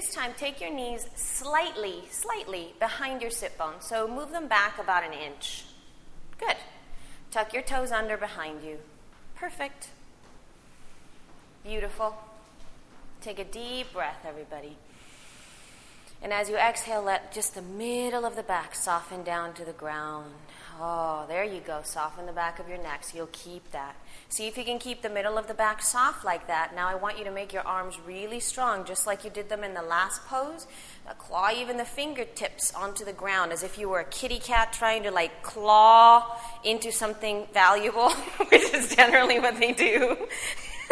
This 0.01 0.15
time, 0.15 0.33
take 0.39 0.63
your 0.63 0.73
knees 0.73 1.07
slightly, 1.15 2.05
slightly 2.11 2.73
behind 2.79 3.21
your 3.21 3.31
sit 3.31 3.59
bone. 3.59 3.75
So 3.81 4.09
move 4.09 4.31
them 4.31 4.49
back 4.49 4.79
about 4.79 5.05
an 5.05 5.13
inch. 5.13 5.65
Good. 6.39 6.57
Tuck 7.31 7.53
your 7.53 7.63
toes 7.63 7.93
under 7.93 8.17
behind 8.17 8.65
you. 8.65 8.79
Perfect. 9.35 9.89
Beautiful. 11.63 12.17
Take 13.21 13.39
a 13.39 13.45
deep 13.45 13.93
breath, 13.93 14.25
everybody. 14.27 14.79
And 16.23 16.33
as 16.33 16.51
you 16.51 16.57
exhale, 16.57 17.03
let 17.03 17.33
just 17.33 17.55
the 17.55 17.63
middle 17.63 18.27
of 18.27 18.37
the 18.37 18.43
back 18.43 18.75
soften 18.75 19.23
down 19.23 19.55
to 19.55 19.65
the 19.65 19.73
ground. 19.73 20.33
Oh, 20.83 21.27
there 21.29 21.45
you 21.45 21.61
go. 21.61 21.81
Soften 21.85 22.25
the 22.25 22.33
back 22.33 22.59
of 22.59 22.67
your 22.67 22.79
neck 22.79 23.05
so 23.05 23.17
you'll 23.17 23.29
keep 23.33 23.71
that. 23.73 23.97
See 24.31 24.47
if 24.47 24.57
you 24.57 24.65
can 24.65 24.79
keep 24.79 25.03
the 25.03 25.11
middle 25.11 25.37
of 25.37 25.47
the 25.47 25.53
back 25.55 25.83
soft 25.83 26.25
like 26.25 26.47
that. 26.47 26.75
Now 26.75 26.89
I 26.89 26.95
want 26.95 27.19
you 27.19 27.25
to 27.25 27.31
make 27.31 27.53
your 27.53 27.67
arms 27.67 27.99
really 28.07 28.41
strong, 28.41 28.87
just 28.87 29.07
like 29.07 29.23
you 29.23 29.31
did 29.31 29.51
them 29.51 29.63
in 29.63 29.75
the 29.75 29.83
last 29.83 30.25
pose. 30.27 30.67
Now 31.05 31.13
claw 31.13 31.51
even 31.55 31.77
the 31.77 31.85
fingertips 31.85 32.75
onto 32.75 33.05
the 33.05 33.13
ground 33.13 33.53
as 33.53 33.63
if 33.63 33.77
you 33.77 33.91
were 33.91 34.01
a 34.01 34.05
kitty 34.05 34.39
cat 34.39 34.73
trying 34.73 35.03
to 35.03 35.11
like 35.11 35.43
claw 35.43 36.39
into 36.65 36.93
something 36.93 37.47
valuable, 37.53 38.11
which 38.51 38.73
is 38.73 38.95
generally 38.95 39.39
what 39.39 39.59
they 39.59 39.73
do. 39.73 40.17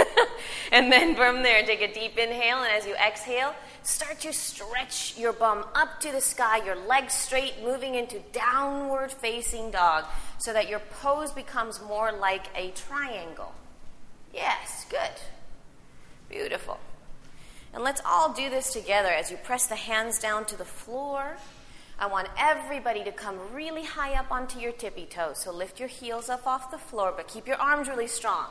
and 0.72 0.90
then 0.92 1.14
from 1.14 1.42
there, 1.42 1.64
take 1.64 1.82
a 1.82 1.92
deep 1.92 2.18
inhale, 2.18 2.58
and 2.58 2.72
as 2.72 2.86
you 2.86 2.94
exhale, 2.94 3.54
start 3.82 4.20
to 4.20 4.32
stretch 4.32 5.16
your 5.18 5.32
bum 5.32 5.64
up 5.74 6.00
to 6.00 6.12
the 6.12 6.20
sky, 6.20 6.64
your 6.64 6.76
legs 6.76 7.14
straight, 7.14 7.54
moving 7.62 7.94
into 7.94 8.20
downward 8.32 9.12
facing 9.12 9.70
dog, 9.70 10.04
so 10.38 10.52
that 10.52 10.68
your 10.68 10.80
pose 11.00 11.32
becomes 11.32 11.80
more 11.82 12.12
like 12.12 12.46
a 12.56 12.70
triangle. 12.70 13.52
Yes, 14.32 14.86
good. 14.90 15.20
Beautiful. 16.28 16.78
And 17.72 17.82
let's 17.82 18.00
all 18.04 18.32
do 18.32 18.50
this 18.50 18.72
together 18.72 19.08
as 19.08 19.30
you 19.30 19.36
press 19.36 19.66
the 19.66 19.76
hands 19.76 20.18
down 20.18 20.44
to 20.46 20.56
the 20.56 20.64
floor. 20.64 21.36
I 21.98 22.06
want 22.06 22.28
everybody 22.38 23.02
to 23.04 23.12
come 23.12 23.36
really 23.52 23.84
high 23.84 24.14
up 24.14 24.30
onto 24.30 24.60
your 24.60 24.72
tippy 24.72 25.04
toes. 25.04 25.38
So 25.38 25.52
lift 25.52 25.80
your 25.80 25.88
heels 25.88 26.28
up 26.28 26.46
off 26.46 26.70
the 26.70 26.78
floor, 26.78 27.12
but 27.16 27.26
keep 27.28 27.46
your 27.46 27.56
arms 27.56 27.88
really 27.88 28.06
strong. 28.06 28.46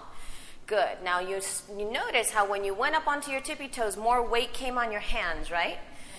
Good. 0.68 0.98
Now 1.02 1.22
you, 1.22 1.40
you 1.78 1.90
notice 1.90 2.30
how 2.30 2.46
when 2.46 2.66
you 2.66 2.74
went 2.74 2.94
up 2.94 3.08
onto 3.08 3.32
your 3.32 3.40
tippy 3.40 3.70
toes, 3.70 3.96
more 3.96 4.22
weight 4.28 4.52
came 4.52 4.78
on 4.78 4.92
your 4.92 5.00
hands, 5.00 5.50
right? 5.50 5.78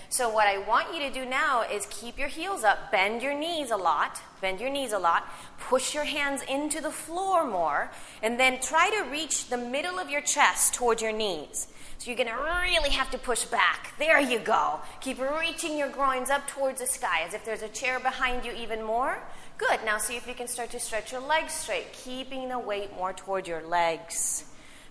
So 0.08 0.30
what 0.30 0.46
I 0.46 0.56
want 0.66 0.94
you 0.94 1.00
to 1.00 1.10
do 1.12 1.26
now 1.26 1.64
is 1.70 1.86
keep 1.90 2.18
your 2.18 2.28
heels 2.28 2.64
up, 2.64 2.90
bend 2.90 3.20
your 3.20 3.34
knees 3.34 3.70
a 3.70 3.76
lot, 3.76 4.22
bend 4.40 4.58
your 4.58 4.70
knees 4.70 4.92
a 4.92 4.98
lot, 4.98 5.30
push 5.58 5.94
your 5.94 6.04
hands 6.04 6.40
into 6.48 6.80
the 6.80 6.90
floor 6.90 7.46
more, 7.46 7.90
and 8.22 8.40
then 8.40 8.58
try 8.58 8.88
to 8.88 9.10
reach 9.10 9.50
the 9.50 9.58
middle 9.58 9.98
of 9.98 10.08
your 10.08 10.22
chest 10.22 10.72
towards 10.72 11.02
your 11.02 11.12
knees. 11.12 11.68
So 11.98 12.10
you're 12.10 12.16
going 12.16 12.34
to 12.34 12.42
really 12.62 12.90
have 12.90 13.10
to 13.10 13.18
push 13.18 13.44
back. 13.44 13.92
There 13.98 14.18
you 14.18 14.38
go. 14.38 14.80
Keep 15.02 15.18
reaching 15.20 15.76
your 15.76 15.90
groins 15.90 16.30
up 16.30 16.46
towards 16.46 16.80
the 16.80 16.86
sky 16.86 17.22
as 17.26 17.34
if 17.34 17.44
there's 17.44 17.62
a 17.62 17.68
chair 17.68 18.00
behind 18.00 18.46
you 18.46 18.52
even 18.52 18.82
more. 18.82 19.18
Good. 19.58 19.80
Now 19.84 19.98
see 19.98 20.16
if 20.16 20.28
you 20.28 20.34
can 20.34 20.46
start 20.46 20.70
to 20.70 20.78
stretch 20.78 21.10
your 21.10 21.20
legs 21.20 21.52
straight, 21.52 21.92
keeping 21.92 22.48
the 22.48 22.60
weight 22.60 22.94
more 22.94 23.12
toward 23.12 23.48
your 23.48 23.60
legs. 23.66 24.44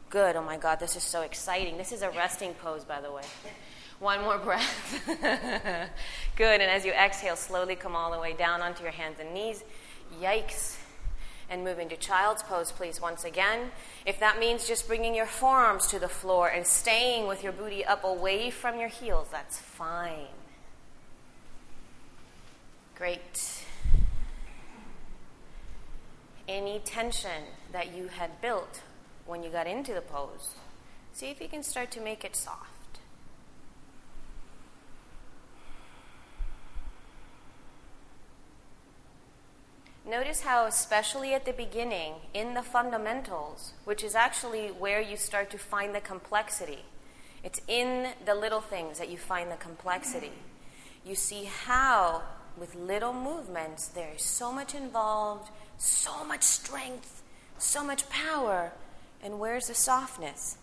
Good. 0.09 0.35
Oh 0.35 0.43
my 0.43 0.57
God, 0.57 0.81
this 0.81 0.97
is 0.97 1.03
so 1.03 1.21
exciting. 1.21 1.77
This 1.77 1.93
is 1.93 2.01
a 2.01 2.09
resting 2.09 2.53
pose, 2.53 2.83
by 2.83 2.99
the 2.99 3.09
way. 3.09 3.23
One 3.99 4.21
more 4.21 4.37
breath. 4.37 5.03
Good. 6.35 6.61
And 6.61 6.69
as 6.69 6.85
you 6.85 6.91
exhale, 6.91 7.37
slowly 7.37 7.77
come 7.77 7.95
all 7.95 8.11
the 8.11 8.19
way 8.19 8.33
down 8.33 8.61
onto 8.61 8.83
your 8.83 8.91
hands 8.91 9.19
and 9.21 9.33
knees. 9.33 9.63
Yikes. 10.21 10.75
And 11.49 11.63
move 11.63 11.79
into 11.79 11.95
child's 11.95 12.43
pose, 12.43 12.73
please, 12.73 12.99
once 12.99 13.23
again. 13.23 13.71
If 14.05 14.19
that 14.19 14.37
means 14.37 14.67
just 14.67 14.85
bringing 14.85 15.15
your 15.15 15.25
forearms 15.25 15.87
to 15.87 15.99
the 15.99 16.09
floor 16.09 16.49
and 16.49 16.67
staying 16.67 17.25
with 17.25 17.41
your 17.41 17.53
booty 17.53 17.85
up 17.85 18.03
away 18.03 18.49
from 18.49 18.77
your 18.77 18.89
heels, 18.89 19.29
that's 19.31 19.57
fine. 19.57 20.27
Great 22.97 23.63
any 26.47 26.79
tension 26.79 27.43
that 27.71 27.95
you 27.95 28.07
had 28.07 28.41
built 28.41 28.81
when 29.25 29.43
you 29.43 29.49
got 29.49 29.67
into 29.67 29.93
the 29.93 30.01
pose. 30.01 30.55
See 31.13 31.27
if 31.27 31.41
you 31.41 31.47
can 31.47 31.63
start 31.63 31.91
to 31.91 32.01
make 32.01 32.23
it 32.23 32.35
soft. 32.35 32.77
Notice 40.07 40.41
how, 40.41 40.65
especially 40.65 41.33
at 41.33 41.43
the 41.43 41.51
beginning, 41.51 42.13
in 42.33 42.53
the 42.53 42.61
fundamentals, 42.61 43.73
which 43.83 44.05
is 44.05 44.15
actually 44.15 44.67
where 44.67 45.01
you 45.01 45.17
start 45.17 45.49
to 45.51 45.57
find 45.57 45.93
the 45.93 45.99
complexity, 45.99 46.85
it's 47.43 47.59
in 47.67 48.13
the 48.25 48.33
little 48.33 48.61
things 48.61 48.99
that 48.99 49.09
you 49.09 49.17
find 49.17 49.51
the 49.51 49.57
complexity. 49.57 50.31
You 51.05 51.15
see 51.15 51.43
how, 51.43 52.21
with 52.57 52.73
little 52.73 53.11
movements, 53.11 53.89
there 53.89 54.13
is 54.15 54.21
so 54.21 54.53
much 54.53 54.73
involved 54.73 55.49
so 55.77 56.23
much 56.23 56.43
strength, 56.43 57.21
so 57.57 57.83
much 57.83 58.09
power. 58.09 58.71
And 59.21 59.39
where's 59.39 59.67
the 59.67 59.73
softness? 59.73 60.57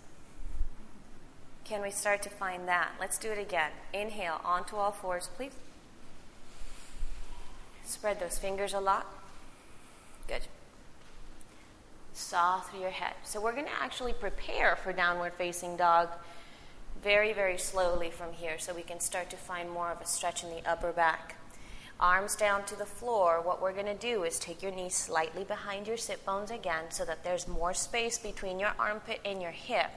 Can 1.65 1.83
we 1.83 1.91
start 1.91 2.23
to 2.23 2.31
find 2.31 2.69
that? 2.69 2.93
Let's 3.01 3.19
do 3.19 3.31
it 3.31 3.39
again. 3.39 3.71
Inhale 3.93 4.41
onto 4.45 4.77
all 4.77 4.93
fours, 4.93 5.29
please. 5.37 5.53
Spread 7.85 8.21
those 8.21 8.39
fingers 8.39 8.75
a 8.75 8.81
lot. 8.81 9.07
Good. 10.29 10.43
Saw 12.13 12.61
through 12.61 12.81
your 12.81 12.91
head. 12.91 13.15
So 13.25 13.41
we're 13.41 13.53
going 13.53 13.67
to 13.67 13.83
actually 13.83 14.13
prepare 14.13 14.77
for 14.77 14.93
downward 14.93 15.33
facing 15.35 15.77
dog 15.77 16.09
very, 17.03 17.33
very 17.33 17.59
slowly 17.59 18.11
from 18.11 18.33
here 18.33 18.59
so 18.59 18.75
we 18.75 18.83
can 18.83 19.01
start 19.01 19.31
to 19.31 19.37
find 19.37 19.71
more 19.71 19.91
of 19.91 20.01
a 20.01 20.07
stretch 20.07 20.45
in 20.45 20.51
the 20.51 20.67
upper 20.69 20.93
back 20.93 21.37
arms 22.05 22.37
down 22.37 22.63
to 22.67 22.77
the 22.77 22.85
floor, 22.85 23.41
what 23.41 23.63
we're 23.63 23.73
going 23.73 23.87
to 23.87 23.95
do 23.95 24.25
is 24.25 24.39
take 24.39 24.63
your 24.63 24.71
knees 24.73 24.95
slightly 24.95 25.43
behind 25.43 25.87
your 25.87 25.97
sit 25.97 26.23
bones 26.27 26.51
again 26.51 26.85
so 26.91 27.03
that 27.03 27.25
there's 27.25 27.49
more 27.49 27.73
space 27.73 28.19
between 28.19 28.61
your 28.61 28.75
armpit 28.79 29.21
and 29.25 29.41
your 29.41 29.51
hip. 29.51 29.91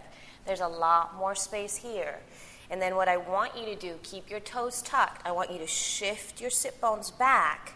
There's 0.45 0.61
a 0.61 0.67
lot 0.69 1.17
more 1.17 1.35
space 1.35 1.75
here. 1.75 2.19
And 2.71 2.81
then 2.81 2.95
what 2.95 3.09
I 3.09 3.17
want 3.17 3.57
you 3.57 3.65
to 3.65 3.75
do, 3.75 3.95
keep 4.03 4.29
your 4.29 4.39
toes 4.39 4.81
tucked. 4.81 5.27
I 5.27 5.33
want 5.33 5.51
you 5.51 5.57
to 5.59 5.67
shift 5.67 6.39
your 6.39 6.49
sit 6.49 6.79
bones 6.79 7.11
back 7.11 7.73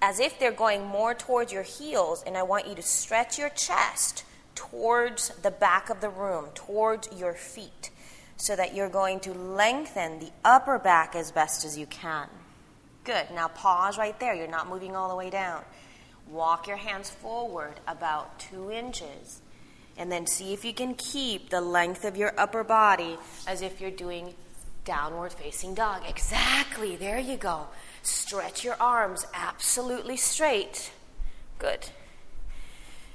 as 0.00 0.20
if 0.20 0.38
they're 0.38 0.50
going 0.50 0.82
more 0.82 1.12
towards 1.12 1.52
your 1.52 1.62
heels, 1.62 2.22
and 2.26 2.38
I 2.38 2.42
want 2.42 2.66
you 2.66 2.74
to 2.74 2.82
stretch 2.82 3.38
your 3.38 3.50
chest 3.50 4.24
towards 4.54 5.28
the 5.42 5.50
back 5.50 5.90
of 5.90 6.00
the 6.00 6.08
room, 6.08 6.46
towards 6.54 7.08
your 7.14 7.34
feet, 7.34 7.90
so 8.38 8.56
that 8.56 8.74
you're 8.74 8.88
going 8.88 9.20
to 9.20 9.34
lengthen 9.34 10.18
the 10.18 10.30
upper 10.44 10.78
back 10.78 11.14
as 11.14 11.30
best 11.30 11.64
as 11.66 11.76
you 11.76 11.86
can. 11.86 12.28
Good. 13.04 13.26
Now 13.34 13.48
pause 13.48 13.98
right 13.98 14.18
there. 14.18 14.34
You're 14.34 14.48
not 14.48 14.68
moving 14.68 14.96
all 14.96 15.08
the 15.08 15.16
way 15.16 15.30
down. 15.30 15.62
Walk 16.28 16.66
your 16.66 16.78
hands 16.78 17.10
forward 17.10 17.74
about 17.86 18.38
two 18.38 18.70
inches. 18.70 19.42
And 19.96 20.10
then 20.10 20.26
see 20.26 20.52
if 20.52 20.64
you 20.64 20.74
can 20.74 20.94
keep 20.94 21.50
the 21.50 21.60
length 21.60 22.04
of 22.04 22.16
your 22.16 22.32
upper 22.36 22.64
body 22.64 23.16
as 23.46 23.62
if 23.62 23.80
you're 23.80 23.90
doing 23.90 24.34
downward 24.84 25.32
facing 25.32 25.74
dog. 25.74 26.02
Exactly. 26.08 26.96
There 26.96 27.18
you 27.18 27.36
go. 27.36 27.68
Stretch 28.02 28.64
your 28.64 28.76
arms 28.80 29.26
absolutely 29.32 30.16
straight. 30.16 30.92
Good. 31.58 31.88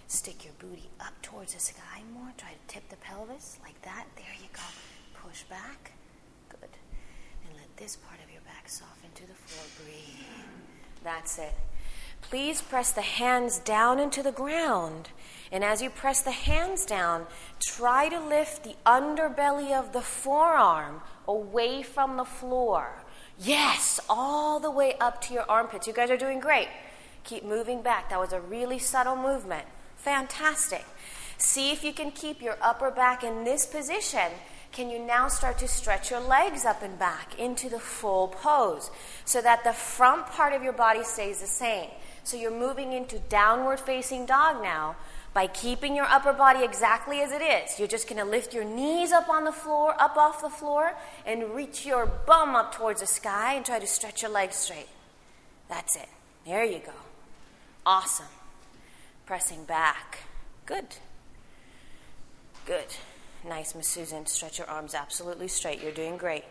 Stick 0.07 0.45
your 0.45 0.53
booty 0.57 0.89
up 0.99 1.21
towards 1.21 1.53
the 1.53 1.59
sky 1.59 2.01
more. 2.13 2.31
Try 2.37 2.49
to 2.49 2.73
tip 2.73 2.87
the 2.89 2.95
pelvis 2.97 3.59
like 3.63 3.79
that. 3.83 4.05
There 4.15 4.25
you 4.41 4.47
go. 4.53 4.61
Push 5.27 5.43
back. 5.43 5.91
Good. 6.49 6.69
And 7.45 7.55
let 7.55 7.75
this 7.77 7.95
part 7.95 8.19
of 8.25 8.31
your 8.31 8.41
back 8.41 8.67
soften 8.67 9.11
to 9.15 9.27
the 9.27 9.33
floor. 9.33 9.65
Breathe. 9.85 10.98
That's 11.09 11.39
it. 11.39 11.55
Please 12.21 12.61
press 12.61 12.91
the 12.91 13.01
hands 13.01 13.57
down 13.57 13.99
into 13.99 14.21
the 14.21 14.31
ground. 14.31 15.09
And 15.51 15.63
as 15.63 15.81
you 15.81 15.89
press 15.89 16.21
the 16.21 16.29
hands 16.29 16.85
down, 16.85 17.25
try 17.59 18.09
to 18.09 18.19
lift 18.19 18.63
the 18.63 18.75
underbelly 18.85 19.71
of 19.71 19.91
the 19.91 20.01
forearm 20.01 21.01
away 21.27 21.81
from 21.81 22.15
the 22.15 22.25
floor. 22.25 23.03
Yes, 23.39 23.99
all 24.07 24.59
the 24.59 24.69
way 24.69 24.97
up 24.99 25.19
to 25.21 25.33
your 25.33 25.49
armpits. 25.49 25.87
You 25.87 25.93
guys 25.93 26.11
are 26.11 26.17
doing 26.17 26.39
great. 26.39 26.67
Keep 27.23 27.43
moving 27.43 27.81
back. 27.81 28.11
That 28.11 28.19
was 28.19 28.31
a 28.31 28.39
really 28.39 28.77
subtle 28.77 29.15
movement. 29.15 29.65
Fantastic. 29.95 30.85
See 31.39 31.71
if 31.71 31.83
you 31.83 31.91
can 31.91 32.11
keep 32.11 32.39
your 32.39 32.57
upper 32.61 32.91
back 32.91 33.23
in 33.23 33.45
this 33.45 33.65
position. 33.65 34.31
Can 34.71 34.89
you 34.89 34.99
now 34.99 35.27
start 35.27 35.57
to 35.59 35.67
stretch 35.67 36.11
your 36.11 36.19
legs 36.19 36.63
up 36.63 36.83
and 36.83 36.97
back 36.99 37.37
into 37.39 37.69
the 37.69 37.79
full 37.79 38.27
pose 38.27 38.91
so 39.25 39.41
that 39.41 39.63
the 39.63 39.73
front 39.73 40.27
part 40.27 40.53
of 40.53 40.63
your 40.63 40.73
body 40.73 41.03
stays 41.03 41.41
the 41.41 41.47
same? 41.47 41.89
So 42.23 42.37
you're 42.37 42.51
moving 42.51 42.93
into 42.93 43.17
downward 43.17 43.79
facing 43.79 44.25
dog 44.25 44.61
now 44.61 44.95
by 45.33 45.47
keeping 45.47 45.95
your 45.95 46.05
upper 46.05 46.33
body 46.33 46.63
exactly 46.63 47.21
as 47.21 47.31
it 47.31 47.41
is. 47.41 47.79
You're 47.79 47.87
just 47.87 48.07
going 48.07 48.23
to 48.23 48.29
lift 48.29 48.53
your 48.53 48.63
knees 48.63 49.11
up 49.11 49.29
on 49.29 49.43
the 49.43 49.51
floor, 49.51 49.95
up 49.99 50.17
off 50.17 50.41
the 50.41 50.49
floor, 50.49 50.93
and 51.25 51.55
reach 51.55 51.85
your 51.85 52.05
bum 52.05 52.55
up 52.55 52.73
towards 52.73 53.01
the 53.01 53.07
sky 53.07 53.55
and 53.55 53.65
try 53.65 53.79
to 53.79 53.87
stretch 53.87 54.21
your 54.21 54.31
legs 54.31 54.55
straight. 54.55 54.89
That's 55.67 55.95
it. 55.95 56.09
There 56.45 56.63
you 56.63 56.79
go. 56.79 56.93
Awesome. 57.85 58.25
Pressing 59.25 59.63
back. 59.63 60.19
Good. 60.65 60.97
Good. 62.65 62.95
Nice, 63.47 63.73
Miss 63.73 63.87
Susan. 63.87 64.25
Stretch 64.25 64.57
your 64.57 64.69
arms 64.69 64.93
absolutely 64.93 65.47
straight. 65.47 65.81
You're 65.81 65.91
doing 65.91 66.17
great. 66.17 66.43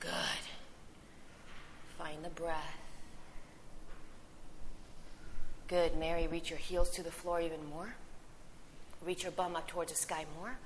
Good. 0.00 0.12
Find 1.98 2.24
the 2.24 2.30
breath. 2.30 2.78
Good, 5.66 5.96
Mary. 5.98 6.26
Reach 6.26 6.50
your 6.50 6.58
heels 6.58 6.88
to 6.90 7.02
the 7.02 7.10
floor 7.10 7.40
even 7.40 7.68
more. 7.68 7.94
Reach 9.04 9.24
your 9.24 9.32
bum 9.32 9.56
up 9.56 9.66
towards 9.66 9.92
the 9.92 9.98
sky 9.98 10.24
more. 10.38 10.56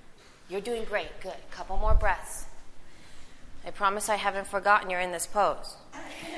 You're 0.48 0.60
doing 0.60 0.84
great. 0.84 1.08
Good. 1.20 1.34
Couple 1.50 1.76
more 1.76 1.94
breaths. 1.94 2.44
I 3.66 3.70
promise 3.70 4.08
I 4.08 4.16
haven't 4.16 4.46
forgotten 4.46 4.90
you're 4.90 5.00
in 5.00 5.12
this 5.12 5.26
pose. 5.26 5.76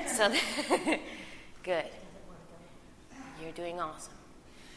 So, 0.06 0.32
good. 1.62 1.86
You're 3.42 3.52
doing 3.54 3.80
awesome. 3.80 4.12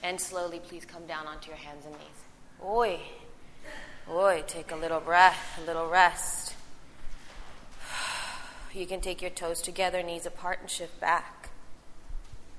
And 0.04 0.22
slowly, 0.22 0.60
please 0.60 0.86
come 0.86 1.06
down 1.06 1.28
onto 1.28 1.50
your 1.50 1.58
hands 1.58 1.86
and 1.86 1.94
knees. 1.94 2.24
Oi. 2.64 3.00
Oi. 4.10 4.44
Take 4.48 4.72
a 4.72 4.76
little 4.76 5.00
breath, 5.00 5.60
a 5.62 5.66
little 5.66 5.88
rest. 5.88 6.54
You 8.74 8.86
can 8.86 9.02
take 9.02 9.22
your 9.22 9.32
toes 9.32 9.62
together, 9.62 10.04
knees 10.04 10.26
apart, 10.26 10.60
and 10.62 10.70
shift 10.70 11.00
back. 11.00 11.50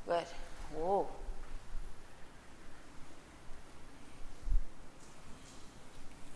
Good. 0.07 0.25
Whoa. 0.75 1.07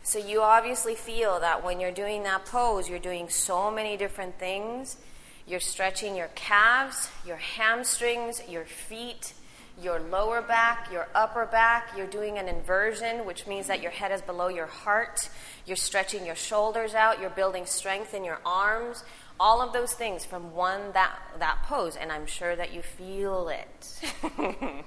So 0.05 0.19
you 0.19 0.43
obviously 0.43 0.95
feel 0.95 1.41
that 1.41 1.65
when 1.65 1.81
you're 1.81 1.91
doing 1.91 2.23
that 2.25 2.45
pose, 2.45 2.89
you're 2.89 2.99
doing 2.99 3.29
so 3.29 3.71
many 3.71 3.97
different 3.97 4.39
things. 4.39 4.99
You're 5.47 5.61
stretching 5.61 6.15
your 6.15 6.29
calves, 6.35 7.09
your 7.27 7.37
hamstrings, 7.37 8.43
your 8.49 8.65
feet, 8.65 9.33
your 9.81 10.01
lower 10.01 10.43
back, 10.43 10.91
your 10.93 11.09
upper 11.15 11.47
back. 11.47 11.91
You're 11.97 12.07
doing 12.07 12.39
an 12.39 12.49
inversion, 12.49 13.25
which 13.25 13.47
means 13.47 13.67
that 13.69 13.81
your 13.83 13.91
head 13.91 14.13
is 14.13 14.23
below 14.23 14.49
your 14.49 14.67
heart. 14.67 15.29
You're 15.67 15.77
stretching 15.77 16.27
your 16.27 16.35
shoulders 16.37 16.95
out. 16.95 17.21
You're 17.21 17.31
building 17.31 17.67
strength 17.67 18.15
in 18.15 18.25
your 18.25 18.41
arms. 18.45 19.05
All 19.41 19.61
of 19.63 19.73
those 19.73 19.95
things 19.95 20.25
from 20.25 20.55
one 20.55 20.93
that 20.93 21.19
that 21.39 21.63
pose, 21.65 21.97
and 21.97 22.13
I'm 22.13 22.27
sure 22.27 22.55
that 22.55 22.73
you 22.73 22.83
feel 22.83 23.49
it. 23.49 24.01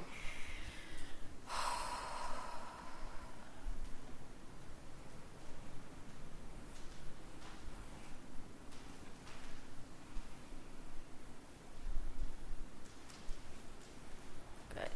Good. 14.73 14.89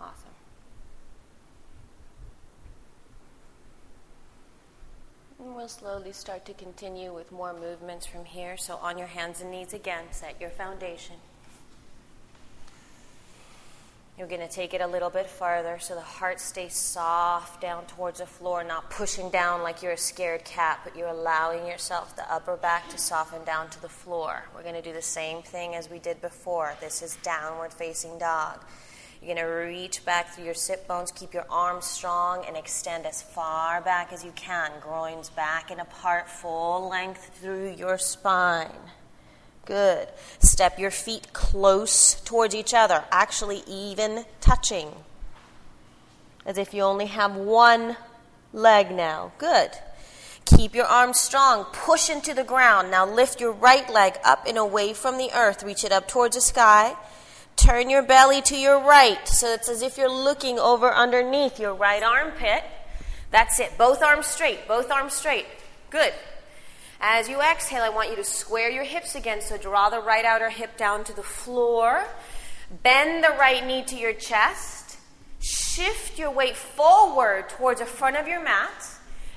Awesome. 0.00 0.14
And 5.38 5.53
we'll 5.64 5.68
slowly 5.70 6.12
start 6.12 6.44
to 6.44 6.52
continue 6.52 7.10
with 7.10 7.32
more 7.32 7.54
movements 7.54 8.04
from 8.04 8.26
here. 8.26 8.54
So, 8.54 8.76
on 8.82 8.98
your 8.98 9.06
hands 9.06 9.40
and 9.40 9.50
knees 9.50 9.72
again, 9.72 10.04
set 10.10 10.38
your 10.38 10.50
foundation. 10.50 11.16
You're 14.18 14.26
going 14.26 14.46
to 14.46 14.54
take 14.54 14.74
it 14.74 14.82
a 14.82 14.86
little 14.86 15.08
bit 15.08 15.26
farther 15.26 15.78
so 15.80 15.94
the 15.94 16.02
heart 16.02 16.38
stays 16.38 16.74
soft 16.74 17.62
down 17.62 17.86
towards 17.86 18.18
the 18.18 18.26
floor, 18.26 18.62
not 18.62 18.90
pushing 18.90 19.30
down 19.30 19.62
like 19.62 19.82
you're 19.82 19.92
a 19.92 19.96
scared 19.96 20.44
cat, 20.44 20.80
but 20.84 20.94
you're 20.94 21.08
allowing 21.08 21.66
yourself 21.66 22.14
the 22.14 22.30
upper 22.30 22.58
back 22.58 22.90
to 22.90 22.98
soften 22.98 23.42
down 23.44 23.70
to 23.70 23.80
the 23.80 23.88
floor. 23.88 24.44
We're 24.54 24.64
going 24.64 24.74
to 24.74 24.82
do 24.82 24.92
the 24.92 25.00
same 25.00 25.40
thing 25.40 25.74
as 25.74 25.88
we 25.88 25.98
did 25.98 26.20
before. 26.20 26.74
This 26.82 27.00
is 27.00 27.16
downward 27.22 27.72
facing 27.72 28.18
dog. 28.18 28.60
You're 29.24 29.36
going 29.36 29.46
to 29.46 29.52
reach 29.54 30.04
back 30.04 30.34
through 30.34 30.44
your 30.44 30.52
sit 30.52 30.86
bones, 30.86 31.10
keep 31.10 31.32
your 31.32 31.46
arms 31.48 31.86
strong, 31.86 32.44
and 32.46 32.58
extend 32.58 33.06
as 33.06 33.22
far 33.22 33.80
back 33.80 34.12
as 34.12 34.22
you 34.22 34.32
can. 34.32 34.70
Groins 34.82 35.30
back 35.30 35.70
and 35.70 35.80
apart, 35.80 36.28
full 36.28 36.90
length 36.90 37.30
through 37.40 37.70
your 37.70 37.96
spine. 37.96 38.68
Good. 39.64 40.08
Step 40.40 40.78
your 40.78 40.90
feet 40.90 41.32
close 41.32 42.20
towards 42.20 42.54
each 42.54 42.74
other, 42.74 43.02
actually, 43.10 43.62
even 43.66 44.26
touching. 44.42 44.90
As 46.44 46.58
if 46.58 46.74
you 46.74 46.82
only 46.82 47.06
have 47.06 47.34
one 47.34 47.96
leg 48.52 48.90
now. 48.90 49.32
Good. 49.38 49.70
Keep 50.44 50.74
your 50.74 50.84
arms 50.84 51.18
strong. 51.18 51.64
Push 51.72 52.10
into 52.10 52.34
the 52.34 52.44
ground. 52.44 52.90
Now 52.90 53.06
lift 53.06 53.40
your 53.40 53.52
right 53.52 53.88
leg 53.90 54.18
up 54.22 54.44
and 54.46 54.58
away 54.58 54.92
from 54.92 55.16
the 55.16 55.30
earth. 55.34 55.62
Reach 55.62 55.82
it 55.82 55.92
up 55.92 56.08
towards 56.08 56.36
the 56.36 56.42
sky. 56.42 56.94
Turn 57.56 57.88
your 57.88 58.02
belly 58.02 58.42
to 58.42 58.56
your 58.56 58.80
right 58.80 59.26
so 59.26 59.52
it's 59.52 59.68
as 59.68 59.80
if 59.80 59.96
you're 59.96 60.10
looking 60.10 60.58
over 60.58 60.92
underneath 60.92 61.58
your 61.58 61.74
right 61.74 62.02
armpit. 62.02 62.64
That's 63.30 63.58
it. 63.58 63.76
Both 63.78 64.02
arms 64.02 64.26
straight. 64.26 64.68
Both 64.68 64.90
arms 64.90 65.14
straight. 65.14 65.46
Good. 65.90 66.12
As 67.00 67.28
you 67.28 67.40
exhale, 67.40 67.82
I 67.82 67.88
want 67.88 68.10
you 68.10 68.16
to 68.16 68.24
square 68.24 68.70
your 68.70 68.84
hips 68.84 69.14
again. 69.14 69.40
So 69.40 69.56
draw 69.56 69.90
the 69.90 70.00
right 70.00 70.24
outer 70.24 70.50
hip 70.50 70.76
down 70.76 71.04
to 71.04 71.12
the 71.12 71.22
floor. 71.22 72.04
Bend 72.82 73.22
the 73.22 73.30
right 73.30 73.64
knee 73.64 73.82
to 73.84 73.96
your 73.96 74.12
chest. 74.12 74.98
Shift 75.40 76.18
your 76.18 76.30
weight 76.30 76.56
forward 76.56 77.48
towards 77.48 77.80
the 77.80 77.86
front 77.86 78.16
of 78.16 78.26
your 78.26 78.42
mat. 78.42 78.88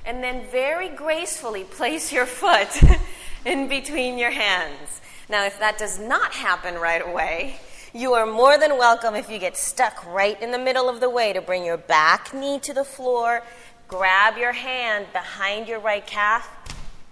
And 0.04 0.22
then 0.22 0.46
very 0.50 0.88
gracefully 0.88 1.64
place 1.64 2.12
your 2.12 2.26
foot 2.26 2.68
in 3.44 3.68
between 3.68 4.16
your 4.16 4.30
hands. 4.30 5.00
Now, 5.28 5.44
if 5.44 5.58
that 5.58 5.76
does 5.76 5.98
not 5.98 6.32
happen 6.32 6.76
right 6.76 7.06
away, 7.06 7.60
you 7.94 8.12
are 8.14 8.26
more 8.26 8.58
than 8.58 8.76
welcome 8.76 9.14
if 9.14 9.30
you 9.30 9.38
get 9.38 9.56
stuck 9.56 10.04
right 10.06 10.40
in 10.42 10.50
the 10.50 10.58
middle 10.58 10.88
of 10.88 11.00
the 11.00 11.08
way 11.08 11.32
to 11.32 11.40
bring 11.40 11.64
your 11.64 11.78
back 11.78 12.34
knee 12.34 12.58
to 12.60 12.74
the 12.74 12.84
floor, 12.84 13.42
grab 13.86 14.36
your 14.36 14.52
hand 14.52 15.06
behind 15.12 15.68
your 15.68 15.78
right 15.80 16.06
calf, 16.06 16.48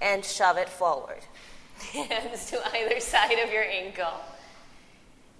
and 0.00 0.24
shove 0.24 0.58
it 0.58 0.68
forward. 0.68 1.20
Hands 1.92 2.50
to 2.50 2.76
either 2.76 3.00
side 3.00 3.38
of 3.38 3.52
your 3.52 3.64
ankle. 3.64 4.12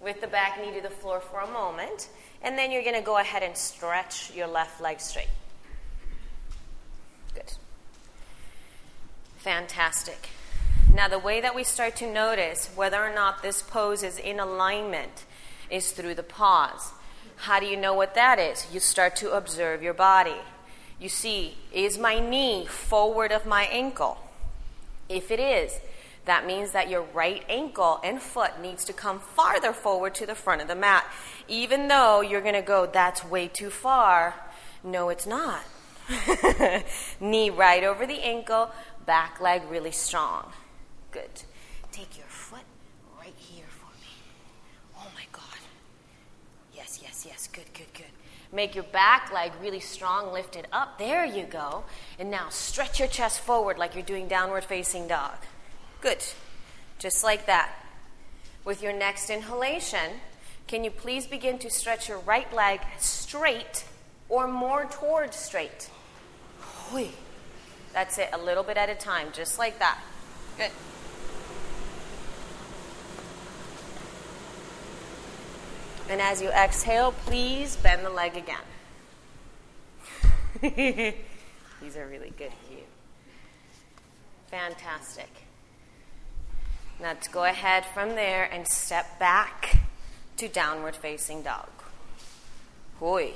With 0.01 0.21
the 0.21 0.27
back 0.27 0.61
knee 0.61 0.73
to 0.75 0.81
the 0.81 0.91
floor 0.91 1.21
for 1.21 1.41
a 1.41 1.51
moment. 1.51 2.09
And 2.43 2.57
then 2.57 2.71
you're 2.71 2.83
going 2.83 2.95
to 2.95 3.03
go 3.03 3.19
ahead 3.19 3.43
and 3.43 3.57
stretch 3.57 4.35
your 4.35 4.47
left 4.47 4.81
leg 4.81 5.01
straight. 5.01 5.29
Good. 7.35 7.53
Fantastic. 9.39 10.29
Now, 10.95 11.09
the 11.09 11.19
way 11.19 11.41
that 11.43 11.55
we 11.55 11.65
start 11.65 11.97
to 11.97 12.11
notice 12.11 12.71
whether 12.75 13.03
or 13.03 13.15
not 13.15 13.43
this 13.43 13.61
pose 13.61 14.03
is 14.03 14.19
in 14.19 14.41
alignment 14.41 15.26
is 15.71 15.93
through 15.93 16.15
the 16.15 16.23
pause. 16.23 16.93
How 17.37 17.61
do 17.61 17.67
you 17.67 17.77
know 17.77 17.95
what 17.95 18.15
that 18.15 18.39
is? 18.39 18.67
You 18.73 18.81
start 18.81 19.17
to 19.17 19.33
observe 19.33 19.83
your 19.83 19.95
body. 19.95 20.37
You 20.99 21.09
see, 21.09 21.57
is 21.73 21.99
my 21.99 22.19
knee 22.19 22.67
forward 22.67 23.31
of 23.33 23.45
my 23.45 23.65
ankle? 23.65 24.19
If 25.09 25.31
it 25.31 25.39
is, 25.39 25.79
that 26.25 26.47
means 26.47 26.73
that 26.73 26.91
your 26.91 27.03
right 27.03 27.45
ankle 27.49 28.01
and 28.03 28.21
foot 28.21 28.61
needs 28.61 28.85
to 28.87 28.93
come 28.93 29.21
farther 29.21 29.73
forward 29.73 30.15
to 30.17 30.27
the 30.27 30.35
front 30.35 30.61
of 30.61 30.69
the 30.69 30.75
mat. 30.75 31.07
Even 31.47 31.89
though 31.89 32.21
you're 32.21 32.41
going 32.41 32.55
to 32.55 32.63
go, 32.63 32.87
that's 32.87 33.25
way 33.25 33.47
too 33.47 33.71
far. 33.71 34.35
No, 34.83 35.09
it's 35.09 35.27
not. 35.27 35.63
Knee 37.21 37.51
right 37.51 37.85
over 37.85 38.07
the 38.07 38.21
ankle, 38.21 38.71
back 39.05 39.41
leg 39.41 39.63
really 39.69 39.93
strong. 39.93 40.53
Good. 41.13 41.31
Take 41.93 42.19
your 42.19 42.27
foot 42.27 42.65
right 43.19 43.35
here 43.37 43.65
for 43.69 43.91
me. 44.01 44.13
Oh 44.97 45.09
my 45.15 45.25
God. 45.33 45.43
Yes, 46.75 47.01
yes, 47.03 47.25
yes. 47.27 47.49
Good, 47.53 47.73
good, 47.73 47.93
good. 47.95 48.07
Make 48.57 48.75
your 48.75 48.85
back 48.85 49.31
leg 49.35 49.53
really 49.61 49.81
strong, 49.81 50.33
lifted 50.33 50.67
up. 50.73 50.99
There 50.99 51.27
you 51.27 51.45
go. 51.45 51.85
And 52.19 52.31
now 52.31 52.49
stretch 52.49 52.99
your 52.99 53.07
chest 53.07 53.41
forward 53.41 53.77
like 53.77 53.95
you're 53.95 54.03
doing 54.03 54.29
downward 54.29 54.65
facing 54.65 55.07
dog. 55.07 55.37
Good. 56.01 56.25
Just 56.99 57.23
like 57.23 57.45
that. 57.45 57.71
With 58.65 58.83
your 58.83 58.95
next 58.95 59.29
inhalation, 59.29 60.23
can 60.69 60.85
you 60.85 60.91
please 60.91 61.27
begin 61.27 61.59
to 61.59 61.69
stretch 61.69 62.09
your 62.09 62.21
right 62.21 62.51
leg 62.55 62.81
straight 62.99 63.85
or 64.31 64.49
more 64.49 64.87
towards 64.87 65.37
straight? 65.37 65.91
That's 67.93 68.17
it, 68.17 68.31
a 68.33 68.39
little 68.39 68.63
bit 68.63 68.79
at 68.79 68.89
a 68.89 68.95
time, 68.95 69.29
just 69.35 69.59
like 69.59 69.79
that. 69.81 70.01
Good. 70.57 70.71
And 76.09 76.21
as 76.21 76.41
you 76.41 76.51
exhale, 76.51 77.13
please 77.13 77.77
bend 77.77 78.05
the 78.05 78.11
leg 78.11 78.37
again. 78.37 78.63
These 81.83 81.97
are 81.97 82.07
really 82.07 82.33
good 82.39 82.53
you. 82.71 82.79
Fantastic. 84.49 85.29
Now 87.01 87.09
let's 87.09 87.29
go 87.29 87.45
ahead 87.45 87.85
from 87.85 88.11
there 88.11 88.45
and 88.45 88.67
step 88.67 89.19
back 89.19 89.81
to 90.37 90.49
downward 90.49 90.95
facing 90.95 91.43
dog. 91.43 91.69
Hoi. 93.01 93.33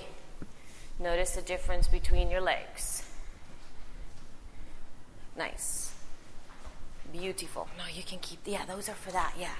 Notice 0.98 1.32
the 1.32 1.42
difference 1.42 1.88
between 1.88 2.30
your 2.30 2.40
legs. 2.40 3.04
Nice. 5.36 5.92
Beautiful. 7.12 7.68
No, 7.76 7.84
you 7.92 8.02
can 8.02 8.18
keep, 8.20 8.38
yeah, 8.44 8.64
those 8.66 8.88
are 8.88 8.94
for 8.94 9.10
that, 9.10 9.34
yeah. 9.38 9.54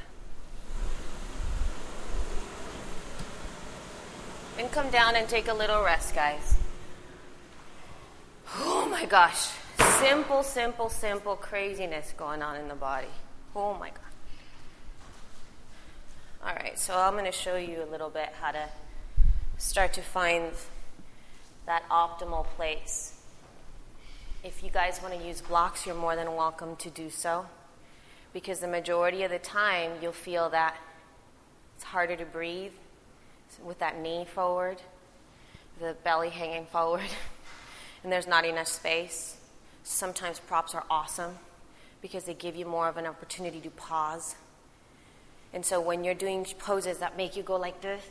And 4.58 4.70
come 4.72 4.90
down 4.90 5.16
and 5.16 5.28
take 5.28 5.48
a 5.48 5.54
little 5.54 5.82
rest, 5.82 6.14
guys. 6.14 6.56
Oh 8.56 8.86
my 8.90 9.06
gosh. 9.06 9.50
Simple, 10.00 10.42
simple, 10.42 10.88
simple 10.88 11.36
craziness 11.36 12.12
going 12.16 12.42
on 12.42 12.56
in 12.56 12.68
the 12.68 12.74
body. 12.74 13.06
Oh 13.56 13.74
my 13.74 13.88
God. 13.88 13.98
All 16.46 16.54
right, 16.54 16.78
so 16.78 16.96
I'm 16.96 17.12
going 17.12 17.26
to 17.26 17.32
show 17.32 17.56
you 17.56 17.82
a 17.82 17.88
little 17.90 18.10
bit 18.10 18.30
how 18.40 18.50
to 18.50 18.68
start 19.58 19.92
to 19.94 20.02
find 20.02 20.52
that 21.66 21.82
optimal 21.90 22.46
place. 22.56 23.20
If 24.42 24.64
you 24.64 24.70
guys 24.70 25.00
want 25.02 25.18
to 25.18 25.26
use 25.26 25.42
blocks, 25.42 25.84
you're 25.86 25.94
more 25.94 26.16
than 26.16 26.34
welcome 26.34 26.76
to 26.76 26.90
do 26.90 27.10
so. 27.10 27.46
Because 28.32 28.60
the 28.60 28.68
majority 28.68 29.22
of 29.22 29.30
the 29.30 29.38
time, 29.38 29.92
you'll 30.00 30.12
feel 30.12 30.48
that 30.50 30.76
it's 31.76 31.84
harder 31.84 32.16
to 32.16 32.24
breathe 32.24 32.72
with 33.64 33.78
that 33.78 34.00
knee 34.00 34.24
forward, 34.24 34.80
the 35.80 35.96
belly 36.04 36.30
hanging 36.30 36.66
forward, 36.66 37.08
and 38.02 38.12
there's 38.12 38.26
not 38.26 38.44
enough 38.44 38.68
space. 38.68 39.36
Sometimes 39.82 40.38
props 40.38 40.74
are 40.74 40.84
awesome 40.90 41.38
because 42.02 42.24
they 42.24 42.34
give 42.34 42.56
you 42.56 42.66
more 42.66 42.88
of 42.88 42.96
an 42.96 43.06
opportunity 43.06 43.60
to 43.60 43.70
pause. 43.70 44.36
And 45.52 45.64
so 45.64 45.80
when 45.80 46.04
you're 46.04 46.14
doing 46.14 46.46
poses 46.58 46.98
that 46.98 47.16
make 47.16 47.36
you 47.36 47.42
go 47.42 47.56
like 47.56 47.80
this, 47.80 48.02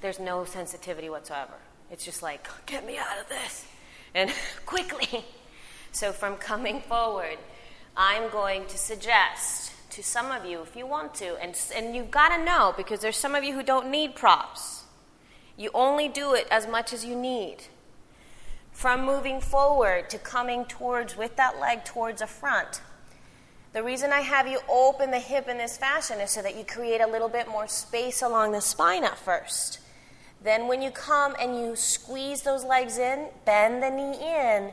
there's 0.00 0.18
no 0.18 0.44
sensitivity 0.44 1.08
whatsoever. 1.10 1.54
It's 1.90 2.04
just 2.04 2.22
like, 2.22 2.48
get 2.66 2.86
me 2.86 2.98
out 2.98 3.18
of 3.20 3.28
this. 3.28 3.66
And 4.14 4.30
quickly. 4.66 5.24
So 5.92 6.12
from 6.12 6.36
coming 6.36 6.82
forward, 6.82 7.38
I'm 7.96 8.28
going 8.28 8.66
to 8.66 8.76
suggest 8.76 9.71
to 9.92 10.02
some 10.02 10.30
of 10.30 10.46
you, 10.46 10.62
if 10.62 10.74
you 10.74 10.86
want 10.86 11.14
to, 11.16 11.36
and, 11.40 11.54
and 11.76 11.94
you've 11.94 12.10
got 12.10 12.34
to 12.34 12.42
know 12.42 12.72
because 12.76 13.00
there's 13.00 13.16
some 13.16 13.34
of 13.34 13.44
you 13.44 13.52
who 13.52 13.62
don't 13.62 13.90
need 13.90 14.14
props. 14.14 14.84
You 15.56 15.70
only 15.74 16.08
do 16.08 16.34
it 16.34 16.48
as 16.50 16.66
much 16.66 16.94
as 16.94 17.04
you 17.04 17.14
need. 17.14 17.58
From 18.72 19.04
moving 19.04 19.40
forward 19.40 20.08
to 20.08 20.18
coming 20.18 20.64
towards, 20.64 21.16
with 21.16 21.36
that 21.36 21.60
leg 21.60 21.84
towards 21.84 22.20
the 22.20 22.26
front. 22.26 22.80
The 23.74 23.82
reason 23.82 24.12
I 24.12 24.20
have 24.20 24.48
you 24.48 24.60
open 24.68 25.10
the 25.10 25.18
hip 25.18 25.46
in 25.46 25.58
this 25.58 25.76
fashion 25.76 26.20
is 26.20 26.30
so 26.30 26.40
that 26.40 26.56
you 26.56 26.64
create 26.64 27.02
a 27.02 27.06
little 27.06 27.28
bit 27.28 27.48
more 27.48 27.68
space 27.68 28.22
along 28.22 28.52
the 28.52 28.60
spine 28.60 29.04
at 29.04 29.18
first. 29.18 29.78
Then, 30.42 30.68
when 30.68 30.82
you 30.82 30.90
come 30.90 31.36
and 31.40 31.54
you 31.54 31.76
squeeze 31.76 32.42
those 32.42 32.64
legs 32.64 32.98
in, 32.98 33.28
bend 33.44 33.82
the 33.82 33.90
knee 33.90 34.18
in. 34.20 34.72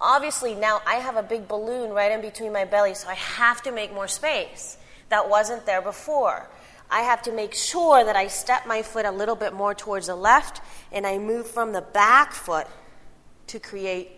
Obviously, 0.00 0.54
now 0.54 0.80
I 0.86 0.94
have 0.94 1.16
a 1.16 1.22
big 1.22 1.46
balloon 1.46 1.90
right 1.90 2.10
in 2.10 2.20
between 2.20 2.52
my 2.52 2.64
belly, 2.64 2.94
so 2.94 3.08
I 3.08 3.14
have 3.14 3.62
to 3.62 3.72
make 3.72 3.92
more 3.92 4.08
space. 4.08 4.78
That 5.10 5.28
wasn't 5.28 5.66
there 5.66 5.82
before. 5.82 6.48
I 6.90 7.02
have 7.02 7.22
to 7.22 7.32
make 7.32 7.54
sure 7.54 8.04
that 8.04 8.16
I 8.16 8.26
step 8.26 8.66
my 8.66 8.82
foot 8.82 9.04
a 9.04 9.10
little 9.10 9.36
bit 9.36 9.52
more 9.52 9.74
towards 9.74 10.08
the 10.08 10.16
left 10.16 10.60
and 10.90 11.06
I 11.06 11.18
move 11.18 11.46
from 11.46 11.72
the 11.72 11.82
back 11.82 12.32
foot 12.32 12.66
to 13.48 13.60
create 13.60 14.10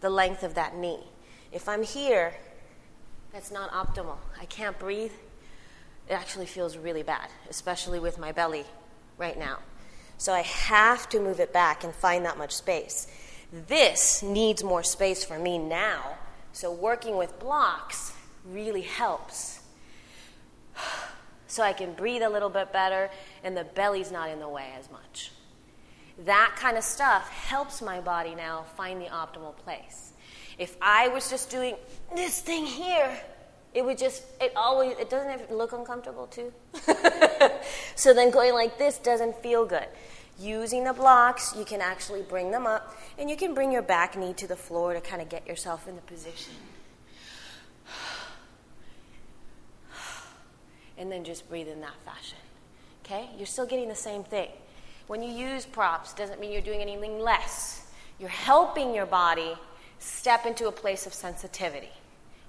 the 0.00 0.10
length 0.10 0.44
of 0.44 0.54
that 0.54 0.76
knee. 0.76 1.00
If 1.50 1.68
I'm 1.68 1.82
here, 1.82 2.34
that's 3.32 3.50
not 3.50 3.70
optimal. 3.70 4.18
I 4.40 4.44
can't 4.44 4.78
breathe. 4.78 5.12
It 6.08 6.12
actually 6.12 6.46
feels 6.46 6.76
really 6.76 7.02
bad, 7.02 7.28
especially 7.50 7.98
with 7.98 8.18
my 8.18 8.30
belly 8.30 8.64
right 9.18 9.38
now. 9.38 9.58
So 10.16 10.32
I 10.32 10.42
have 10.42 11.08
to 11.08 11.20
move 11.20 11.40
it 11.40 11.52
back 11.52 11.82
and 11.82 11.92
find 11.92 12.24
that 12.26 12.38
much 12.38 12.52
space. 12.52 13.08
This 13.68 14.20
needs 14.20 14.64
more 14.64 14.82
space 14.82 15.24
for 15.24 15.38
me 15.38 15.58
now. 15.58 16.16
So 16.52 16.72
working 16.72 17.16
with 17.16 17.38
blocks 17.38 18.12
really 18.44 18.82
helps. 18.82 19.60
So 21.46 21.62
I 21.62 21.72
can 21.72 21.92
breathe 21.92 22.22
a 22.22 22.28
little 22.28 22.48
bit 22.48 22.72
better 22.72 23.10
and 23.44 23.56
the 23.56 23.62
belly's 23.62 24.10
not 24.10 24.28
in 24.28 24.40
the 24.40 24.48
way 24.48 24.72
as 24.76 24.90
much. 24.90 25.30
That 26.24 26.56
kind 26.58 26.76
of 26.76 26.82
stuff 26.82 27.28
helps 27.28 27.80
my 27.80 28.00
body 28.00 28.34
now 28.34 28.64
find 28.76 29.00
the 29.00 29.06
optimal 29.06 29.56
place. 29.56 30.14
If 30.58 30.76
I 30.82 31.06
was 31.06 31.30
just 31.30 31.50
doing 31.50 31.76
this 32.12 32.40
thing 32.40 32.66
here, 32.66 33.16
it 33.72 33.84
would 33.84 33.98
just, 33.98 34.24
it 34.40 34.52
always, 34.56 34.98
it 34.98 35.08
doesn't 35.08 35.52
look 35.52 35.72
uncomfortable 35.72 36.26
too? 36.26 36.52
so 37.94 38.12
then 38.12 38.32
going 38.32 38.54
like 38.54 38.76
this 38.76 38.98
doesn't 38.98 39.36
feel 39.36 39.64
good. 39.64 39.86
Using 40.44 40.84
the 40.84 40.92
blocks, 40.92 41.54
you 41.56 41.64
can 41.64 41.80
actually 41.80 42.20
bring 42.20 42.50
them 42.50 42.66
up 42.66 42.94
and 43.18 43.30
you 43.30 43.36
can 43.36 43.54
bring 43.54 43.72
your 43.72 43.80
back 43.80 44.14
knee 44.14 44.34
to 44.34 44.46
the 44.46 44.56
floor 44.56 44.92
to 44.92 45.00
kind 45.00 45.22
of 45.22 45.30
get 45.30 45.46
yourself 45.46 45.88
in 45.88 45.96
the 45.96 46.02
position. 46.02 46.52
And 50.98 51.10
then 51.10 51.24
just 51.24 51.48
breathe 51.48 51.68
in 51.68 51.80
that 51.80 51.94
fashion. 52.04 52.36
Okay? 53.04 53.30
You're 53.38 53.46
still 53.46 53.64
getting 53.64 53.88
the 53.88 53.94
same 53.94 54.22
thing. 54.22 54.50
When 55.06 55.22
you 55.22 55.30
use 55.30 55.64
props, 55.64 56.12
doesn't 56.12 56.38
mean 56.40 56.52
you're 56.52 56.60
doing 56.60 56.82
anything 56.82 57.18
less. 57.18 57.86
You're 58.18 58.28
helping 58.28 58.94
your 58.94 59.06
body 59.06 59.54
step 59.98 60.44
into 60.44 60.68
a 60.68 60.72
place 60.72 61.06
of 61.06 61.14
sensitivity. 61.14 61.92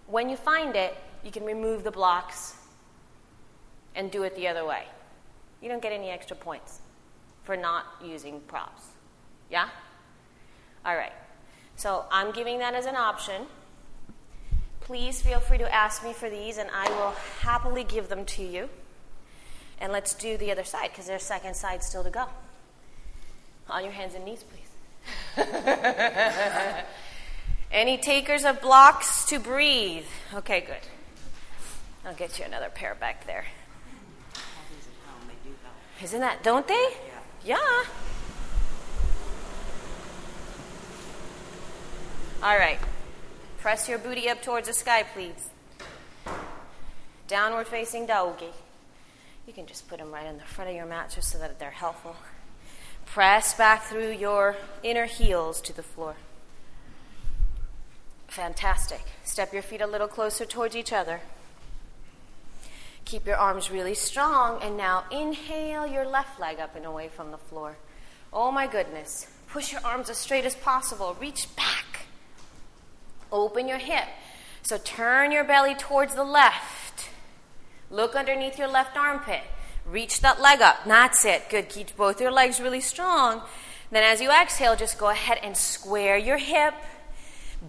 When 0.07 0.29
you 0.29 0.35
find 0.35 0.75
it, 0.75 0.97
you 1.23 1.31
can 1.31 1.45
remove 1.45 1.85
the 1.85 1.91
blocks 1.91 2.55
and 3.95 4.11
do 4.11 4.23
it 4.23 4.35
the 4.35 4.49
other 4.49 4.65
way. 4.65 4.83
You 5.61 5.69
don't 5.69 5.81
get 5.81 5.93
any 5.93 6.09
extra 6.09 6.35
points 6.35 6.81
for 7.45 7.55
not 7.55 7.85
using 8.03 8.41
props. 8.41 8.81
Yeah? 9.49 9.69
All 10.85 10.95
right. 10.95 11.13
So 11.77 12.05
I'm 12.11 12.31
giving 12.31 12.59
that 12.59 12.73
as 12.73 12.85
an 12.85 12.95
option. 12.95 13.43
Please 14.81 15.21
feel 15.21 15.39
free 15.39 15.57
to 15.57 15.73
ask 15.73 16.03
me 16.03 16.13
for 16.13 16.29
these, 16.29 16.57
and 16.57 16.69
I 16.73 16.89
will 16.89 17.13
happily 17.39 17.83
give 17.83 18.09
them 18.09 18.25
to 18.25 18.43
you. 18.43 18.69
And 19.79 19.91
let's 19.91 20.13
do 20.13 20.37
the 20.37 20.51
other 20.51 20.63
side 20.63 20.89
because 20.91 21.07
there's 21.07 21.23
second 21.23 21.55
side 21.55 21.83
still 21.83 22.03
to 22.03 22.09
go. 22.09 22.25
On 23.69 23.83
your 23.83 23.93
hands 23.93 24.13
and 24.15 24.25
knees, 24.25 24.43
please. 24.43 25.45
Any 27.71 27.97
takers 27.97 28.45
of 28.45 28.61
blocks 28.61 29.25
to 29.25 29.39
breathe? 29.39 30.05
Okay, 30.33 30.61
good. 30.61 30.75
I'll 32.05 32.13
get 32.13 32.39
you 32.39 32.45
another 32.45 32.69
pair 32.69 32.95
back 32.95 33.25
there. 33.25 33.45
Isn't 36.01 36.19
that, 36.19 36.43
don't 36.43 36.67
they? 36.67 36.87
Yeah. 37.45 37.83
All 42.41 42.57
right. 42.57 42.79
Press 43.59 43.87
your 43.87 43.99
booty 43.99 44.27
up 44.29 44.41
towards 44.41 44.67
the 44.67 44.73
sky, 44.73 45.03
please. 45.03 45.49
Downward 47.27 47.67
facing 47.67 48.07
doggy. 48.07 48.49
You 49.47 49.53
can 49.53 49.67
just 49.67 49.87
put 49.87 49.99
them 49.99 50.11
right 50.11 50.25
in 50.25 50.37
the 50.37 50.43
front 50.43 50.71
of 50.71 50.75
your 50.75 50.87
mat 50.87 51.11
just 51.13 51.31
so 51.31 51.37
that 51.37 51.59
they're 51.59 51.69
helpful. 51.69 52.15
Press 53.05 53.53
back 53.53 53.83
through 53.83 54.11
your 54.11 54.55
inner 54.81 55.05
heels 55.05 55.61
to 55.61 55.73
the 55.73 55.83
floor. 55.83 56.15
Fantastic. 58.27 59.01
Step 59.23 59.53
your 59.53 59.61
feet 59.61 59.81
a 59.81 59.87
little 59.87 60.07
closer 60.07 60.45
towards 60.45 60.75
each 60.75 60.91
other. 60.91 61.21
Keep 63.05 63.27
your 63.27 63.37
arms 63.37 63.69
really 63.69 63.93
strong, 63.93 64.61
and 64.63 64.75
now 64.75 65.03
inhale 65.11 65.85
your 65.85 66.05
left 66.05 66.39
leg 66.39 66.59
up 66.59 66.75
and 66.75 66.85
away 66.85 67.07
from 67.07 67.31
the 67.31 67.37
floor. 67.37 67.77
Oh 68.33 68.51
my 68.51 68.67
goodness. 68.67 69.27
Push 69.47 69.71
your 69.71 69.81
arms 69.85 70.09
as 70.09 70.17
straight 70.17 70.43
as 70.43 70.55
possible. 70.55 71.15
Reach 71.21 71.55
back. 71.55 72.07
Open 73.31 73.67
your 73.67 73.77
hip. 73.77 74.05
So 74.63 74.77
turn 74.77 75.31
your 75.31 75.43
belly 75.43 75.75
towards 75.75 76.15
the 76.15 76.23
left. 76.23 77.09
Look 77.91 78.15
underneath 78.15 78.57
your 78.57 78.67
left 78.67 78.97
armpit. 78.97 79.41
Reach 79.85 80.21
that 80.21 80.41
leg 80.41 80.61
up. 80.61 80.77
That's 80.85 81.23
it. 81.25 81.49
Good. 81.49 81.69
Keep 81.69 81.95
both 81.95 82.19
your 82.19 82.31
legs 82.31 82.59
really 82.59 82.81
strong. 82.81 83.43
Then 83.91 84.03
as 84.03 84.19
you 84.19 84.31
exhale, 84.31 84.75
just 84.75 84.97
go 84.97 85.09
ahead 85.09 85.37
and 85.43 85.55
square 85.55 86.17
your 86.17 86.37
hip. 86.37 86.73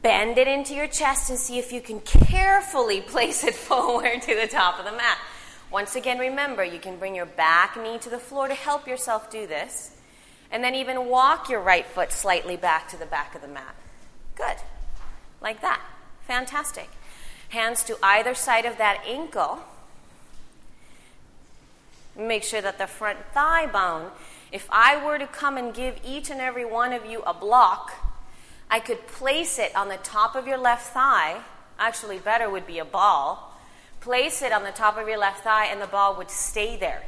Bend 0.02 0.36
it 0.36 0.48
into 0.48 0.74
your 0.74 0.88
chest 0.88 1.30
and 1.30 1.38
see 1.38 1.58
if 1.58 1.72
you 1.72 1.80
can 1.80 2.00
carefully 2.00 3.00
place 3.06 3.44
it 3.44 3.54
forward 3.54 4.22
to 4.22 4.34
the 4.34 4.46
top 4.46 4.78
of 4.78 4.84
the 4.84 4.92
mat. 4.92 5.18
Once 5.70 5.96
again, 5.96 6.18
remember 6.18 6.64
you 6.64 6.78
can 6.78 6.96
bring 6.96 7.14
your 7.14 7.26
back 7.26 7.76
knee 7.80 7.98
to 7.98 8.10
the 8.10 8.18
floor 8.18 8.48
to 8.48 8.54
help 8.54 8.86
yourself 8.86 9.30
do 9.30 9.46
this. 9.46 9.96
And 10.50 10.62
then 10.62 10.74
even 10.74 11.08
walk 11.08 11.48
your 11.48 11.60
right 11.60 11.86
foot 11.86 12.12
slightly 12.12 12.56
back 12.56 12.88
to 12.90 12.96
the 12.96 13.06
back 13.06 13.34
of 13.34 13.42
the 13.42 13.48
mat. 13.48 13.74
Good. 14.36 14.56
Like 15.40 15.60
that. 15.60 15.80
Fantastic. 16.26 16.88
Hands 17.48 17.82
to 17.84 17.98
either 18.02 18.34
side 18.34 18.64
of 18.64 18.78
that 18.78 19.02
ankle. 19.06 19.60
Make 22.16 22.44
sure 22.44 22.60
that 22.60 22.78
the 22.78 22.86
front 22.86 23.18
thigh 23.34 23.66
bone, 23.66 24.10
if 24.52 24.68
I 24.70 25.04
were 25.04 25.18
to 25.18 25.26
come 25.26 25.56
and 25.56 25.74
give 25.74 26.00
each 26.04 26.30
and 26.30 26.40
every 26.40 26.64
one 26.64 26.92
of 26.92 27.04
you 27.04 27.22
a 27.22 27.34
block, 27.34 28.05
I 28.70 28.80
could 28.80 29.06
place 29.06 29.58
it 29.58 29.74
on 29.76 29.88
the 29.88 29.96
top 29.98 30.34
of 30.34 30.46
your 30.46 30.58
left 30.58 30.92
thigh. 30.92 31.40
Actually, 31.78 32.18
better 32.18 32.50
would 32.50 32.66
be 32.66 32.78
a 32.78 32.84
ball. 32.84 33.52
Place 34.00 34.42
it 34.42 34.52
on 34.52 34.64
the 34.64 34.70
top 34.70 34.96
of 34.98 35.08
your 35.08 35.18
left 35.18 35.44
thigh, 35.44 35.66
and 35.66 35.80
the 35.80 35.86
ball 35.86 36.16
would 36.16 36.30
stay 36.30 36.76
there. 36.76 37.02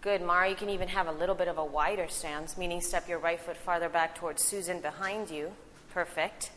Good, 0.00 0.22
Mara. 0.22 0.48
You 0.48 0.54
can 0.54 0.70
even 0.70 0.88
have 0.88 1.08
a 1.08 1.12
little 1.12 1.34
bit 1.34 1.48
of 1.48 1.58
a 1.58 1.64
wider 1.64 2.06
stance, 2.08 2.56
meaning 2.56 2.80
step 2.80 3.08
your 3.08 3.18
right 3.18 3.40
foot 3.40 3.56
farther 3.56 3.88
back 3.88 4.14
towards 4.14 4.42
Susan 4.42 4.80
behind 4.80 5.30
you. 5.30 5.52
Perfect. 5.92 6.50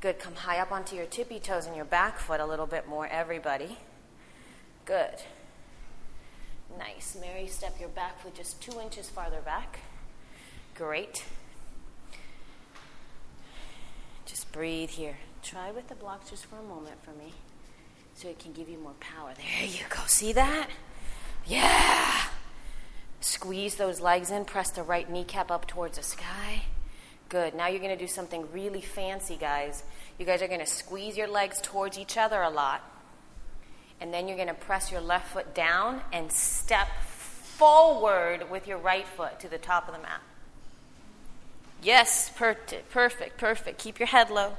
Good. 0.00 0.18
Come 0.18 0.34
high 0.34 0.58
up 0.58 0.70
onto 0.70 0.94
your 0.94 1.06
tippy 1.06 1.38
toes 1.38 1.66
and 1.66 1.74
your 1.74 1.86
back 1.86 2.18
foot 2.18 2.40
a 2.40 2.46
little 2.46 2.66
bit 2.66 2.86
more, 2.86 3.06
everybody. 3.06 3.78
Good. 4.84 5.22
Nice. 6.78 7.16
Mary, 7.18 7.46
step 7.46 7.80
your 7.80 7.88
back 7.88 8.20
foot 8.20 8.34
just 8.34 8.60
two 8.60 8.78
inches 8.80 9.08
farther 9.08 9.40
back. 9.40 9.80
Great. 10.74 11.24
Just 14.26 14.50
breathe 14.52 14.90
here. 14.90 15.16
Try 15.42 15.70
with 15.70 15.88
the 15.88 15.94
blocks 15.94 16.30
just 16.30 16.46
for 16.46 16.56
a 16.56 16.62
moment 16.62 17.02
for 17.04 17.10
me 17.10 17.34
so 18.14 18.28
it 18.28 18.38
can 18.38 18.52
give 18.52 18.68
you 18.68 18.78
more 18.78 18.94
power. 19.00 19.32
There 19.36 19.68
you 19.68 19.84
go. 19.88 20.00
See 20.06 20.32
that? 20.32 20.70
Yeah. 21.46 22.22
Squeeze 23.20 23.74
those 23.74 24.00
legs 24.00 24.30
in. 24.30 24.44
Press 24.44 24.70
the 24.70 24.82
right 24.82 25.08
kneecap 25.10 25.50
up 25.50 25.66
towards 25.66 25.98
the 25.98 26.02
sky. 26.02 26.64
Good. 27.28 27.54
Now 27.54 27.68
you're 27.68 27.80
going 27.80 27.96
to 27.96 28.02
do 28.02 28.06
something 28.06 28.50
really 28.52 28.80
fancy, 28.80 29.36
guys. 29.36 29.82
You 30.18 30.26
guys 30.26 30.42
are 30.42 30.48
going 30.48 30.60
to 30.60 30.66
squeeze 30.66 31.16
your 31.16 31.28
legs 31.28 31.60
towards 31.60 31.98
each 31.98 32.16
other 32.16 32.40
a 32.40 32.50
lot. 32.50 32.82
And 34.00 34.12
then 34.12 34.28
you're 34.28 34.36
going 34.36 34.48
to 34.48 34.54
press 34.54 34.90
your 34.90 35.00
left 35.00 35.32
foot 35.32 35.54
down 35.54 36.00
and 36.12 36.30
step 36.30 36.88
forward 37.02 38.50
with 38.50 38.66
your 38.66 38.78
right 38.78 39.06
foot 39.06 39.40
to 39.40 39.48
the 39.48 39.58
top 39.58 39.88
of 39.88 39.94
the 39.94 40.00
mat. 40.00 40.20
Yes, 41.84 42.30
per- 42.34 42.56
perfect, 42.90 43.36
perfect. 43.36 43.78
Keep 43.78 44.00
your 44.00 44.08
head 44.08 44.30
low. 44.30 44.54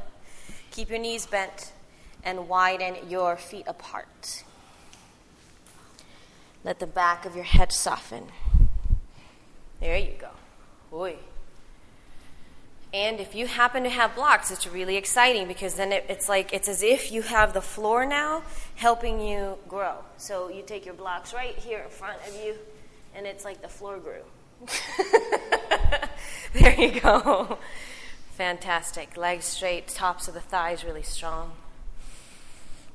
Keep 0.69 0.91
your 0.91 0.99
knees 0.99 1.25
bent 1.25 1.71
and 2.23 2.47
widen 2.47 3.09
your 3.09 3.35
feet 3.35 3.65
apart. 3.67 4.43
Let 6.63 6.77
the 6.79 6.87
back 6.87 7.25
of 7.25 7.35
your 7.35 7.43
head 7.43 7.71
soften. 7.71 8.25
There 9.79 9.97
you 9.97 10.13
go. 10.19 10.29
Oy. 10.93 11.15
And 12.93 13.19
if 13.19 13.33
you 13.33 13.47
happen 13.47 13.83
to 13.83 13.89
have 13.89 14.13
blocks, 14.13 14.51
it's 14.51 14.67
really 14.67 14.95
exciting 14.95 15.47
because 15.47 15.73
then 15.73 15.91
it, 15.91 16.05
it's 16.07 16.29
like 16.29 16.53
it's 16.53 16.67
as 16.67 16.83
if 16.83 17.11
you 17.11 17.23
have 17.23 17.53
the 17.53 17.61
floor 17.61 18.05
now 18.05 18.43
helping 18.75 19.19
you 19.19 19.57
grow. 19.67 19.95
So 20.17 20.49
you 20.49 20.61
take 20.61 20.85
your 20.85 20.93
blocks 20.93 21.33
right 21.33 21.55
here 21.57 21.79
in 21.79 21.89
front 21.89 22.19
of 22.27 22.35
you, 22.35 22.55
and 23.15 23.25
it's 23.25 23.43
like 23.43 23.61
the 23.63 23.67
floor 23.67 23.97
grew. 23.97 24.21
there 26.53 26.79
you 26.79 26.99
go. 26.99 27.57
Fantastic. 28.31 29.15
Legs 29.15 29.45
straight, 29.45 29.87
tops 29.87 30.27
of 30.27 30.33
the 30.33 30.41
thighs 30.41 30.83
really 30.83 31.03
strong. 31.03 31.51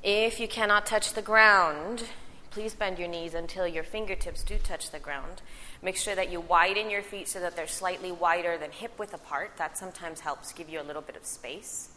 If 0.03 0.41
you 0.41 0.49
cannot 0.49 0.87
touch 0.87 1.13
the 1.13 1.23
ground, 1.23 2.05
please 2.51 2.75
bend 2.75 2.99
your 2.99 3.09
knees 3.09 3.35
until 3.35 3.67
your 3.67 3.85
fingertips 3.85 4.43
do 4.43 4.57
touch 4.59 4.91
the 4.91 4.99
ground. 4.99 5.43
Make 5.83 5.97
sure 5.97 6.15
that 6.15 6.31
you 6.31 6.41
widen 6.41 6.91
your 6.91 7.03
feet 7.03 7.29
so 7.29 7.41
that 7.41 7.57
they're 7.57 7.67
slightly 7.67 8.13
wider 8.13 8.59
than 8.59 8.71
hip 8.71 8.99
width 8.99 9.15
apart. 9.15 9.53
That 9.57 9.79
sometimes 9.79 10.21
helps 10.21 10.53
give 10.53 10.69
you 10.69 10.81
a 10.81 10.85
little 10.85 11.03
bit 11.03 11.17
of 11.17 11.25
space. 11.25 11.91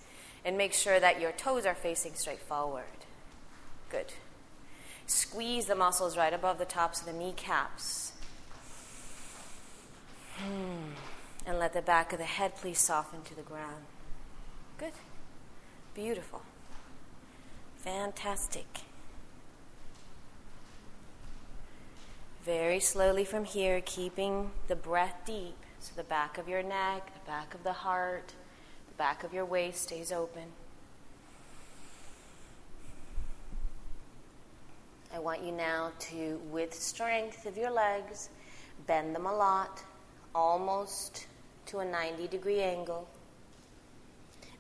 And 0.46 0.58
make 0.58 0.74
sure 0.74 1.00
that 1.00 1.20
your 1.20 1.32
toes 1.32 1.66
are 1.66 1.76
facing 1.76 2.16
straight 2.16 2.42
forward. 2.42 2.84
Good. 3.90 4.14
Squeeze 5.08 5.66
the 5.66 5.76
muscles 5.76 6.18
right 6.18 6.34
above 6.34 6.58
the 6.58 6.66
tops 6.66 7.02
of 7.02 7.08
the 7.08 7.14
kneecaps. 7.14 8.14
Hmm. 10.38 10.94
And 11.46 11.60
let 11.60 11.74
the 11.74 11.82
back 11.82 12.14
of 12.14 12.20
the 12.20 12.26
head 12.26 12.56
please 12.56 12.80
soften 12.80 13.22
to 13.24 13.36
the 13.36 13.42
ground. 13.42 13.84
Good. 14.78 14.94
Beautiful. 15.94 16.42
Fantastic. 17.78 18.66
Very 22.46 22.80
slowly 22.80 23.26
from 23.26 23.46
here, 23.46 23.82
keeping 23.86 24.52
the 24.68 24.76
breath 24.76 25.16
deep. 25.26 25.56
So 25.80 25.92
the 25.96 26.04
back 26.04 26.38
of 26.38 26.48
your 26.48 26.64
neck, 26.64 27.06
the 27.14 27.30
back 27.30 27.54
of 27.54 27.64
the 27.64 27.74
heart, 27.74 28.34
the 28.88 28.94
back 28.96 29.26
of 29.26 29.34
your 29.34 29.44
waist 29.44 29.84
stays 29.84 30.14
open. 30.14 30.44
I 35.14 35.20
want 35.20 35.44
you 35.44 35.52
now 35.52 35.92
to, 36.00 36.42
with 36.50 36.74
strength 36.74 37.46
of 37.46 37.58
your 37.58 37.70
legs, 37.70 38.30
bend 38.88 39.14
them 39.14 39.26
a 39.26 39.36
lot, 39.36 39.84
almost 40.34 41.28
to 41.68 41.80
a 41.80 41.86
90 41.86 42.28
degree 42.28 42.62
angle. 42.62 43.08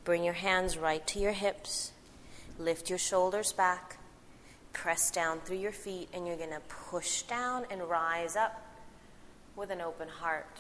Bring 0.04 0.24
your 0.24 0.34
hands 0.34 0.78
right 0.78 1.06
to 1.08 1.20
your 1.20 1.32
hips. 1.32 1.92
Lift 2.60 2.90
your 2.90 3.00
shoulders 3.00 3.54
back. 3.54 3.98
Press 4.74 5.12
down 5.12 5.40
through 5.40 5.58
your 5.58 5.72
feet, 5.72 6.10
and 6.14 6.28
you're 6.28 6.38
going 6.38 6.50
to 6.50 6.62
push 6.90 7.22
down 7.24 7.66
and 7.70 7.84
rise 7.84 8.36
up 8.36 8.62
with 9.56 9.70
an 9.70 9.82
open 9.82 10.08
heart. 10.08 10.58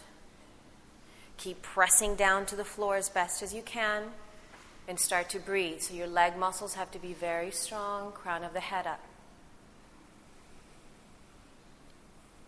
Keep 1.37 1.61
pressing 1.61 2.15
down 2.15 2.45
to 2.45 2.55
the 2.55 2.63
floor 2.63 2.95
as 2.95 3.09
best 3.09 3.41
as 3.41 3.53
you 3.53 3.61
can 3.61 4.03
and 4.87 4.99
start 4.99 5.29
to 5.29 5.39
breathe. 5.39 5.81
So 5.81 5.93
your 5.93 6.07
leg 6.07 6.37
muscles 6.37 6.75
have 6.75 6.91
to 6.91 6.99
be 6.99 7.13
very 7.13 7.51
strong, 7.51 8.11
crown 8.11 8.43
of 8.43 8.53
the 8.53 8.59
head 8.59 8.85
up. 8.85 9.01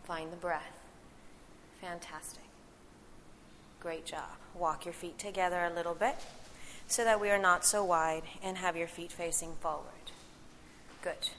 Find 0.03 0.31
the 0.31 0.37
breath. 0.37 0.61
Fantastic. 1.81 2.44
Great 3.85 4.05
job. 4.07 4.31
Walk 4.55 4.83
your 4.83 4.95
feet 4.95 5.19
together 5.19 5.63
a 5.63 5.71
little 5.71 5.93
bit 5.93 6.15
so 6.87 7.03
that 7.03 7.21
we 7.21 7.29
are 7.29 7.37
not 7.37 7.63
so 7.63 7.83
wide 7.83 8.23
and 8.41 8.57
have 8.57 8.75
your 8.75 8.87
feet 8.87 9.11
facing 9.11 9.53
forward. 9.61 10.09
Good. 11.03 11.29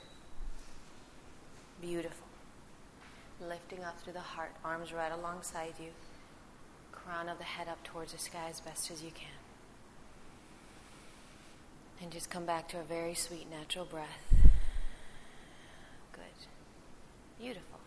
Beautiful. 1.81 2.25
Lifting 3.41 3.83
up 3.83 3.99
through 3.99 4.13
the 4.13 4.21
heart, 4.21 4.53
arms 4.63 4.93
right 4.93 5.11
alongside 5.11 5.73
you, 5.77 5.89
crown 6.93 7.27
of 7.27 7.37
the 7.37 7.43
head 7.43 7.67
up 7.67 7.83
towards 7.83 8.13
the 8.13 8.17
sky 8.17 8.47
as 8.49 8.61
best 8.61 8.91
as 8.91 9.03
you 9.03 9.11
can. 9.11 9.27
And 12.01 12.13
just 12.13 12.29
come 12.29 12.45
back 12.45 12.69
to 12.69 12.79
a 12.79 12.83
very 12.83 13.13
sweet 13.13 13.51
natural 13.51 13.83
breath. 13.83 14.23
Good. 16.13 16.47
Beautiful. 17.37 17.79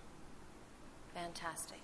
Fantastic. 1.14 1.78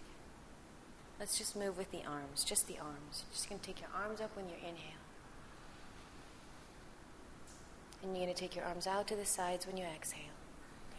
Let's 1.19 1.39
just 1.39 1.57
move 1.57 1.79
with 1.79 1.91
the 1.91 2.05
arms, 2.07 2.45
just 2.45 2.69
the 2.69 2.79
arms. 2.79 3.25
Just 3.33 3.49
going 3.49 3.61
to 3.61 3.67
take 3.67 3.81
your 3.81 3.91
arms 3.95 4.21
up 4.21 4.37
when 4.37 4.49
you 4.49 4.55
inhale. 4.57 5.01
And 8.03 8.15
you're 8.15 8.25
going 8.25 8.35
to 8.35 8.41
take 8.41 8.55
your 8.55 8.67
arms 8.67 8.87
out 8.87 9.09
to 9.09 9.17
the 9.17 9.25
sides 9.25 9.67
when 9.67 9.77
you 9.77 9.85
exhale. 9.85 10.21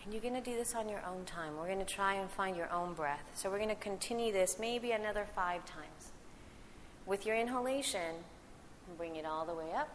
And 0.04 0.14
you're 0.14 0.22
going 0.22 0.42
to 0.42 0.42
do 0.42 0.58
this 0.58 0.74
on 0.74 0.90
your 0.90 1.04
own 1.06 1.26
time. 1.26 1.58
We're 1.58 1.68
going 1.68 1.80
to 1.80 1.86
try 1.86 2.16
and 2.16 2.30
find 2.32 2.56
your 2.56 2.72
own 2.72 2.94
breath. 2.94 3.24
So 3.36 3.50
we're 3.50 3.58
going 3.58 3.70
to 3.70 3.76
continue 3.76 4.34
this 4.34 4.58
maybe 4.60 4.92
another 4.92 5.28
five 5.36 5.66
times. 5.66 6.12
With 7.06 7.26
your 7.26 7.36
inhalation, 7.36 8.16
bring 8.98 9.18
it 9.18 9.26
all 9.26 9.46
the 9.46 9.54
way 9.54 9.72
up. 9.76 9.90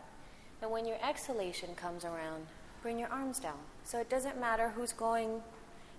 And 0.60 0.70
when 0.70 0.86
your 0.86 0.98
exhalation 1.02 1.74
comes 1.74 2.04
around, 2.04 2.46
bring 2.82 2.98
your 2.98 3.08
arms 3.08 3.38
down. 3.40 3.58
So 3.84 3.98
it 3.98 4.08
doesn't 4.08 4.38
matter 4.38 4.70
who's 4.70 4.92
going, 4.92 5.42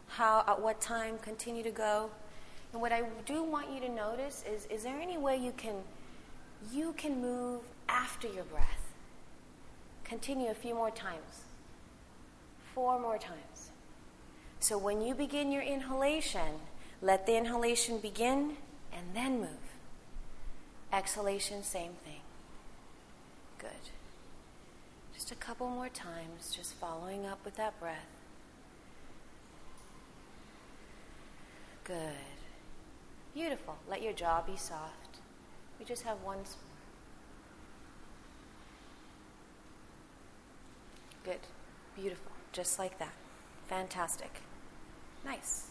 how, 0.07 0.43
at 0.47 0.61
what 0.61 0.79
time, 0.79 1.17
continue 1.17 1.63
to 1.63 1.71
go. 1.71 2.09
And 2.73 2.81
what 2.81 2.91
I 2.91 3.03
do 3.25 3.43
want 3.43 3.71
you 3.71 3.79
to 3.81 3.89
notice 3.89 4.43
is 4.51 4.65
is 4.65 4.83
there 4.83 4.99
any 4.99 5.17
way 5.17 5.37
you 5.37 5.53
can 5.55 5.75
you 6.71 6.93
can 6.93 7.21
move 7.21 7.61
after 7.87 8.27
your 8.27 8.43
breath? 8.45 8.93
Continue 10.03 10.49
a 10.49 10.55
few 10.55 10.73
more 10.73 10.91
times. 10.91 11.43
Four 12.73 12.99
more 12.99 13.19
times. 13.19 13.69
So 14.59 14.77
when 14.77 15.01
you 15.01 15.13
begin 15.13 15.51
your 15.51 15.61
inhalation, 15.61 16.59
let 17.01 17.25
the 17.25 17.35
inhalation 17.37 17.99
begin 17.99 18.57
and 18.91 19.03
then 19.13 19.39
move. 19.39 19.49
Exhalation, 20.91 21.63
same 21.63 21.91
thing. 22.03 22.21
Good. 23.59 23.91
Just 25.13 25.31
a 25.31 25.35
couple 25.35 25.69
more 25.69 25.89
times, 25.89 26.53
just 26.55 26.73
following 26.75 27.25
up 27.25 27.39
with 27.43 27.55
that 27.55 27.79
breath. 27.79 28.07
Good. 31.83 32.32
Beautiful. 33.33 33.77
Let 33.89 34.01
your 34.01 34.13
jaw 34.13 34.41
be 34.41 34.55
soft. 34.55 35.17
We 35.79 35.85
just 35.85 36.03
have 36.03 36.21
one. 36.21 36.39
Good. 41.23 41.39
Beautiful. 41.95 42.31
Just 42.51 42.77
like 42.77 42.99
that. 42.99 43.13
Fantastic. 43.67 44.41
Nice. 45.25 45.67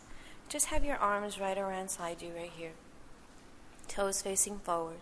Just 0.49 0.67
have 0.67 0.85
your 0.85 0.97
arms 0.97 1.39
right 1.41 1.57
around 1.57 1.91
side 1.91 2.21
you 2.21 2.31
right 2.37 2.51
here. 2.57 2.73
Toes 3.89 4.23
facing 4.23 4.59
forward. 4.59 4.99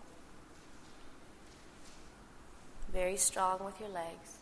Very 2.93 3.17
strong 3.17 3.63
with 3.63 3.79
your 3.79 3.89
legs. 3.89 4.37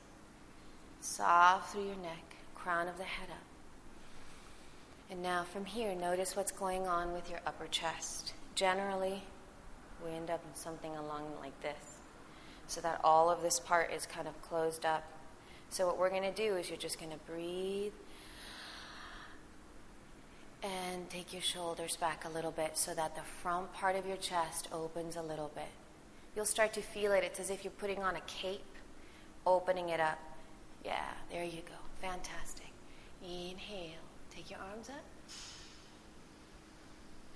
Soft 1.02 1.72
through 1.72 1.86
your 1.86 1.96
neck, 1.96 2.36
crown 2.56 2.88
of 2.88 2.98
the 2.98 3.04
head 3.04 3.30
up. 3.30 3.49
And 5.12 5.24
now 5.24 5.44
from 5.44 5.66
here, 5.66 5.96
notice 5.96 6.36
what's 6.36 6.52
going 6.52 6.86
on 6.88 7.14
with 7.14 7.30
your 7.30 7.40
upper 7.48 7.68
chest. 7.68 8.34
Generally, 8.54 9.24
we 10.06 10.12
end 10.12 10.30
up 10.30 10.42
in 10.48 10.56
something 10.56 10.96
along 10.96 11.24
like 11.42 11.60
this, 11.62 11.98
so 12.68 12.80
that 12.82 13.02
all 13.04 13.30
of 13.30 13.42
this 13.42 13.60
part 13.60 13.92
is 13.92 14.06
kind 14.06 14.28
of 14.28 14.40
closed 14.42 14.86
up. 14.86 15.04
So, 15.72 15.88
what 15.88 15.98
we're 15.98 16.12
going 16.12 16.24
to 16.24 16.32
do 16.32 16.56
is 16.56 16.70
you're 16.70 16.78
just 16.78 17.00
going 17.00 17.12
to 17.12 17.18
breathe 17.32 17.94
and 20.62 21.10
take 21.10 21.34
your 21.34 21.42
shoulders 21.42 21.96
back 21.96 22.26
a 22.26 22.30
little 22.30 22.52
bit 22.52 22.78
so 22.78 22.94
that 22.94 23.16
the 23.16 23.22
front 23.42 23.74
part 23.74 23.96
of 23.96 24.06
your 24.06 24.18
chest 24.18 24.68
opens 24.72 25.16
a 25.16 25.22
little 25.22 25.52
bit. 25.56 25.70
You'll 26.36 26.46
start 26.46 26.74
to 26.74 26.82
feel 26.82 27.14
it. 27.14 27.24
It's 27.24 27.40
as 27.40 27.50
if 27.50 27.64
you're 27.64 27.72
putting 27.72 28.04
on 28.04 28.16
a 28.16 28.22
cape, 28.22 28.62
opening 29.46 29.90
it 29.90 30.00
up. 30.00 30.20
Yeah, 30.86 31.06
there 31.32 31.44
you 31.44 31.62
go. 31.62 31.76
Fantastic. 32.02 32.68
Inhale. 33.24 34.09
Take 34.40 34.52
your 34.52 34.60
arms 34.72 34.88
up. 34.88 35.04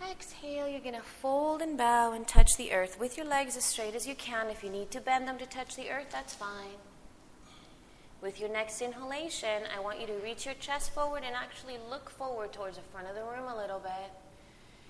Exhale, 0.09 0.69
you're 0.69 0.79
going 0.79 0.95
to 0.95 1.01
fold 1.01 1.61
and 1.61 1.77
bow 1.77 2.13
and 2.13 2.25
touch 2.25 2.55
the 2.55 2.71
earth 2.71 2.97
with 2.97 3.17
your 3.17 3.25
legs 3.25 3.57
as 3.57 3.65
straight 3.65 3.93
as 3.93 4.07
you 4.07 4.15
can. 4.15 4.49
If 4.49 4.63
you 4.63 4.69
need 4.69 4.89
to 4.91 5.01
bend 5.01 5.27
them 5.27 5.37
to 5.39 5.45
touch 5.45 5.75
the 5.75 5.89
earth, 5.89 6.07
that's 6.13 6.33
fine. 6.33 6.79
With 8.21 8.39
your 8.39 8.47
next 8.47 8.81
inhalation, 8.81 9.63
I 9.75 9.81
want 9.81 9.99
you 9.99 10.07
to 10.07 10.13
reach 10.23 10.45
your 10.45 10.55
chest 10.55 10.93
forward 10.93 11.23
and 11.25 11.35
actually 11.35 11.75
look 11.89 12.09
forward 12.09 12.53
towards 12.53 12.77
the 12.77 12.83
front 12.83 13.09
of 13.09 13.15
the 13.15 13.23
room 13.23 13.51
a 13.51 13.57
little 13.57 13.79
bit. 13.79 14.11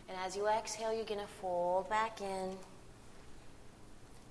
And 0.08 0.16
as 0.24 0.38
you 0.38 0.48
exhale, 0.48 0.94
you're 0.94 1.06
going 1.06 1.20
to 1.20 1.34
fold 1.42 1.90
back 1.90 2.22
in. 2.22 2.52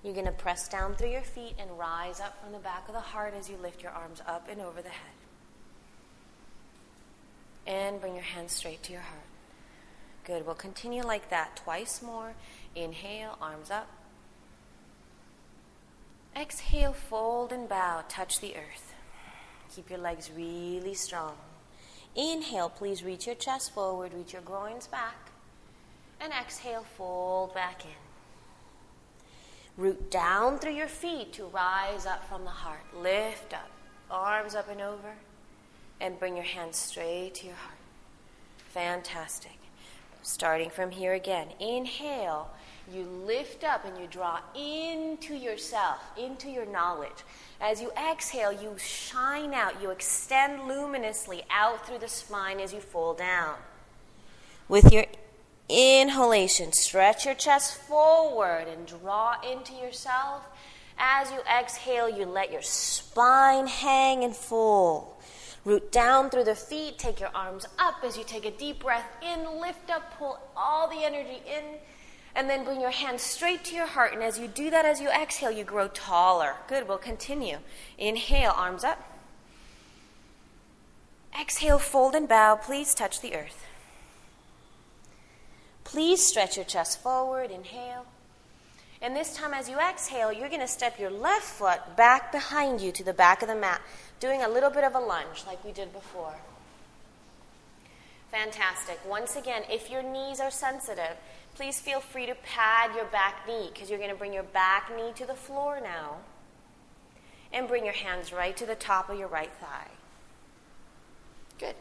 You're 0.05 0.13
going 0.13 0.25
to 0.25 0.31
press 0.31 0.69
down 0.69 0.95
through 0.95 1.11
your 1.11 1.21
feet 1.21 1.55
and 1.59 1.69
rise 1.77 2.21
up 2.21 2.41
from 2.41 2.53
the 2.53 2.59
back 2.59 2.87
of 2.87 2.93
the 2.93 3.01
heart 3.01 3.33
as 3.37 3.49
you 3.49 3.57
lift 3.57 3.83
your 3.83 3.91
arms 3.91 4.21
up 4.25 4.47
and 4.49 4.61
over 4.61 4.81
the 4.81 4.87
head. 4.87 5.12
And 7.65 8.01
bring 8.01 8.15
your 8.15 8.23
hands 8.23 8.51
straight 8.51 8.83
to 8.83 8.91
your 8.91 9.01
heart. 9.01 9.21
Good. 10.25 10.45
We'll 10.45 10.55
continue 10.55 11.03
like 11.03 11.29
that 11.29 11.55
twice 11.55 12.01
more. 12.01 12.33
Inhale, 12.75 13.37
arms 13.41 13.69
up. 13.71 13.87
Exhale, 16.35 16.93
fold 16.93 17.51
and 17.51 17.69
bow, 17.69 18.03
touch 18.09 18.39
the 18.39 18.55
earth. 18.55 18.93
Keep 19.75 19.89
your 19.89 19.99
legs 19.99 20.31
really 20.35 20.93
strong. 20.93 21.35
Inhale, 22.15 22.69
please 22.69 23.03
reach 23.03 23.27
your 23.27 23.35
chest 23.35 23.73
forward, 23.73 24.13
reach 24.13 24.33
your 24.33 24.41
groins 24.41 24.87
back. 24.87 25.31
And 26.19 26.33
exhale, 26.33 26.85
fold 26.97 27.53
back 27.53 27.85
in. 27.85 27.91
Root 29.77 30.09
down 30.09 30.57
through 30.59 30.73
your 30.73 30.87
feet 30.87 31.33
to 31.33 31.45
rise 31.45 32.05
up 32.05 32.27
from 32.27 32.43
the 32.43 32.49
heart. 32.49 32.85
Lift 32.95 33.53
up, 33.53 33.69
arms 34.09 34.55
up 34.55 34.69
and 34.69 34.81
over, 34.81 35.15
and 36.03 36.19
bring 36.19 36.35
your 36.35 36.45
hands 36.45 36.77
straight 36.77 37.33
to 37.35 37.47
your 37.47 37.55
heart. 37.55 37.77
Fantastic. 38.57 39.57
Starting 40.21 40.69
from 40.69 40.91
here 40.91 41.13
again. 41.13 41.47
Inhale 41.59 42.51
you 42.91 43.03
lift 43.03 43.63
up 43.63 43.85
and 43.85 43.97
you 43.97 44.07
draw 44.07 44.39
into 44.55 45.35
yourself, 45.35 45.99
into 46.17 46.49
your 46.49 46.65
knowledge. 46.65 47.23
As 47.61 47.81
you 47.81 47.91
exhale, 47.91 48.51
you 48.51 48.77
shine 48.77 49.53
out, 49.53 49.81
you 49.81 49.89
extend 49.89 50.67
luminously 50.67 51.43
out 51.49 51.87
through 51.87 51.99
the 51.99 52.09
spine 52.09 52.59
as 52.59 52.73
you 52.73 52.81
fall 52.81 53.13
down. 53.13 53.55
With 54.67 54.91
your 54.91 55.05
inhalation, 55.69 56.73
stretch 56.73 57.25
your 57.25 57.35
chest 57.35 57.77
forward 57.77 58.67
and 58.67 58.85
draw 58.85 59.35
into 59.41 59.73
yourself. 59.73 60.43
As 60.97 61.31
you 61.31 61.39
exhale, 61.49 62.09
you 62.09 62.25
let 62.25 62.51
your 62.51 62.61
spine 62.61 63.67
hang 63.67 64.23
and 64.25 64.35
fall. 64.35 65.12
Root 65.65 65.91
down 65.91 66.29
through 66.29 66.43
the 66.43 66.55
feet, 66.55 66.97
take 66.97 67.19
your 67.19 67.29
arms 67.33 67.65
up 67.79 67.95
as 68.03 68.17
you 68.17 68.23
take 68.25 68.45
a 68.45 68.51
deep 68.51 68.83
breath 68.83 69.09
in, 69.21 69.61
lift 69.61 69.89
up, 69.89 70.17
pull 70.17 70.39
all 70.57 70.89
the 70.89 71.05
energy 71.05 71.41
in 71.47 71.63
and 72.35 72.49
then 72.49 72.63
bring 72.63 72.81
your 72.81 72.91
hands 72.91 73.21
straight 73.21 73.63
to 73.65 73.75
your 73.75 73.85
heart. 73.85 74.13
And 74.13 74.23
as 74.23 74.39
you 74.39 74.47
do 74.47 74.69
that, 74.71 74.85
as 74.85 74.99
you 74.99 75.09
exhale, 75.09 75.51
you 75.51 75.63
grow 75.63 75.87
taller. 75.87 76.55
Good, 76.67 76.87
we'll 76.87 76.97
continue. 76.97 77.59
Inhale, 77.97 78.53
arms 78.55 78.83
up. 78.83 78.99
Exhale, 81.39 81.79
fold 81.79 82.15
and 82.15 82.27
bow. 82.27 82.55
Please 82.55 82.93
touch 82.93 83.21
the 83.21 83.35
earth. 83.35 83.65
Please 85.83 86.25
stretch 86.25 86.55
your 86.57 86.65
chest 86.65 87.01
forward. 87.01 87.51
Inhale. 87.51 88.05
And 89.01 89.15
this 89.15 89.35
time, 89.35 89.53
as 89.53 89.69
you 89.69 89.77
exhale, 89.79 90.31
you're 90.31 90.47
going 90.47 90.61
to 90.61 90.67
step 90.67 90.97
your 90.97 91.11
left 91.11 91.43
foot 91.43 91.97
back 91.97 92.31
behind 92.31 92.79
you 92.79 92.91
to 92.93 93.03
the 93.03 93.13
back 93.13 93.41
of 93.41 93.49
the 93.49 93.55
mat, 93.55 93.81
doing 94.23 94.41
a 94.41 94.47
little 94.47 94.69
bit 94.69 94.85
of 94.85 94.95
a 94.95 94.99
lunge 94.99 95.43
like 95.45 95.63
we 95.63 95.71
did 95.71 95.91
before. 95.91 96.35
Fantastic. 98.31 98.99
Once 99.07 99.35
again, 99.35 99.63
if 99.69 99.91
your 99.91 100.01
knees 100.01 100.39
are 100.39 100.49
sensitive, 100.49 101.17
Please 101.55 101.79
feel 101.79 101.99
free 101.99 102.25
to 102.25 102.35
pad 102.35 102.95
your 102.95 103.05
back 103.05 103.47
knee 103.47 103.69
because 103.71 103.89
you're 103.89 103.99
going 103.99 104.11
to 104.11 104.15
bring 104.15 104.33
your 104.33 104.43
back 104.43 104.91
knee 104.95 105.11
to 105.15 105.25
the 105.25 105.35
floor 105.35 105.79
now. 105.81 106.17
And 107.51 107.67
bring 107.67 107.85
your 107.85 107.93
hands 107.93 108.33
right 108.33 108.57
to 108.57 108.65
the 108.65 108.73
top 108.73 109.09
of 109.11 109.19
your 109.19 109.27
right 109.27 109.51
thigh. 109.61 109.89
Good. 111.59 111.75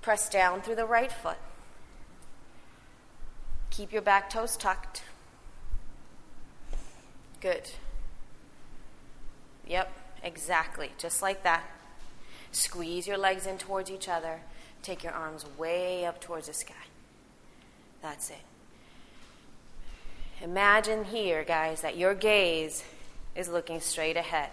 Press 0.00 0.30
down 0.30 0.62
through 0.62 0.76
the 0.76 0.86
right 0.86 1.12
foot. 1.12 1.36
Keep 3.70 3.92
your 3.92 4.00
back 4.00 4.30
toes 4.30 4.56
tucked. 4.56 5.02
Good. 7.42 7.70
Yep, 9.66 9.92
exactly. 10.24 10.90
Just 10.98 11.22
like 11.22 11.44
that. 11.44 11.62
Squeeze 12.50 13.06
your 13.06 13.18
legs 13.18 13.46
in 13.46 13.58
towards 13.58 13.90
each 13.90 14.08
other. 14.08 14.40
Take 14.82 15.04
your 15.04 15.12
arms 15.12 15.46
way 15.56 16.04
up 16.04 16.20
towards 16.20 16.46
the 16.48 16.52
sky. 16.52 16.74
That's 18.02 18.30
it. 18.30 18.42
Imagine 20.42 21.04
here, 21.04 21.44
guys, 21.44 21.80
that 21.82 21.96
your 21.96 22.14
gaze 22.14 22.84
is 23.34 23.48
looking 23.48 23.80
straight 23.80 24.16
ahead. 24.16 24.50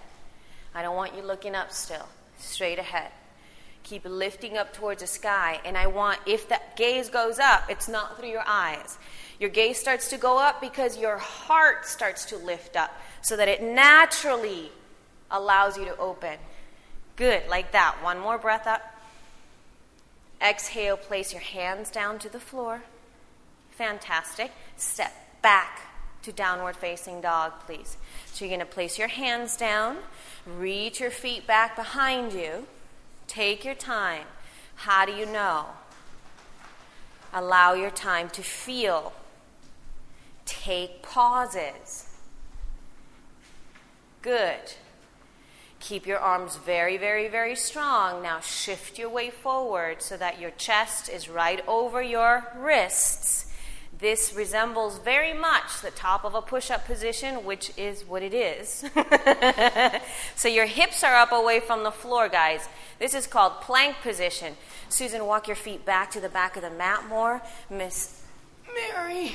I 0.73 0.81
don't 0.81 0.95
want 0.95 1.15
you 1.15 1.21
looking 1.21 1.53
up 1.53 1.71
still, 1.71 2.07
straight 2.37 2.79
ahead. 2.79 3.11
Keep 3.83 4.05
lifting 4.05 4.57
up 4.57 4.73
towards 4.73 5.01
the 5.01 5.07
sky. 5.07 5.59
And 5.65 5.77
I 5.77 5.87
want, 5.87 6.19
if 6.25 6.47
that 6.49 6.77
gaze 6.77 7.09
goes 7.09 7.39
up, 7.39 7.63
it's 7.67 7.87
not 7.87 8.17
through 8.17 8.29
your 8.29 8.43
eyes. 8.47 8.97
Your 9.39 9.49
gaze 9.49 9.79
starts 9.79 10.09
to 10.11 10.17
go 10.17 10.37
up 10.37 10.61
because 10.61 10.97
your 10.97 11.17
heart 11.17 11.85
starts 11.85 12.25
to 12.25 12.37
lift 12.37 12.77
up 12.77 12.91
so 13.21 13.35
that 13.35 13.47
it 13.47 13.61
naturally 13.61 14.71
allows 15.31 15.77
you 15.77 15.85
to 15.85 15.97
open. 15.97 16.37
Good, 17.15 17.43
like 17.49 17.71
that. 17.71 17.97
One 18.03 18.19
more 18.19 18.37
breath 18.37 18.67
up. 18.67 18.81
Exhale, 20.41 20.97
place 20.97 21.31
your 21.33 21.41
hands 21.41 21.91
down 21.91 22.19
to 22.19 22.29
the 22.29 22.39
floor. 22.39 22.83
Fantastic. 23.71 24.51
Step 24.77 25.13
back 25.41 25.81
to 26.23 26.31
downward 26.31 26.75
facing 26.75 27.21
dog, 27.21 27.53
please. 27.65 27.97
So 28.27 28.45
you're 28.45 28.55
going 28.55 28.65
to 28.67 28.73
place 28.73 28.97
your 28.97 29.07
hands 29.07 29.57
down, 29.57 29.97
reach 30.45 30.99
your 30.99 31.11
feet 31.11 31.47
back 31.47 31.75
behind 31.75 32.33
you. 32.33 32.67
Take 33.27 33.63
your 33.63 33.75
time. 33.75 34.25
How 34.75 35.05
do 35.05 35.13
you 35.13 35.25
know? 35.25 35.67
Allow 37.33 37.73
your 37.73 37.91
time 37.91 38.29
to 38.31 38.41
feel. 38.41 39.13
Take 40.45 41.01
pauses. 41.01 42.07
Good. 44.21 44.75
Keep 45.81 46.05
your 46.05 46.19
arms 46.19 46.57
very, 46.57 46.95
very, 46.95 47.27
very 47.27 47.55
strong. 47.55 48.21
Now 48.21 48.39
shift 48.39 48.99
your 48.99 49.09
weight 49.09 49.33
forward 49.33 50.01
so 50.01 50.15
that 50.15 50.39
your 50.39 50.51
chest 50.51 51.09
is 51.09 51.27
right 51.27 51.61
over 51.67 52.01
your 52.03 52.47
wrists. 52.55 53.47
This 53.97 54.33
resembles 54.33 54.99
very 54.99 55.33
much 55.33 55.81
the 55.81 55.91
top 55.91 56.23
of 56.23 56.35
a 56.35 56.41
push 56.41 56.69
up 56.69 56.85
position, 56.85 57.43
which 57.45 57.71
is 57.77 58.03
what 58.05 58.21
it 58.21 58.33
is. 58.33 58.85
so 60.35 60.47
your 60.47 60.67
hips 60.67 61.03
are 61.03 61.15
up 61.15 61.31
away 61.31 61.59
from 61.59 61.83
the 61.83 61.91
floor, 61.91 62.29
guys. 62.29 62.67
This 62.99 63.15
is 63.15 63.25
called 63.25 63.61
plank 63.61 63.97
position. 64.03 64.55
Susan, 64.89 65.25
walk 65.25 65.47
your 65.47 65.55
feet 65.55 65.83
back 65.83 66.11
to 66.11 66.19
the 66.19 66.29
back 66.29 66.55
of 66.55 66.61
the 66.61 66.69
mat 66.69 67.07
more. 67.09 67.41
Miss 67.69 68.23
Mary, 68.73 69.33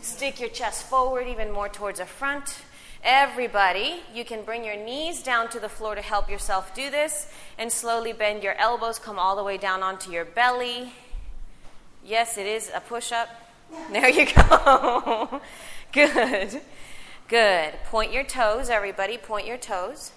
stick 0.00 0.40
your 0.40 0.50
chest 0.50 0.84
forward 0.84 1.26
even 1.26 1.50
more 1.50 1.68
towards 1.68 1.98
the 1.98 2.06
front. 2.06 2.62
Everybody, 3.02 4.00
you 4.12 4.24
can 4.24 4.42
bring 4.42 4.64
your 4.64 4.76
knees 4.76 5.22
down 5.22 5.48
to 5.50 5.60
the 5.60 5.68
floor 5.68 5.94
to 5.94 6.02
help 6.02 6.28
yourself 6.28 6.74
do 6.74 6.90
this 6.90 7.28
and 7.56 7.72
slowly 7.72 8.12
bend 8.12 8.42
your 8.42 8.54
elbows, 8.54 8.98
come 8.98 9.18
all 9.18 9.36
the 9.36 9.44
way 9.44 9.56
down 9.56 9.82
onto 9.82 10.10
your 10.10 10.24
belly. 10.24 10.92
Yes, 12.04 12.36
it 12.36 12.46
is 12.46 12.70
a 12.74 12.80
push 12.80 13.12
up. 13.12 13.28
There 13.92 14.08
you 14.08 14.26
go. 14.32 15.42
Good. 15.92 16.62
Good. 17.28 17.74
Point 17.84 18.12
your 18.12 18.24
toes, 18.24 18.70
everybody. 18.70 19.18
Point 19.18 19.46
your 19.46 19.58
toes. 19.58 20.12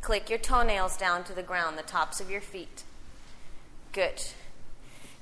Click 0.00 0.30
your 0.30 0.38
toenails 0.38 0.96
down 0.96 1.22
to 1.24 1.34
the 1.34 1.42
ground, 1.42 1.76
the 1.76 1.82
tops 1.82 2.18
of 2.18 2.30
your 2.30 2.40
feet. 2.40 2.84
Good. 3.92 4.22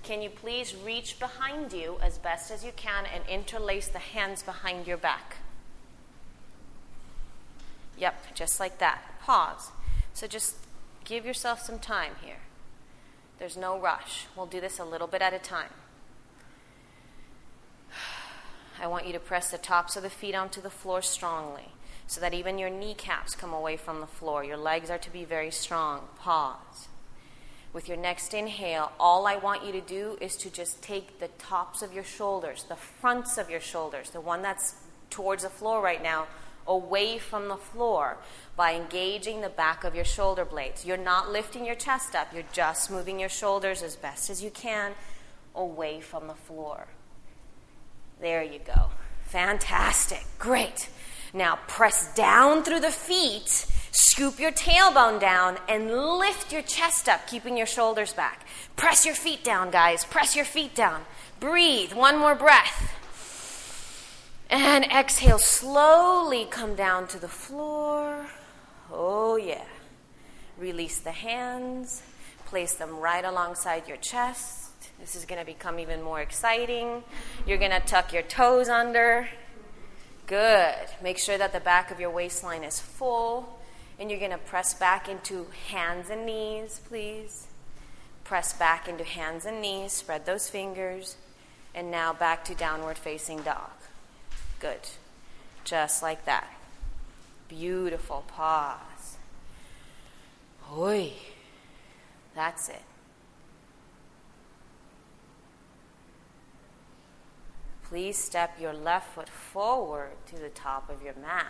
Can 0.05 0.23
you 0.23 0.31
please 0.31 0.77
reach 0.77 1.19
behind 1.19 1.73
you 1.73 1.97
as 2.03 2.19
best 2.19 2.51
as 2.51 2.65
you 2.65 2.73
can 2.77 3.05
and 3.13 3.25
interlace 3.29 3.89
the 3.89 3.99
hands 3.99 4.43
behind 4.43 4.87
your 4.87 4.97
back? 4.97 5.39
Yep, 7.99 8.35
just 8.35 8.61
like 8.61 8.79
that. 8.79 9.03
Pause. 9.21 9.71
So 10.13 10.27
just 10.27 10.57
give 11.05 11.25
yourself 11.25 11.61
some 11.61 11.79
time 11.79 12.13
here. 12.23 12.39
There's 13.39 13.57
no 13.57 13.79
rush. 13.79 14.27
We'll 14.37 14.47
do 14.47 14.61
this 14.61 14.79
a 14.79 14.85
little 14.85 15.07
bit 15.07 15.23
at 15.23 15.35
a 15.35 15.39
time. 15.39 15.71
I 18.81 18.87
want 18.87 19.07
you 19.07 19.13
to 19.13 19.21
press 19.21 19.51
the 19.51 19.59
tops 19.59 19.97
of 19.97 20.03
the 20.03 20.11
feet 20.11 20.35
onto 20.35 20.61
the 20.61 20.71
floor 20.71 21.03
strongly 21.03 21.69
so 22.07 22.21
that 22.21 22.35
even 22.35 22.59
your 22.59 22.71
kneecaps 22.71 23.35
come 23.35 23.53
away 23.53 23.77
from 23.77 24.01
the 24.01 24.07
floor. 24.07 24.45
Your 24.45 24.57
legs 24.57 24.91
are 24.91 24.99
to 24.99 25.11
be 25.11 25.25
very 25.25 25.51
strong. 25.51 26.09
Pause. 26.19 26.89
With 27.73 27.89
your 27.89 27.97
next 27.97 28.35
inhale, 28.35 28.93
all 29.01 29.27
I 29.27 29.37
want 29.37 29.65
you 29.65 29.73
to 29.73 29.81
do 29.81 30.17
is 30.21 30.37
to 30.37 30.51
just 30.51 30.83
take 30.83 31.19
the 31.19 31.29
tops 31.39 31.83
of 31.83 31.93
your 31.93 32.05
shoulders, 32.05 32.65
the 32.69 32.77
fronts 32.77 33.37
of 33.37 33.51
your 33.51 33.61
shoulders, 33.61 34.11
the 34.11 34.21
one 34.21 34.43
that's 34.43 34.77
towards 35.11 35.43
the 35.43 35.49
floor 35.49 35.83
right 35.83 36.03
now, 36.03 36.27
away 36.67 37.19
from 37.19 37.49
the 37.49 37.57
floor 37.57 38.17
by 38.57 38.75
engaging 38.75 39.41
the 39.41 39.49
back 39.49 39.85
of 39.85 39.95
your 39.95 40.05
shoulder 40.05 40.45
blades. 40.45 40.85
You're 40.85 40.97
not 40.97 41.31
lifting 41.31 41.65
your 41.67 41.75
chest 41.75 42.15
up, 42.15 42.33
you're 42.33 42.45
just 42.53 42.91
moving 42.91 43.21
your 43.21 43.29
shoulders 43.29 43.83
as 43.83 43.97
best 43.97 44.31
as 44.31 44.43
you 44.43 44.51
can 44.51 44.93
away 45.55 46.01
from 46.01 46.27
the 46.27 46.35
floor. 46.35 46.87
There 48.21 48.43
you 48.43 48.61
go. 48.65 48.91
Fantastic. 49.27 50.25
Great. 50.39 50.89
Now 51.33 51.59
press 51.67 52.15
down 52.15 52.63
through 52.63 52.81
the 52.81 52.91
feet, 52.91 53.49
scoop 53.91 54.39
your 54.39 54.53
tailbone 54.53 55.19
down, 55.21 55.59
and 55.69 55.91
lift 55.91 56.53
your 56.53 56.63
chest 56.63 57.09
up, 57.09 57.27
keeping 57.27 57.57
your 57.57 57.67
shoulders 57.67 58.13
back. 58.13 58.47
Press 58.77 59.05
your 59.05 59.17
feet 59.17 59.43
down, 59.43 59.71
guys. 59.71 60.05
Press 60.05 60.37
your 60.37 60.45
feet 60.45 60.75
down. 60.75 61.03
Breathe. 61.41 61.93
One 61.93 62.19
more 62.19 62.37
breath. 62.37 62.95
And 64.51 64.85
exhale. 64.85 65.39
Slowly 65.39 66.47
come 66.51 66.75
down 66.75 67.07
to 67.09 67.19
the 67.19 67.29
floor. 67.29 68.27
Oh, 68.93 69.37
yeah. 69.37 69.65
Release 70.59 70.99
the 70.99 71.13
hands. 71.13 72.03
Place 72.47 72.75
them 72.75 72.99
right 72.99 73.25
alongside 73.25 73.89
your 73.89 73.97
chest. 73.97 74.71
This 75.01 75.17
is 75.17 75.25
going 75.25 75.41
to 75.41 75.47
become 75.47 75.79
even 75.79 76.03
more 76.03 76.21
exciting. 76.21 77.03
You're 77.47 77.59
going 77.59 77.73
to 77.73 77.81
tuck 77.81 78.13
your 78.13 78.23
toes 78.23 78.69
under. 78.69 79.29
Good. 80.27 80.87
Make 81.03 81.19
sure 81.19 81.37
that 81.37 81.53
the 81.53 81.61
back 81.61 81.91
of 81.91 81.99
your 81.99 82.11
waistline 82.11 82.65
is 82.65 82.81
full. 82.81 83.59
And 83.99 84.11
you're 84.11 84.21
going 84.21 84.31
to 84.31 84.39
press 84.39 84.75
back 84.75 85.09
into 85.09 85.47
hands 85.69 86.11
and 86.11 86.27
knees, 86.27 86.81
please. 86.89 87.47
Press 88.25 88.53
back 88.53 88.89
into 88.89 89.05
hands 89.05 89.45
and 89.45 89.61
knees. 89.61 89.93
Spread 89.93 90.27
those 90.27 90.49
fingers. 90.49 91.17
And 91.75 91.91
now 91.91 92.13
back 92.13 92.45
to 92.47 92.55
downward 92.55 92.99
facing 92.99 93.43
dog. 93.43 93.71
Good. 94.65 94.89
Just 95.65 96.03
like 96.03 96.25
that. 96.25 96.49
Beautiful 97.49 98.25
pause. 98.27 99.19
Oi. 100.75 101.13
That's 102.35 102.69
it. 102.69 102.83
please 107.95 108.19
step 108.19 108.61
your 108.61 108.73
left 108.73 109.15
foot 109.15 109.29
forward 109.29 110.11
to 110.27 110.35
the 110.35 110.49
top 110.49 110.91
of 110.91 111.01
your 111.01 111.15
mat. 111.23 111.47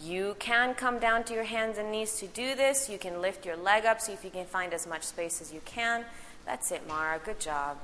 You 0.00 0.34
can 0.40 0.74
come 0.74 0.98
down 0.98 1.22
to 1.24 1.34
your 1.34 1.44
hands 1.44 1.78
and 1.78 1.92
knees 1.92 2.18
to 2.18 2.26
do 2.26 2.56
this. 2.56 2.90
You 2.90 2.98
can 2.98 3.22
lift 3.22 3.46
your 3.46 3.56
leg 3.56 3.86
up, 3.86 4.00
see 4.00 4.12
if 4.12 4.24
you 4.24 4.30
can 4.30 4.44
find 4.44 4.74
as 4.74 4.88
much 4.88 5.04
space 5.04 5.40
as 5.40 5.52
you 5.52 5.60
can. 5.64 6.04
That's 6.44 6.72
it, 6.72 6.88
Mara. 6.88 7.20
Good 7.24 7.38
job. 7.38 7.76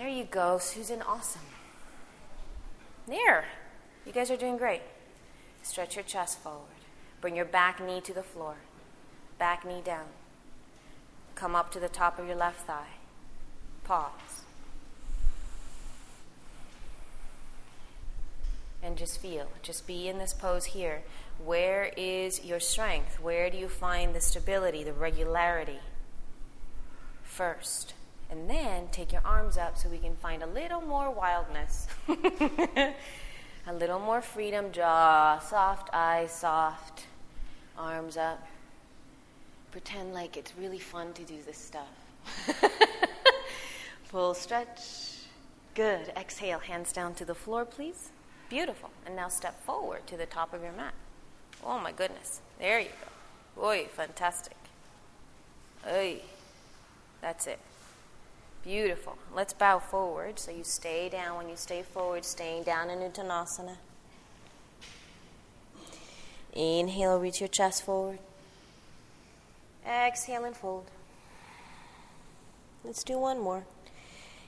There 0.00 0.08
you 0.08 0.24
go, 0.24 0.56
Susan. 0.56 1.02
Awesome. 1.02 1.42
There. 3.06 3.44
You 4.06 4.12
guys 4.12 4.30
are 4.30 4.36
doing 4.38 4.56
great. 4.56 4.80
Stretch 5.62 5.94
your 5.94 6.04
chest 6.04 6.38
forward. 6.38 6.80
Bring 7.20 7.36
your 7.36 7.44
back 7.44 7.84
knee 7.84 8.00
to 8.00 8.14
the 8.14 8.22
floor. 8.22 8.54
Back 9.38 9.66
knee 9.66 9.82
down. 9.84 10.06
Come 11.34 11.54
up 11.54 11.70
to 11.72 11.78
the 11.78 11.90
top 11.90 12.18
of 12.18 12.26
your 12.26 12.34
left 12.34 12.66
thigh. 12.66 12.94
Pause. 13.84 14.44
And 18.82 18.96
just 18.96 19.20
feel, 19.20 19.48
just 19.60 19.86
be 19.86 20.08
in 20.08 20.16
this 20.16 20.32
pose 20.32 20.64
here. 20.64 21.02
Where 21.44 21.92
is 21.94 22.42
your 22.42 22.58
strength? 22.58 23.20
Where 23.20 23.50
do 23.50 23.58
you 23.58 23.68
find 23.68 24.14
the 24.14 24.22
stability, 24.22 24.82
the 24.82 24.94
regularity? 24.94 25.80
First. 27.22 27.92
And 28.30 28.48
then 28.48 28.88
take 28.92 29.12
your 29.12 29.22
arms 29.24 29.56
up 29.56 29.76
so 29.76 29.88
we 29.88 29.98
can 29.98 30.14
find 30.16 30.42
a 30.42 30.46
little 30.46 30.80
more 30.80 31.10
wildness. 31.10 31.88
a 32.08 33.72
little 33.72 33.98
more 33.98 34.22
freedom. 34.22 34.70
Jaw 34.70 35.40
soft, 35.40 35.90
eyes 35.92 36.30
soft, 36.30 37.06
arms 37.76 38.16
up. 38.16 38.46
Pretend 39.72 40.14
like 40.14 40.36
it's 40.36 40.52
really 40.56 40.78
fun 40.78 41.12
to 41.14 41.22
do 41.22 41.36
this 41.44 41.58
stuff. 41.58 41.88
Full 44.04 44.34
stretch. 44.34 45.16
Good. 45.74 46.12
Exhale, 46.16 46.58
hands 46.60 46.92
down 46.92 47.14
to 47.14 47.24
the 47.24 47.34
floor, 47.34 47.64
please. 47.64 48.10
Beautiful. 48.48 48.90
And 49.06 49.16
now 49.16 49.28
step 49.28 49.60
forward 49.64 50.06
to 50.08 50.16
the 50.16 50.26
top 50.26 50.54
of 50.54 50.62
your 50.62 50.72
mat. 50.72 50.94
Oh 51.64 51.78
my 51.78 51.92
goodness. 51.92 52.40
There 52.58 52.80
you 52.80 52.88
go. 53.56 53.64
Oi, 53.64 53.86
fantastic. 53.92 54.56
Oi. 55.88 56.20
That's 57.20 57.46
it. 57.46 57.58
Beautiful. 58.62 59.16
Let's 59.34 59.52
bow 59.52 59.78
forward. 59.78 60.38
So 60.38 60.50
you 60.50 60.64
stay 60.64 61.08
down 61.08 61.36
when 61.36 61.48
you 61.48 61.56
stay 61.56 61.82
forward, 61.82 62.24
staying 62.24 62.64
down 62.64 62.90
in 62.90 62.98
Uttanasana. 62.98 63.76
Inhale, 66.52 67.18
reach 67.18 67.40
your 67.40 67.48
chest 67.48 67.84
forward. 67.84 68.18
Exhale 69.86 70.44
and 70.44 70.56
fold. 70.56 70.90
Let's 72.84 73.02
do 73.02 73.18
one 73.18 73.40
more. 73.40 73.64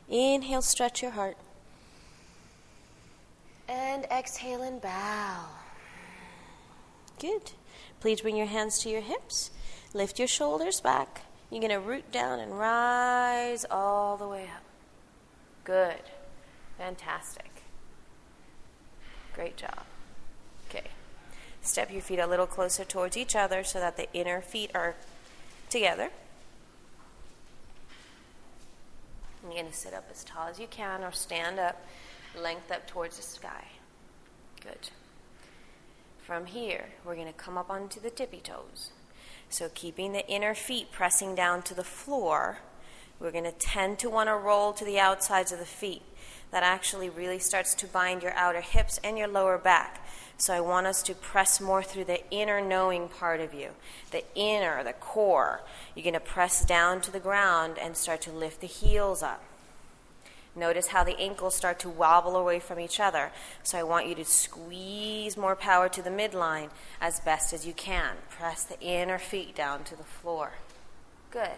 Inhale, 0.08 0.62
stretch 0.62 1.02
your 1.02 1.12
heart. 1.12 1.36
And 3.68 4.04
exhale 4.06 4.62
and 4.62 4.80
bow. 4.80 5.46
Good. 7.18 7.52
Please 8.00 8.20
bring 8.20 8.36
your 8.36 8.46
hands 8.46 8.80
to 8.80 8.88
your 8.88 9.00
hips. 9.00 9.50
Lift 9.94 10.18
your 10.18 10.28
shoulders 10.28 10.80
back. 10.80 11.22
You're 11.52 11.60
going 11.60 11.70
to 11.70 11.86
root 11.86 12.10
down 12.10 12.40
and 12.40 12.58
rise 12.58 13.66
all 13.70 14.16
the 14.16 14.26
way 14.26 14.44
up. 14.44 14.62
Good. 15.64 16.00
Fantastic. 16.78 17.50
Great 19.34 19.58
job. 19.58 19.82
Okay. 20.70 20.86
Step 21.60 21.92
your 21.92 22.00
feet 22.00 22.20
a 22.20 22.26
little 22.26 22.46
closer 22.46 22.86
towards 22.86 23.18
each 23.18 23.36
other 23.36 23.64
so 23.64 23.78
that 23.80 23.98
the 23.98 24.10
inner 24.14 24.40
feet 24.40 24.70
are 24.74 24.94
together. 25.68 26.08
You're 29.42 29.52
going 29.52 29.66
to 29.66 29.74
sit 29.74 29.92
up 29.92 30.06
as 30.10 30.24
tall 30.24 30.48
as 30.48 30.58
you 30.58 30.68
can 30.68 31.04
or 31.04 31.12
stand 31.12 31.58
up, 31.58 31.84
length 32.34 32.72
up 32.72 32.86
towards 32.86 33.18
the 33.18 33.22
sky. 33.22 33.66
Good. 34.62 34.88
From 36.22 36.46
here, 36.46 36.86
we're 37.04 37.16
going 37.16 37.26
to 37.26 37.34
come 37.34 37.58
up 37.58 37.68
onto 37.68 38.00
the 38.00 38.08
tippy 38.08 38.40
toes. 38.40 38.92
So, 39.52 39.68
keeping 39.74 40.14
the 40.14 40.26
inner 40.28 40.54
feet 40.54 40.92
pressing 40.92 41.34
down 41.34 41.60
to 41.64 41.74
the 41.74 41.84
floor, 41.84 42.60
we're 43.20 43.30
going 43.30 43.44
to 43.44 43.52
tend 43.52 43.98
to 43.98 44.08
want 44.08 44.30
to 44.30 44.34
roll 44.34 44.72
to 44.72 44.82
the 44.82 44.98
outsides 44.98 45.52
of 45.52 45.58
the 45.58 45.66
feet. 45.66 46.00
that 46.50 46.62
actually 46.62 47.10
really 47.10 47.38
starts 47.38 47.74
to 47.74 47.86
bind 47.86 48.22
your 48.22 48.32
outer 48.32 48.62
hips 48.62 48.98
and 49.04 49.18
your 49.18 49.28
lower 49.28 49.58
back. 49.58 50.06
So 50.38 50.54
I 50.54 50.60
want 50.60 50.86
us 50.86 51.02
to 51.02 51.14
press 51.14 51.60
more 51.60 51.82
through 51.82 52.04
the 52.04 52.26
inner 52.30 52.62
knowing 52.62 53.08
part 53.08 53.40
of 53.40 53.52
you, 53.52 53.70
the 54.10 54.24
inner, 54.34 54.82
the 54.82 54.94
core. 54.94 55.60
You're 55.94 56.02
going 56.02 56.14
to 56.14 56.20
press 56.20 56.64
down 56.64 57.02
to 57.02 57.10
the 57.10 57.20
ground 57.20 57.76
and 57.78 57.94
start 57.94 58.22
to 58.22 58.32
lift 58.32 58.62
the 58.62 58.66
heels 58.66 59.22
up. 59.22 59.42
Notice 60.54 60.88
how 60.88 61.02
the 61.02 61.18
ankles 61.18 61.54
start 61.54 61.78
to 61.80 61.88
wobble 61.88 62.36
away 62.36 62.58
from 62.58 62.78
each 62.78 63.00
other. 63.00 63.32
So 63.62 63.78
I 63.78 63.82
want 63.84 64.06
you 64.06 64.14
to 64.16 64.24
squeeze 64.24 65.36
more 65.36 65.56
power 65.56 65.88
to 65.88 66.02
the 66.02 66.10
midline 66.10 66.68
as 67.00 67.20
best 67.20 67.54
as 67.54 67.66
you 67.66 67.72
can. 67.72 68.16
Press 68.28 68.62
the 68.62 68.78
inner 68.80 69.18
feet 69.18 69.54
down 69.54 69.84
to 69.84 69.96
the 69.96 70.04
floor. 70.04 70.52
Good. 71.30 71.48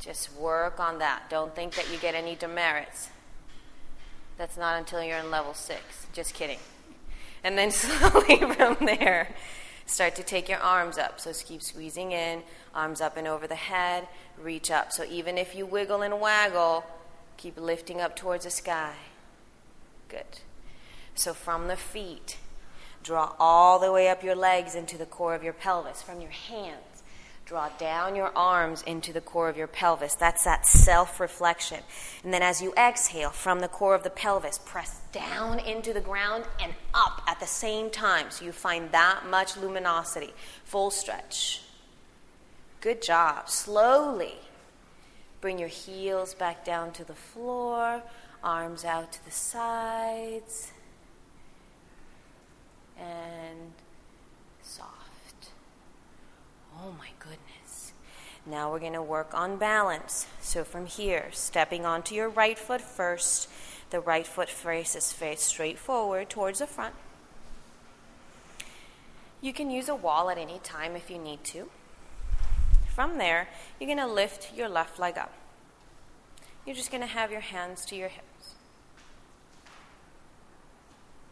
Just 0.00 0.34
work 0.34 0.80
on 0.80 0.98
that. 0.98 1.30
Don't 1.30 1.54
think 1.54 1.74
that 1.76 1.90
you 1.90 1.96
get 1.96 2.14
any 2.14 2.34
demerits. 2.34 3.08
That's 4.36 4.58
not 4.58 4.76
until 4.76 5.02
you're 5.02 5.18
in 5.18 5.30
level 5.30 5.54
six. 5.54 6.06
Just 6.12 6.34
kidding. 6.34 6.58
And 7.42 7.56
then 7.56 7.70
slowly 7.70 8.38
from 8.54 8.76
there, 8.84 9.34
start 9.86 10.14
to 10.16 10.22
take 10.22 10.48
your 10.48 10.58
arms 10.58 10.98
up. 10.98 11.20
So 11.20 11.32
keep 11.32 11.62
squeezing 11.62 12.12
in, 12.12 12.42
arms 12.74 13.00
up 13.00 13.16
and 13.16 13.26
over 13.26 13.46
the 13.46 13.54
head, 13.54 14.08
reach 14.38 14.70
up. 14.70 14.92
So 14.92 15.04
even 15.04 15.38
if 15.38 15.54
you 15.54 15.64
wiggle 15.64 16.02
and 16.02 16.20
waggle, 16.20 16.84
keep 17.36 17.58
lifting 17.58 18.00
up 18.00 18.16
towards 18.16 18.44
the 18.44 18.50
sky. 18.50 18.94
Good. 20.08 20.40
So 21.14 21.34
from 21.34 21.68
the 21.68 21.76
feet, 21.76 22.38
draw 23.02 23.34
all 23.38 23.78
the 23.78 23.92
way 23.92 24.08
up 24.08 24.22
your 24.22 24.34
legs 24.34 24.74
into 24.74 24.96
the 24.96 25.06
core 25.06 25.34
of 25.34 25.42
your 25.42 25.52
pelvis. 25.52 26.02
From 26.02 26.20
your 26.20 26.30
hands, 26.30 26.92
Draw 27.44 27.70
down 27.76 28.14
your 28.14 28.32
arms 28.36 28.82
into 28.82 29.12
the 29.12 29.20
core 29.20 29.48
of 29.48 29.56
your 29.56 29.66
pelvis. 29.66 30.14
That's 30.14 30.44
that 30.44 30.64
self 30.64 31.18
reflection. 31.18 31.80
And 32.22 32.32
then 32.32 32.42
as 32.42 32.62
you 32.62 32.72
exhale 32.78 33.30
from 33.30 33.60
the 33.60 33.68
core 33.68 33.94
of 33.94 34.04
the 34.04 34.10
pelvis, 34.10 34.58
press 34.64 35.00
down 35.12 35.58
into 35.58 35.92
the 35.92 36.00
ground 36.00 36.44
and 36.62 36.72
up 36.94 37.20
at 37.26 37.40
the 37.40 37.46
same 37.46 37.90
time 37.90 38.30
so 38.30 38.44
you 38.44 38.52
find 38.52 38.90
that 38.92 39.24
much 39.28 39.56
luminosity. 39.56 40.32
Full 40.64 40.90
stretch. 40.90 41.62
Good 42.80 43.02
job. 43.02 43.50
Slowly 43.50 44.36
bring 45.42 45.58
your 45.58 45.68
heels 45.68 46.34
back 46.34 46.64
down 46.64 46.92
to 46.92 47.04
the 47.04 47.14
floor, 47.14 48.00
arms 48.42 48.84
out 48.84 49.12
to 49.12 49.24
the 49.24 49.30
sides, 49.30 50.72
and 52.96 53.72
soft. 54.62 55.50
Oh 56.80 56.92
my 56.96 57.08
goodness. 57.18 57.92
Now 58.46 58.70
we're 58.70 58.78
going 58.78 58.92
to 58.92 59.02
work 59.02 59.34
on 59.34 59.56
balance. 59.56 60.26
So 60.40 60.62
from 60.62 60.86
here, 60.86 61.26
stepping 61.32 61.84
onto 61.84 62.14
your 62.14 62.28
right 62.28 62.58
foot 62.58 62.80
first, 62.80 63.48
the 63.90 64.00
right 64.00 64.26
foot 64.26 64.48
faces 64.48 65.12
face 65.12 65.42
straight 65.42 65.78
forward 65.78 66.30
towards 66.30 66.60
the 66.60 66.68
front. 66.68 66.94
You 69.40 69.52
can 69.52 69.72
use 69.72 69.88
a 69.88 69.96
wall 69.96 70.30
at 70.30 70.38
any 70.38 70.60
time 70.60 70.94
if 70.94 71.10
you 71.10 71.18
need 71.18 71.42
to. 71.44 71.68
From 72.94 73.16
there, 73.16 73.48
you're 73.80 73.86
going 73.86 74.06
to 74.06 74.12
lift 74.12 74.54
your 74.54 74.68
left 74.68 74.98
leg 74.98 75.16
up. 75.16 75.32
You're 76.66 76.76
just 76.76 76.90
going 76.90 77.00
to 77.00 77.06
have 77.06 77.32
your 77.32 77.40
hands 77.40 77.86
to 77.86 77.96
your 77.96 78.08
hips. 78.08 78.54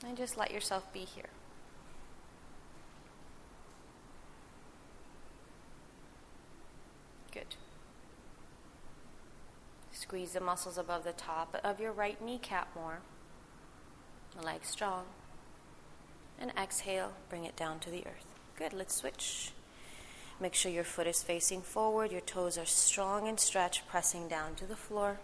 And 0.07 0.17
just 0.17 0.39
let 0.39 0.51
yourself 0.51 0.91
be 0.91 1.01
here. 1.01 1.29
Good. 7.31 7.57
Squeeze 9.93 10.33
the 10.33 10.41
muscles 10.41 10.79
above 10.79 11.05
the 11.05 11.13
top 11.13 11.61
of 11.63 11.79
your 11.79 11.93
right 11.93 12.21
kneecap 12.25 12.75
more. 12.75 13.01
Leg 14.43 14.65
strong. 14.65 15.05
And 16.41 16.53
exhale, 16.59 17.13
bring 17.29 17.45
it 17.45 17.55
down 17.55 17.81
to 17.81 17.91
the 17.91 18.07
earth. 18.07 18.27
Good, 18.57 18.73
let's 18.73 18.97
switch. 18.97 19.53
Make 20.41 20.55
sure 20.55 20.73
your 20.73 20.85
foot 20.85 21.07
is 21.07 21.23
facing 21.23 21.61
forward, 21.61 22.11
your 22.11 22.23
toes 22.23 22.57
are 22.57 22.65
strong 22.65 23.29
and 23.29 23.39
stretched, 23.39 23.87
pressing 23.87 24.27
down 24.27 24.55
to 24.55 24.65
the 24.65 24.77
floor. 24.77 25.21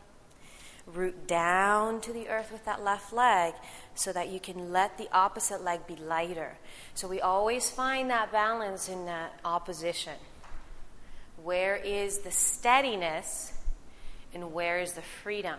Root 0.87 1.27
down 1.27 2.01
to 2.03 2.13
the 2.13 2.29
earth 2.29 2.53
with 2.53 2.65
that 2.67 2.85
left 2.85 3.13
leg 3.13 3.55
so 3.95 4.13
that 4.13 4.29
you 4.29 4.39
can 4.39 4.73
let 4.73 4.99
the 4.99 5.09
opposite 5.11 5.65
leg 5.65 5.87
be 5.87 5.97
lighter. 5.97 6.59
So 6.95 7.09
we 7.09 7.21
always 7.21 7.71
find 7.71 8.11
that 8.11 8.31
balance 8.31 8.89
in 8.89 9.07
that 9.07 9.41
opposition. 9.45 10.13
Where 11.43 11.77
is 11.77 12.19
the 12.19 12.31
steadiness 12.31 13.55
and 14.35 14.53
where 14.53 14.79
is 14.79 14.93
the 14.93 15.03
freedom? 15.03 15.59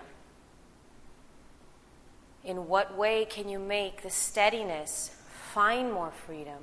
In 2.46 2.68
what 2.68 2.96
way 2.96 3.26
can 3.26 3.50
you 3.50 3.60
make 3.60 4.04
the 4.04 4.10
steadiness 4.10 5.12
find 5.54 5.92
more 5.92 6.12
freedom? 6.12 6.60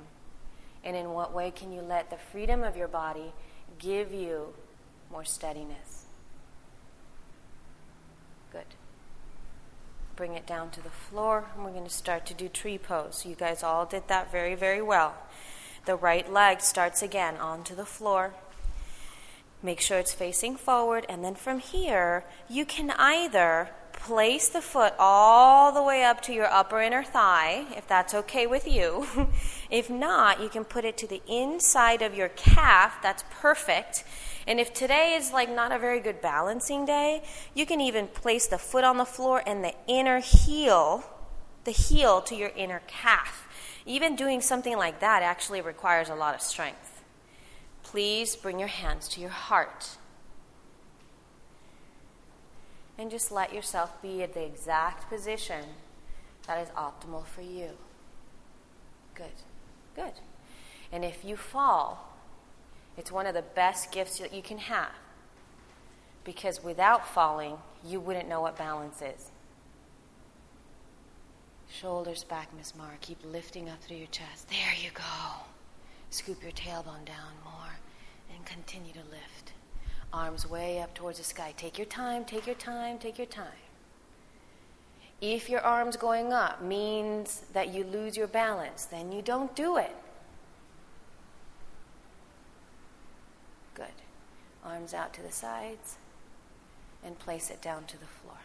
And 0.85 0.95
in 0.95 1.09
what 1.09 1.33
way 1.33 1.49
can 1.49 1.73
you 1.73 1.81
let 1.81 2.11
the 2.11 2.17
freedom 2.17 2.63
of 2.63 2.77
your 2.77 2.87
body 2.87 3.33
give 3.79 4.13
you 4.13 4.53
more 5.11 5.25
steadiness? 5.25 6.05
Good. 8.51 8.65
Bring 10.15 10.35
it 10.35 10.45
down 10.45 10.69
to 10.69 10.81
the 10.81 10.91
floor, 10.91 11.49
and 11.55 11.65
we're 11.65 11.71
going 11.71 11.83
to 11.83 11.89
start 11.89 12.25
to 12.27 12.33
do 12.35 12.47
tree 12.47 12.77
pose. 12.77 13.25
You 13.25 13.35
guys 13.35 13.63
all 13.63 13.85
did 13.85 14.07
that 14.07 14.31
very, 14.31 14.53
very 14.53 14.81
well. 14.81 15.15
The 15.85 15.95
right 15.95 16.31
leg 16.31 16.61
starts 16.61 17.01
again 17.01 17.37
onto 17.37 17.75
the 17.75 17.85
floor. 17.85 18.33
Make 19.63 19.81
sure 19.81 19.97
it's 19.97 20.13
facing 20.13 20.55
forward, 20.55 21.05
and 21.09 21.23
then 21.23 21.33
from 21.33 21.59
here, 21.59 22.23
you 22.47 22.65
can 22.65 22.91
either 22.91 23.69
place 24.05 24.49
the 24.49 24.61
foot 24.61 24.93
all 24.99 25.71
the 25.71 25.81
way 25.81 26.03
up 26.03 26.21
to 26.21 26.33
your 26.33 26.45
upper 26.45 26.81
inner 26.81 27.03
thigh, 27.03 27.65
if 27.75 27.87
that's 27.87 28.13
okay 28.13 28.45
with 28.47 28.67
you. 28.67 29.07
if 29.69 29.89
not, 29.89 30.41
you 30.41 30.49
can 30.49 30.63
put 30.63 30.85
it 30.85 30.97
to 30.97 31.07
the 31.07 31.21
inside 31.27 32.01
of 32.01 32.15
your 32.15 32.29
calf, 32.29 33.01
that's 33.01 33.23
perfect. 33.29 34.03
And 34.47 34.59
if 34.59 34.73
today 34.73 35.15
is 35.15 35.31
like 35.33 35.49
not 35.49 35.71
a 35.71 35.79
very 35.79 35.99
good 35.99 36.21
balancing 36.21 36.85
day, 36.85 37.23
you 37.53 37.65
can 37.65 37.81
even 37.81 38.07
place 38.07 38.47
the 38.47 38.59
foot 38.59 38.83
on 38.83 38.97
the 38.97 39.05
floor 39.05 39.41
and 39.45 39.63
the 39.63 39.73
inner 39.87 40.19
heel, 40.19 41.03
the 41.63 41.71
heel 41.71 42.21
to 42.21 42.35
your 42.35 42.51
inner 42.55 42.81
calf. 42.87 43.47
Even 43.85 44.15
doing 44.15 44.39
something 44.39 44.77
like 44.77 44.99
that 44.99 45.23
actually 45.23 45.61
requires 45.61 46.09
a 46.09 46.15
lot 46.15 46.35
of 46.35 46.41
strength 46.41 46.95
please 47.95 48.35
bring 48.35 48.59
your 48.59 48.67
hands 48.67 49.07
to 49.07 49.21
your 49.21 49.29
heart. 49.29 49.95
And 52.97 53.11
just 53.11 53.31
let 53.31 53.53
yourself 53.53 54.01
be 54.01 54.23
at 54.23 54.33
the 54.33 54.45
exact 54.45 55.09
position 55.09 55.63
that 56.47 56.61
is 56.61 56.69
optimal 56.69 57.25
for 57.25 57.41
you. 57.41 57.71
Good. 59.13 59.25
Good. 59.95 60.13
And 60.91 61.03
if 61.03 61.25
you 61.25 61.35
fall, 61.35 62.13
it's 62.97 63.11
one 63.11 63.25
of 63.25 63.33
the 63.33 63.41
best 63.41 63.91
gifts 63.91 64.19
that 64.19 64.33
you 64.33 64.41
can 64.41 64.59
have. 64.59 64.91
Because 66.23 66.63
without 66.63 67.07
falling, 67.07 67.57
you 67.85 67.99
wouldn't 67.99 68.29
know 68.29 68.41
what 68.41 68.57
balance 68.57 69.01
is. 69.01 69.31
Shoulders 71.69 72.23
back, 72.23 72.55
Miss 72.55 72.75
Mara. 72.75 72.95
Keep 73.01 73.19
lifting 73.25 73.69
up 73.69 73.81
through 73.83 73.97
your 73.97 74.07
chest. 74.07 74.49
There 74.49 74.73
you 74.81 74.91
go. 74.93 75.03
Scoop 76.09 76.41
your 76.41 76.53
tailbone 76.53 77.05
down 77.05 77.33
more 77.43 77.79
and 78.33 78.45
continue 78.45 78.93
to 78.93 78.99
lift. 78.99 79.34
Arms 80.15 80.49
way 80.49 80.79
up 80.79 80.93
towards 80.93 81.17
the 81.17 81.25
sky. 81.25 81.53
Take 81.57 81.77
your 81.77 81.85
time, 81.85 82.23
take 82.23 82.47
your 82.47 82.55
time, 82.55 82.97
take 82.97 83.17
your 83.17 83.27
time. 83.27 83.59
If 85.19 85.49
your 85.49 85.59
arms 85.59 85.97
going 85.97 86.31
up 86.31 86.61
means 86.61 87.41
that 87.51 87.73
you 87.73 87.83
lose 87.83 88.15
your 88.15 88.27
balance, 88.27 88.85
then 88.85 89.11
you 89.11 89.21
don't 89.21 89.53
do 89.57 89.75
it. 89.75 89.93
Good. 93.73 93.87
Arms 94.63 94.93
out 94.93 95.13
to 95.15 95.21
the 95.21 95.33
sides 95.33 95.97
and 97.03 97.19
place 97.19 97.49
it 97.49 97.61
down 97.61 97.83
to 97.83 97.99
the 97.99 98.05
floor. 98.05 98.37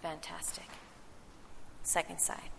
Fantastic. 0.00 0.68
Second 1.82 2.20
side. 2.20 2.50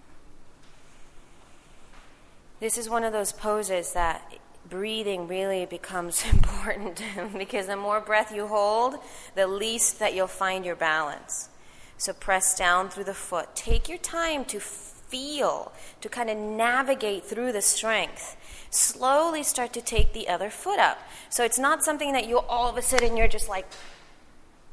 This 2.59 2.77
is 2.77 2.89
one 2.89 3.05
of 3.05 3.13
those 3.13 3.31
poses 3.31 3.93
that 3.93 4.29
breathing 4.69 5.27
really 5.27 5.65
becomes 5.65 6.23
important 6.31 7.01
because 7.37 7.67
the 7.67 7.77
more 7.77 7.99
breath 7.99 8.33
you 8.33 8.47
hold, 8.47 8.95
the 9.35 9.47
least 9.47 9.99
that 9.99 10.13
you'll 10.13 10.27
find 10.27 10.65
your 10.65 10.75
balance. 10.75 11.49
So 11.97 12.13
press 12.13 12.57
down 12.57 12.89
through 12.89 13.05
the 13.05 13.13
foot. 13.13 13.55
Take 13.55 13.87
your 13.87 13.97
time 13.97 14.45
to 14.45 14.59
feel, 14.59 15.71
to 16.01 16.09
kind 16.09 16.29
of 16.29 16.37
navigate 16.37 17.23
through 17.23 17.51
the 17.51 17.61
strength. 17.61 18.35
Slowly 18.71 19.43
start 19.43 19.73
to 19.73 19.81
take 19.81 20.13
the 20.13 20.27
other 20.27 20.49
foot 20.49 20.79
up. 20.79 20.99
So 21.29 21.43
it's 21.43 21.59
not 21.59 21.83
something 21.83 22.11
that 22.13 22.27
you 22.27 22.39
all 22.39 22.69
of 22.69 22.77
a 22.77 22.81
sudden 22.81 23.15
you're 23.15 23.27
just 23.27 23.47
like, 23.47 23.67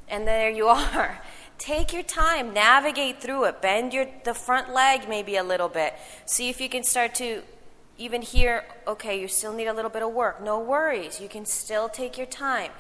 and 0.09 0.27
there 0.27 0.51
you 0.51 0.67
are. 0.69 1.21
Take 1.59 1.93
your 1.93 2.03
time, 2.03 2.55
navigate 2.55 3.21
through 3.21 3.45
it. 3.45 3.61
Bend 3.61 3.93
your 3.93 4.07
the 4.25 4.33
front 4.33 4.73
leg 4.73 5.09
maybe 5.09 5.37
a 5.37 5.45
little 5.45 5.69
bit. 5.69 5.93
See 6.25 6.49
if 6.49 6.59
you 6.59 6.71
can 6.71 6.83
start 6.83 7.15
to 7.17 7.43
even 8.01 8.23
here, 8.23 8.65
okay, 8.87 9.21
you 9.21 9.29
still 9.29 9.53
need 9.53 9.67
a 9.67 9.75
little 9.75 9.91
bit 9.91 10.03
of 10.03 10.11
work. 10.11 10.43
No 10.43 10.59
worries. 10.59 11.21
You 11.21 11.29
can 11.29 11.45
still 11.45 11.89
take 11.89 12.17
your 12.17 12.27
time. 12.27 12.73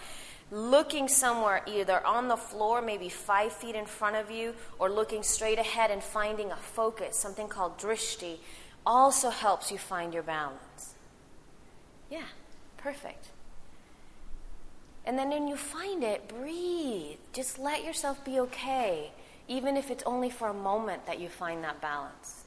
looking 0.50 1.08
somewhere, 1.08 1.62
either 1.66 2.04
on 2.04 2.28
the 2.28 2.36
floor, 2.36 2.82
maybe 2.82 3.08
five 3.08 3.52
feet 3.52 3.74
in 3.74 3.86
front 3.86 4.16
of 4.16 4.30
you, 4.30 4.54
or 4.78 4.90
looking 4.90 5.22
straight 5.22 5.58
ahead 5.58 5.90
and 5.90 6.02
finding 6.02 6.50
a 6.50 6.56
focus, 6.56 7.16
something 7.16 7.48
called 7.48 7.78
drishti, 7.78 8.38
also 8.84 9.30
helps 9.30 9.70
you 9.70 9.78
find 9.78 10.12
your 10.12 10.22
balance. 10.22 10.94
Yeah, 12.10 12.26
perfect. 12.76 13.28
And 15.04 15.18
then 15.18 15.30
when 15.30 15.48
you 15.48 15.56
find 15.56 16.02
it, 16.02 16.28
breathe. 16.28 17.18
Just 17.32 17.58
let 17.58 17.84
yourself 17.84 18.24
be 18.24 18.40
okay, 18.40 19.12
even 19.48 19.76
if 19.76 19.90
it's 19.90 20.02
only 20.04 20.30
for 20.30 20.48
a 20.48 20.54
moment 20.54 21.06
that 21.06 21.20
you 21.20 21.28
find 21.28 21.62
that 21.64 21.80
balance. 21.80 22.39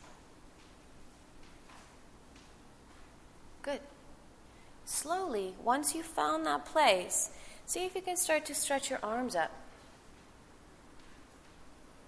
Good. 3.63 3.79
Slowly, 4.83 5.55
once 5.63 5.95
you've 5.95 6.05
found 6.05 6.45
that 6.45 6.65
place, 6.65 7.31
see 7.65 7.85
if 7.85 7.95
you 7.95 8.01
can 8.01 8.17
start 8.17 8.45
to 8.45 8.53
stretch 8.53 8.89
your 8.89 8.99
arms 9.01 9.35
up. 9.35 9.51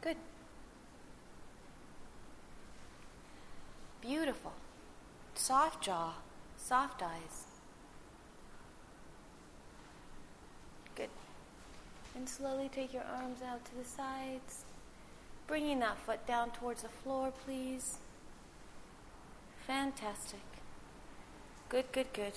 Good. 0.01 0.17
Beautiful. 4.01 4.51
Soft 5.33 5.81
jaw, 5.81 6.15
soft 6.57 7.01
eyes. 7.01 7.45
Good. 10.95 11.09
And 12.15 12.27
slowly 12.27 12.69
take 12.69 12.93
your 12.93 13.03
arms 13.03 13.39
out 13.41 13.63
to 13.65 13.75
the 13.75 13.85
sides, 13.85 14.65
bringing 15.47 15.79
that 15.79 15.97
foot 15.99 16.27
down 16.27 16.51
towards 16.51 16.81
the 16.83 16.89
floor, 16.89 17.31
please. 17.45 17.99
Fantastic. 19.65 20.54
Good, 21.67 21.91
good, 21.91 22.13
good. 22.13 22.33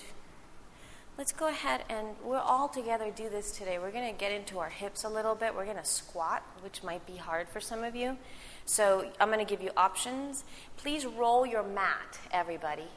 Let's 1.15 1.31
go 1.31 1.49
ahead 1.49 1.83
and 1.87 2.07
we'll 2.23 2.39
all 2.39 2.67
together 2.67 3.11
do 3.15 3.29
this 3.29 3.51
today. 3.51 3.77
We're 3.77 3.91
going 3.91 4.11
to 4.11 4.17
get 4.17 4.31
into 4.31 4.57
our 4.57 4.69
hips 4.69 5.03
a 5.03 5.09
little 5.09 5.35
bit. 5.35 5.53
We're 5.53 5.65
going 5.65 5.77
to 5.77 5.85
squat, 5.85 6.41
which 6.61 6.81
might 6.81 7.05
be 7.05 7.17
hard 7.17 7.47
for 7.47 7.59
some 7.59 7.83
of 7.83 7.95
you. 7.95 8.17
So 8.65 9.11
I'm 9.19 9.27
going 9.27 9.45
to 9.45 9.49
give 9.49 9.61
you 9.61 9.69
options. 9.77 10.43
Please 10.77 11.05
roll 11.05 11.45
your 11.45 11.61
mat, 11.61 12.19
everybody. 12.31 12.87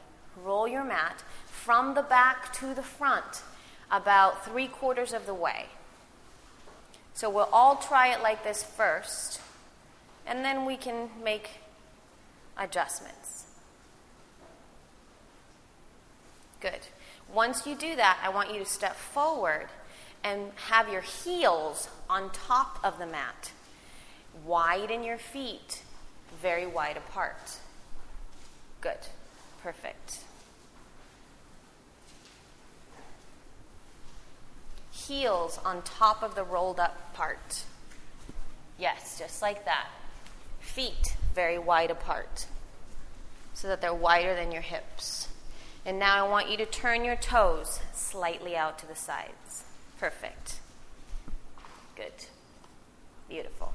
Roll 0.43 0.67
your 0.67 0.83
mat 0.83 1.23
from 1.45 1.93
the 1.93 2.01
back 2.01 2.51
to 2.53 2.73
the 2.73 2.81
front 2.81 3.43
about 3.91 4.43
three 4.43 4.67
quarters 4.67 5.13
of 5.13 5.27
the 5.27 5.33
way. 5.33 5.67
So 7.13 7.29
we'll 7.29 7.49
all 7.53 7.75
try 7.75 8.11
it 8.11 8.23
like 8.23 8.43
this 8.43 8.63
first, 8.63 9.39
and 10.25 10.43
then 10.43 10.65
we 10.65 10.77
can 10.77 11.09
make 11.23 11.59
adjustments. 12.57 13.32
Good. 16.63 16.87
Once 17.33 17.67
you 17.67 17.75
do 17.75 17.97
that, 17.97 18.17
I 18.23 18.29
want 18.29 18.53
you 18.53 18.59
to 18.59 18.65
step 18.65 18.95
forward 18.95 19.67
and 20.23 20.53
have 20.69 20.87
your 20.87 21.01
heels 21.01 21.89
on 22.09 22.31
top 22.31 22.79
of 22.85 22.99
the 22.99 23.05
mat. 23.05 23.51
Widen 24.45 25.03
your 25.03 25.17
feet 25.17 25.83
very 26.41 26.65
wide 26.65 26.95
apart. 26.95 27.59
Good. 28.79 29.09
Perfect. 29.61 30.19
Heels 34.93 35.59
on 35.65 35.81
top 35.81 36.23
of 36.23 36.33
the 36.33 36.45
rolled 36.45 36.79
up 36.79 37.13
part. 37.13 37.65
Yes, 38.79 39.19
just 39.19 39.41
like 39.41 39.65
that. 39.65 39.87
Feet 40.61 41.17
very 41.35 41.59
wide 41.59 41.91
apart 41.91 42.45
so 43.53 43.67
that 43.67 43.81
they're 43.81 43.93
wider 43.93 44.33
than 44.33 44.53
your 44.53 44.61
hips. 44.61 45.27
And 45.85 45.99
now 45.99 46.25
I 46.25 46.29
want 46.29 46.49
you 46.49 46.57
to 46.57 46.65
turn 46.65 47.03
your 47.03 47.15
toes 47.15 47.79
slightly 47.93 48.55
out 48.55 48.79
to 48.79 48.87
the 48.87 48.95
sides. 48.95 49.63
Perfect. 49.99 50.59
Good. 51.95 52.27
Beautiful. 53.29 53.73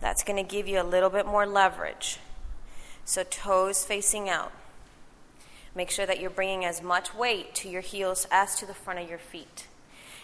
That's 0.00 0.22
going 0.24 0.36
to 0.36 0.48
give 0.48 0.68
you 0.68 0.80
a 0.80 0.84
little 0.84 1.10
bit 1.10 1.26
more 1.26 1.46
leverage. 1.46 2.18
So, 3.04 3.22
toes 3.22 3.84
facing 3.84 4.28
out. 4.28 4.52
Make 5.74 5.90
sure 5.90 6.06
that 6.06 6.20
you're 6.20 6.30
bringing 6.30 6.64
as 6.64 6.82
much 6.82 7.14
weight 7.14 7.54
to 7.56 7.68
your 7.68 7.80
heels 7.80 8.26
as 8.30 8.56
to 8.56 8.66
the 8.66 8.74
front 8.74 9.00
of 9.00 9.08
your 9.08 9.18
feet. 9.18 9.66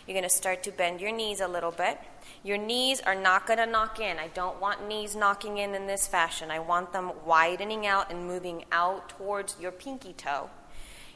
You're 0.06 0.14
going 0.14 0.28
to 0.28 0.34
start 0.34 0.62
to 0.64 0.70
bend 0.70 1.00
your 1.00 1.12
knees 1.12 1.40
a 1.40 1.48
little 1.48 1.70
bit. 1.70 1.98
Your 2.46 2.58
knees 2.58 3.00
are 3.00 3.16
not 3.16 3.48
going 3.48 3.58
to 3.58 3.66
knock 3.66 3.98
in. 3.98 4.20
I 4.20 4.28
don't 4.28 4.60
want 4.60 4.86
knees 4.86 5.16
knocking 5.16 5.58
in 5.58 5.74
in 5.74 5.88
this 5.88 6.06
fashion. 6.06 6.48
I 6.48 6.60
want 6.60 6.92
them 6.92 7.10
widening 7.24 7.88
out 7.88 8.08
and 8.08 8.24
moving 8.24 8.64
out 8.70 9.08
towards 9.08 9.56
your 9.60 9.72
pinky 9.72 10.12
toe. 10.12 10.48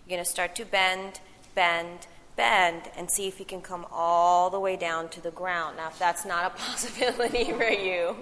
You're 0.04 0.16
going 0.16 0.24
to 0.24 0.28
start 0.28 0.56
to 0.56 0.64
bend, 0.64 1.20
bend, 1.54 2.08
bend, 2.34 2.90
and 2.96 3.08
see 3.08 3.28
if 3.28 3.38
you 3.38 3.46
can 3.46 3.62
come 3.62 3.86
all 3.92 4.50
the 4.50 4.58
way 4.58 4.74
down 4.74 5.08
to 5.10 5.20
the 5.20 5.30
ground. 5.30 5.76
Now, 5.76 5.86
if 5.86 6.00
that's 6.00 6.24
not 6.24 6.46
a 6.46 6.50
possibility 6.58 7.52
for 7.52 7.62
you, 7.62 8.16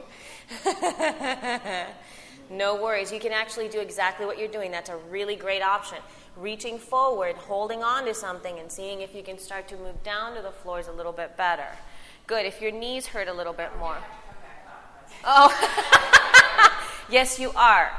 no 2.50 2.76
worries. 2.76 3.10
You 3.10 3.20
can 3.20 3.32
actually 3.32 3.68
do 3.68 3.80
exactly 3.80 4.26
what 4.26 4.38
you're 4.38 4.48
doing. 4.48 4.70
That's 4.70 4.90
a 4.90 4.98
really 5.08 5.34
great 5.34 5.62
option. 5.62 5.96
Reaching 6.36 6.78
forward, 6.78 7.36
holding 7.36 7.82
on 7.82 8.04
to 8.04 8.12
something, 8.12 8.58
and 8.58 8.70
seeing 8.70 9.00
if 9.00 9.14
you 9.14 9.22
can 9.22 9.38
start 9.38 9.66
to 9.68 9.78
move 9.78 10.02
down 10.02 10.36
to 10.36 10.42
the 10.42 10.52
floor 10.52 10.78
is 10.78 10.88
a 10.88 10.92
little 10.92 11.12
bit 11.12 11.38
better. 11.38 11.68
Good. 12.28 12.44
If 12.44 12.60
your 12.60 12.72
knees 12.72 13.06
hurt 13.06 13.26
a 13.26 13.32
little 13.32 13.54
bit 13.54 13.70
more. 13.78 13.96
Oh, 15.24 15.48
yes, 17.10 17.40
you 17.40 17.50
are. 17.56 17.90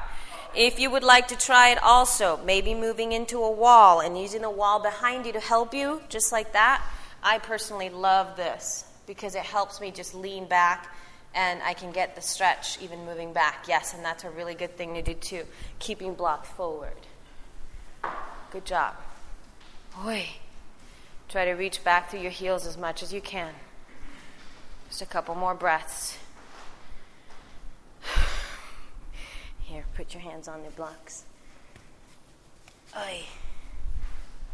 If 0.55 0.79
you 0.79 0.91
would 0.91 1.03
like 1.03 1.29
to 1.29 1.35
try 1.35 1.69
it 1.69 1.81
also, 1.81 2.39
maybe 2.45 2.75
moving 2.75 3.11
into 3.11 3.39
a 3.39 3.51
wall 3.51 4.01
and 4.01 4.15
using 4.15 4.43
the 4.43 4.49
wall 4.51 4.79
behind 4.79 5.25
you 5.25 5.33
to 5.33 5.39
help 5.39 5.73
you, 5.73 6.03
just 6.09 6.31
like 6.31 6.53
that. 6.53 6.83
I 7.23 7.39
personally 7.39 7.89
love 7.89 8.37
this 8.37 8.85
because 9.07 9.33
it 9.33 9.41
helps 9.41 9.81
me 9.81 9.89
just 9.89 10.13
lean 10.13 10.45
back 10.45 10.95
and 11.33 11.59
I 11.63 11.73
can 11.73 11.91
get 11.91 12.13
the 12.15 12.21
stretch 12.21 12.79
even 12.83 13.05
moving 13.05 13.33
back. 13.33 13.65
Yes, 13.67 13.95
and 13.95 14.05
that's 14.05 14.25
a 14.25 14.29
really 14.29 14.53
good 14.53 14.77
thing 14.77 14.93
to 14.93 15.01
do 15.01 15.15
too. 15.15 15.43
Keeping 15.79 16.13
block 16.13 16.45
forward. 16.45 17.07
Good 18.51 18.65
job. 18.65 18.93
Boy, 20.03 20.27
try 21.29 21.45
to 21.45 21.53
reach 21.53 21.83
back 21.83 22.11
through 22.11 22.21
your 22.21 22.31
heels 22.31 22.67
as 22.67 22.77
much 22.77 23.01
as 23.01 23.11
you 23.11 23.21
can. 23.21 23.55
Just 24.89 25.01
a 25.03 25.05
couple 25.05 25.35
more 25.35 25.53
breaths. 25.53 26.17
Here, 29.61 29.85
put 29.95 30.13
your 30.13 30.21
hands 30.21 30.47
on 30.47 30.63
the 30.63 30.71
blocks. 30.71 31.25
Oi. 32.97 33.21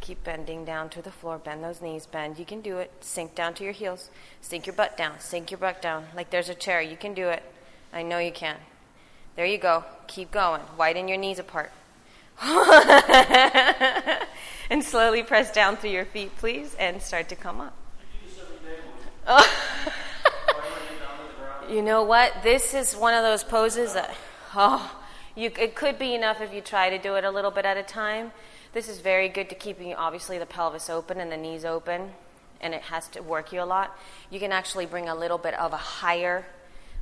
Keep 0.02 0.24
bending 0.26 0.66
down 0.66 0.90
to 0.90 1.02
the 1.02 1.10
floor. 1.10 1.38
Bend 1.38 1.64
those 1.64 1.82
knees. 1.82 2.06
Bend. 2.06 2.38
You 2.38 2.46
can 2.46 2.60
do 2.62 2.78
it. 2.78 2.92
Sink 3.00 3.34
down 3.34 3.54
to 3.56 3.64
your 3.64 3.72
heels. 3.72 4.10
Sink 4.42 4.68
your 4.68 4.76
butt 4.76 4.98
down. 4.98 5.20
Sink 5.20 5.52
your 5.52 5.58
butt 5.58 5.82
down. 5.82 6.08
Like 6.16 6.30
there's 6.30 6.50
a 6.50 6.54
chair. 6.54 6.82
You 6.82 6.98
can 6.98 7.14
do 7.14 7.30
it. 7.30 7.42
I 7.94 8.04
know 8.04 8.20
you 8.20 8.32
can. 8.32 8.58
There 9.38 9.46
you 9.46 9.58
go. 9.58 9.86
Keep 10.08 10.32
going. 10.32 10.62
Widen 10.78 11.08
your 11.08 11.18
knees 11.18 11.40
apart. 11.40 11.72
and 14.70 14.84
slowly 14.84 15.24
press 15.24 15.52
down 15.52 15.78
through 15.78 15.92
your 15.92 16.06
feet, 16.06 16.36
please, 16.38 16.76
and 16.78 17.02
start 17.02 17.30
to 17.30 17.36
come 17.36 17.62
up. 17.62 17.74
you 21.76 21.82
know 21.82 22.04
what? 22.04 22.42
This 22.42 22.74
is 22.74 22.96
one 22.96 23.14
of 23.14 23.22
those 23.22 23.44
poses 23.44 23.96
that, 23.96 24.16
oh, 24.56 24.98
you, 25.36 25.52
it 25.60 25.76
could 25.76 26.00
be 26.00 26.16
enough 26.16 26.40
if 26.40 26.54
you 26.54 26.62
try 26.62 26.90
to 26.90 26.98
do 26.98 27.16
it 27.16 27.26
a 27.26 27.30
little 27.30 27.52
bit 27.52 27.66
at 27.66 27.76
a 27.76 27.84
time. 27.84 28.32
This 28.72 28.88
is 28.88 29.02
very 29.02 29.28
good 29.28 29.50
to 29.50 29.56
keeping 29.56 29.94
obviously 29.94 30.38
the 30.38 30.46
pelvis 30.46 30.90
open 30.90 31.20
and 31.20 31.30
the 31.30 31.36
knees 31.36 31.66
open, 31.66 32.12
and 32.62 32.74
it 32.74 32.84
has 32.84 33.10
to 33.10 33.22
work 33.22 33.52
you 33.52 33.62
a 33.62 33.66
lot. 33.66 33.94
You 34.32 34.40
can 34.40 34.54
actually 34.54 34.86
bring 34.86 35.10
a 35.10 35.16
little 35.16 35.38
bit 35.38 35.54
of 35.56 35.74
a 35.74 35.78
higher, 35.78 36.46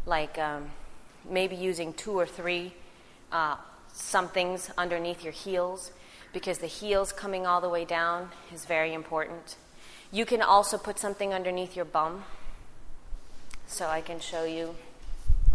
like 0.07 0.39
um, 0.39 0.71
maybe 1.29 1.55
using 1.55 1.93
two 1.93 2.17
or 2.17 2.25
three 2.25 2.73
uh, 3.31 3.57
somethings 3.93 4.71
underneath 4.75 5.23
your 5.23 5.33
heels, 5.33 5.91
because 6.33 6.57
the 6.57 6.67
heels 6.67 7.11
coming 7.11 7.45
all 7.45 7.61
the 7.61 7.69
way 7.69 7.85
down 7.85 8.31
is 8.51 8.65
very 8.65 8.95
important. 8.95 9.55
You 10.11 10.25
can 10.25 10.41
also 10.41 10.79
put 10.79 10.97
something 10.97 11.31
underneath 11.31 11.75
your 11.75 11.85
bum. 11.85 12.23
So 13.73 13.87
I 13.87 14.01
can 14.01 14.19
show 14.19 14.43
you 14.43 14.75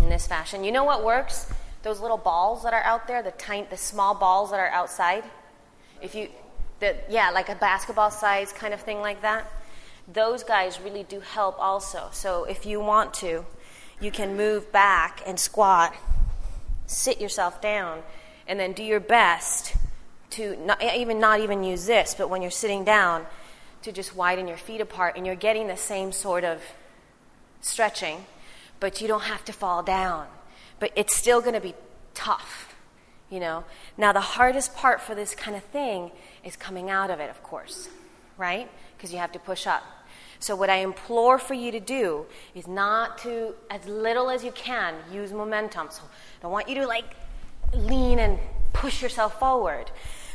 in 0.02 0.08
this 0.08 0.26
fashion. 0.26 0.64
You 0.64 0.72
know 0.72 0.82
what 0.82 1.04
works? 1.04 1.48
Those 1.84 2.00
little 2.00 2.16
balls 2.16 2.64
that 2.64 2.74
are 2.74 2.82
out 2.82 3.06
there, 3.06 3.22
the 3.22 3.30
tiny, 3.30 3.68
the 3.70 3.76
small 3.76 4.12
balls 4.12 4.50
that 4.50 4.58
are 4.58 4.66
outside. 4.66 5.22
If 6.02 6.16
you, 6.16 6.28
the, 6.80 6.96
yeah, 7.08 7.30
like 7.30 7.48
a 7.48 7.54
basketball 7.54 8.10
size 8.10 8.52
kind 8.52 8.74
of 8.74 8.80
thing 8.80 9.00
like 9.00 9.22
that. 9.22 9.48
Those 10.12 10.42
guys 10.42 10.80
really 10.80 11.04
do 11.04 11.20
help 11.20 11.60
also. 11.60 12.08
So 12.10 12.42
if 12.42 12.66
you 12.66 12.80
want 12.80 13.14
to, 13.14 13.46
you 14.00 14.10
can 14.10 14.36
move 14.36 14.72
back 14.72 15.22
and 15.24 15.38
squat, 15.38 15.94
sit 16.86 17.20
yourself 17.20 17.62
down, 17.62 18.02
and 18.48 18.58
then 18.58 18.72
do 18.72 18.82
your 18.82 18.98
best 18.98 19.76
to 20.30 20.56
not, 20.56 20.82
even 20.82 21.20
not 21.20 21.38
even 21.38 21.62
use 21.62 21.86
this, 21.86 22.16
but 22.18 22.28
when 22.28 22.42
you're 22.42 22.50
sitting 22.50 22.82
down, 22.82 23.26
to 23.82 23.92
just 23.92 24.16
widen 24.16 24.48
your 24.48 24.56
feet 24.56 24.80
apart, 24.80 25.16
and 25.16 25.24
you're 25.24 25.36
getting 25.36 25.68
the 25.68 25.76
same 25.76 26.10
sort 26.10 26.42
of 26.42 26.60
stretching, 27.60 28.26
but 28.80 29.00
you 29.00 29.08
don't 29.08 29.24
have 29.24 29.44
to 29.46 29.52
fall 29.52 29.82
down. 29.82 30.26
But 30.78 30.92
it's 30.94 31.14
still 31.14 31.40
going 31.40 31.54
to 31.54 31.60
be 31.60 31.74
tough 32.14 32.64
you 33.30 33.38
know 33.38 33.62
now 33.96 34.12
the 34.12 34.20
hardest 34.20 34.74
part 34.74 35.00
for 35.00 35.14
this 35.14 35.32
kind 35.34 35.54
of 35.54 35.62
thing 35.64 36.10
is 36.42 36.56
coming 36.56 36.90
out 36.90 37.10
of 37.10 37.20
it 37.20 37.30
of 37.30 37.40
course 37.44 37.88
right? 38.38 38.70
Because 38.96 39.12
you 39.12 39.18
have 39.18 39.32
to 39.32 39.38
push 39.38 39.66
up. 39.66 39.82
So, 40.40 40.54
what 40.54 40.70
I 40.70 40.76
implore 40.76 41.38
for 41.38 41.54
you 41.54 41.72
to 41.72 41.80
do 41.80 42.24
is 42.54 42.66
not 42.68 43.18
to, 43.18 43.54
as 43.70 43.84
little 43.86 44.30
as 44.30 44.44
you 44.44 44.52
can, 44.52 44.94
use 45.12 45.32
momentum. 45.32 45.88
So, 45.90 46.02
I 46.04 46.42
don't 46.42 46.52
want 46.52 46.68
you 46.68 46.76
to 46.76 46.86
like 46.86 47.04
lean 47.74 48.20
and 48.20 48.38
push 48.72 49.02
yourself 49.02 49.38
forward. 49.40 49.90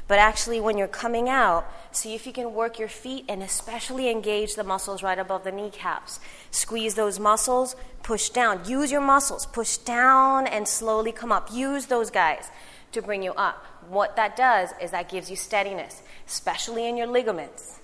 But 0.08 0.20
actually, 0.20 0.60
when 0.60 0.78
you're 0.78 0.88
coming 0.88 1.30
out, 1.30 1.66
see 1.92 2.14
if 2.14 2.28
you 2.28 2.34
can 2.34 2.54
work 2.54 2.78
your 2.78 2.90
feet 2.90 3.26
and 3.30 3.42
especially 3.42 4.10
engage 4.10 4.56
the 4.56 4.64
muscles 4.64 5.02
right 5.02 5.18
above 5.18 5.44
the 5.44 5.52
kneecaps. 5.52 6.20
Squeeze 6.52 6.96
those 6.96 7.20
muscles, 7.20 7.76
push 8.04 8.30
down. 8.30 8.68
Use 8.68 8.92
your 8.92 9.02
muscles, 9.02 9.46
push 9.46 9.78
down 9.78 10.46
and 10.46 10.68
slowly 10.68 11.14
come 11.14 11.32
up. 11.32 11.50
Use 11.54 11.86
those 11.86 12.12
guys 12.12 12.50
to 12.92 13.02
bring 13.02 13.24
you 13.24 13.32
up. 13.34 13.66
What 13.88 14.16
that 14.18 14.36
does 14.36 14.72
is 14.82 14.92
that 14.92 15.10
gives 15.10 15.30
you 15.30 15.38
steadiness, 15.38 16.02
especially 16.28 16.88
in 16.88 16.98
your 16.98 17.08
ligaments. 17.08 17.80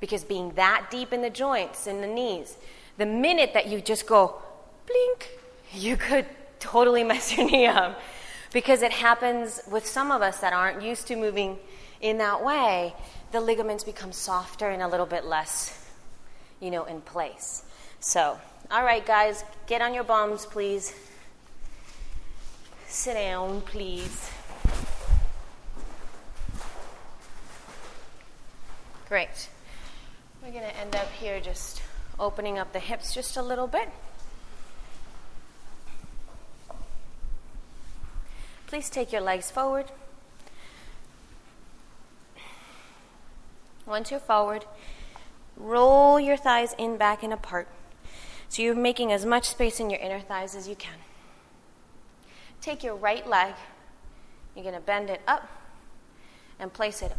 Because 0.00 0.24
being 0.24 0.52
that 0.52 0.88
deep 0.90 1.12
in 1.12 1.22
the 1.22 1.30
joints, 1.30 1.86
in 1.86 2.00
the 2.02 2.06
knees, 2.06 2.56
the 2.98 3.06
minute 3.06 3.54
that 3.54 3.68
you 3.68 3.80
just 3.80 4.06
go 4.06 4.36
blink, 4.86 5.30
you 5.72 5.96
could 5.96 6.26
totally 6.60 7.04
mess 7.04 7.36
your 7.36 7.50
knee 7.50 7.66
up 7.66 7.98
because 8.52 8.82
it 8.82 8.92
happens 8.92 9.60
with 9.70 9.86
some 9.86 10.10
of 10.10 10.22
us 10.22 10.38
that 10.40 10.52
aren't 10.52 10.82
used 10.82 11.06
to 11.08 11.16
moving 11.16 11.58
in 12.00 12.18
that 12.18 12.44
way, 12.44 12.94
the 13.30 13.40
ligaments 13.40 13.84
become 13.84 14.12
softer 14.12 14.68
and 14.68 14.82
a 14.82 14.88
little 14.88 15.06
bit 15.06 15.24
less, 15.24 15.86
you 16.60 16.70
know, 16.70 16.84
in 16.84 17.00
place. 17.00 17.64
So, 18.00 18.38
all 18.70 18.82
right, 18.82 19.04
guys, 19.04 19.44
get 19.66 19.80
on 19.80 19.94
your 19.94 20.04
bums, 20.04 20.44
please. 20.44 20.94
Sit 22.88 23.14
down, 23.14 23.62
please. 23.62 24.30
Great. 29.08 29.48
We're 30.42 30.50
going 30.50 30.64
to 30.64 30.76
end 30.76 30.96
up 30.96 31.10
here 31.12 31.40
just 31.40 31.82
opening 32.18 32.58
up 32.58 32.72
the 32.72 32.80
hips 32.80 33.14
just 33.14 33.36
a 33.36 33.42
little 33.42 33.66
bit. 33.66 33.88
Please 38.72 38.88
take 38.88 39.12
your 39.12 39.20
legs 39.20 39.50
forward. 39.50 39.84
Once 43.84 44.10
you're 44.10 44.18
forward, 44.18 44.64
roll 45.58 46.18
your 46.18 46.38
thighs 46.38 46.74
in, 46.78 46.96
back, 46.96 47.22
and 47.22 47.34
apart. 47.34 47.68
So 48.48 48.62
you're 48.62 48.74
making 48.74 49.12
as 49.12 49.26
much 49.26 49.50
space 49.50 49.78
in 49.78 49.90
your 49.90 50.00
inner 50.00 50.20
thighs 50.20 50.54
as 50.54 50.68
you 50.68 50.74
can. 50.74 50.94
Take 52.62 52.82
your 52.82 52.94
right 52.94 53.28
leg, 53.28 53.52
you're 54.54 54.62
going 54.64 54.74
to 54.74 54.80
bend 54.80 55.10
it 55.10 55.20
up 55.28 55.46
and 56.58 56.72
place 56.72 57.02
it 57.02 57.12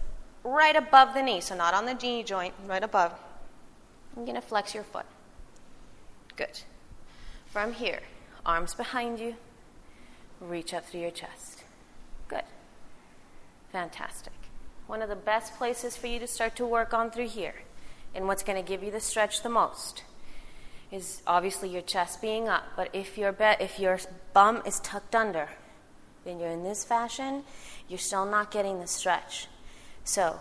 right 0.44 0.76
above 0.76 1.14
the 1.14 1.22
knee, 1.22 1.40
so 1.40 1.56
not 1.56 1.76
on 1.76 1.86
the 1.86 1.94
knee 1.94 2.24
joint, 2.24 2.56
right 2.66 2.84
above. 2.84 3.14
You're 4.16 4.26
going 4.26 4.34
to 4.34 4.42
flex 4.42 4.74
your 4.74 4.86
foot. 4.86 5.06
Good. 6.36 6.62
From 7.52 7.74
here, 7.74 8.00
arms 8.44 8.74
behind 8.74 9.20
you, 9.20 9.36
reach 10.50 10.74
up 10.74 10.86
through 10.86 11.02
your 11.02 11.12
chest. 11.12 11.64
Good. 12.28 12.44
Fantastic. 13.72 14.34
One 14.88 15.02
of 15.02 15.10
the 15.10 15.16
best 15.16 15.56
places 15.58 15.96
for 15.96 16.08
you 16.08 16.20
to 16.20 16.28
start 16.28 16.56
to 16.58 16.66
work 16.66 16.94
on 16.94 17.10
through 17.10 17.30
here, 17.30 17.56
and 18.14 18.28
what's 18.28 18.44
going 18.44 18.64
to 18.64 18.68
give 18.68 18.84
you 18.84 18.92
the 18.92 19.00
stretch 19.00 19.42
the 19.42 19.50
most, 19.50 20.04
is 20.92 21.22
obviously 21.26 21.70
your 21.70 21.82
chest 21.82 22.22
being 22.22 22.48
up. 22.48 22.64
But 22.76 22.90
if 22.94 23.18
your, 23.18 23.32
be- 23.32 23.56
if 23.60 23.80
your 23.80 24.00
bum 24.34 24.62
is 24.66 24.80
tucked 24.82 25.16
under, 25.16 25.50
then 26.26 26.40
you're 26.40 26.50
in 26.50 26.64
this 26.64 26.84
fashion, 26.84 27.44
you're 27.88 28.00
still 28.00 28.26
not 28.26 28.52
getting 28.52 28.80
the 28.80 28.88
stretch. 28.88 29.48
So, 30.04 30.40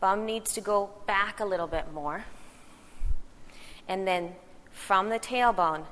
bum 0.00 0.26
needs 0.26 0.52
to 0.54 0.60
go 0.60 0.90
back 1.06 1.40
a 1.40 1.44
little 1.44 1.66
bit 1.66 1.92
more. 1.92 2.24
And 3.88 4.06
then 4.06 4.36
from 4.70 5.08
the 5.08 5.18
tailbone 5.18 5.84